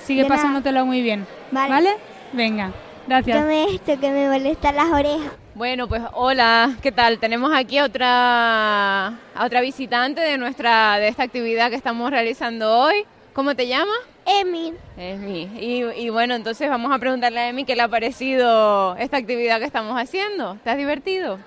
[0.04, 1.26] Sigue pasándotelo muy bien.
[1.52, 1.96] Vale.
[2.32, 2.72] Venga,
[3.06, 3.38] gracias.
[3.38, 5.39] Dame esto que me molesta las orejas.
[5.54, 7.18] Bueno, pues hola, ¿qué tal?
[7.18, 12.78] Tenemos aquí a otra, a otra visitante de nuestra, de esta actividad que estamos realizando
[12.78, 13.04] hoy.
[13.32, 13.96] ¿Cómo te llamas?
[14.26, 15.42] Emil, Emi.
[15.60, 19.58] Y, y bueno, entonces vamos a preguntarle a Emi qué le ha parecido esta actividad
[19.58, 20.56] que estamos haciendo.
[20.62, 21.38] ¿Te has divertido?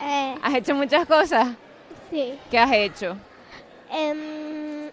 [0.00, 1.48] eh, ¿Has hecho muchas cosas?
[2.10, 2.34] sí.
[2.50, 3.16] ¿Qué has hecho?
[3.90, 4.88] Em,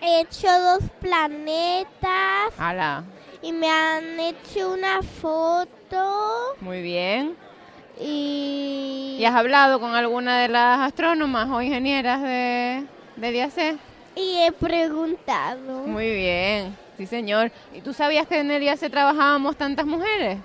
[0.00, 3.04] he hecho dos planetas Hala,
[3.42, 5.68] y me han hecho una foto
[6.60, 7.36] muy bien.
[8.00, 12.84] y, ¿Y has hablado con alguna de las astrónomas o ingenieras de,
[13.16, 13.78] de DIAC?
[14.18, 15.86] y he preguntado.
[15.86, 17.52] Muy bien, sí señor.
[17.72, 20.38] ¿Y tú sabías que en el DIAC trabajábamos tantas mujeres?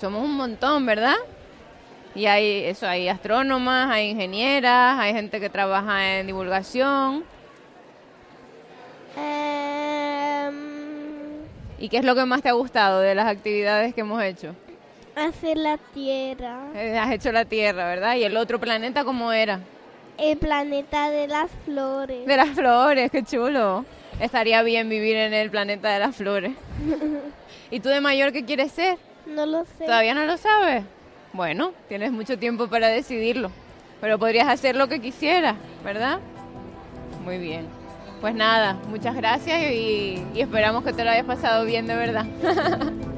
[0.00, 1.16] Somos un montón, ¿verdad?
[2.14, 7.24] Y hay eso, hay astrónomas, hay ingenieras, hay gente que trabaja en divulgación.
[9.16, 9.67] Em,
[11.78, 14.54] ¿Y qué es lo que más te ha gustado de las actividades que hemos hecho?
[15.26, 16.60] hacer la tierra.
[16.74, 18.16] Eh, Has hecho la Tierra, ¿verdad?
[18.16, 19.60] ¿Y el otro planeta cómo era?
[20.16, 22.26] El planeta de las flores.
[22.26, 23.84] De las flores, qué chulo.
[24.20, 26.52] Estaría bien vivir en el planeta de las flores.
[27.70, 28.98] ¿Y tú de mayor qué quieres ser?
[29.26, 29.84] No lo sé.
[29.84, 30.84] ¿Todavía no lo sabes?
[31.32, 33.50] Bueno, tienes mucho tiempo para decidirlo.
[34.00, 36.18] Pero podrías hacer lo que quisieras, ¿verdad?
[37.24, 37.66] Muy bien.
[38.20, 42.26] Pues nada, muchas gracias y, y esperamos que te lo hayas pasado bien de verdad.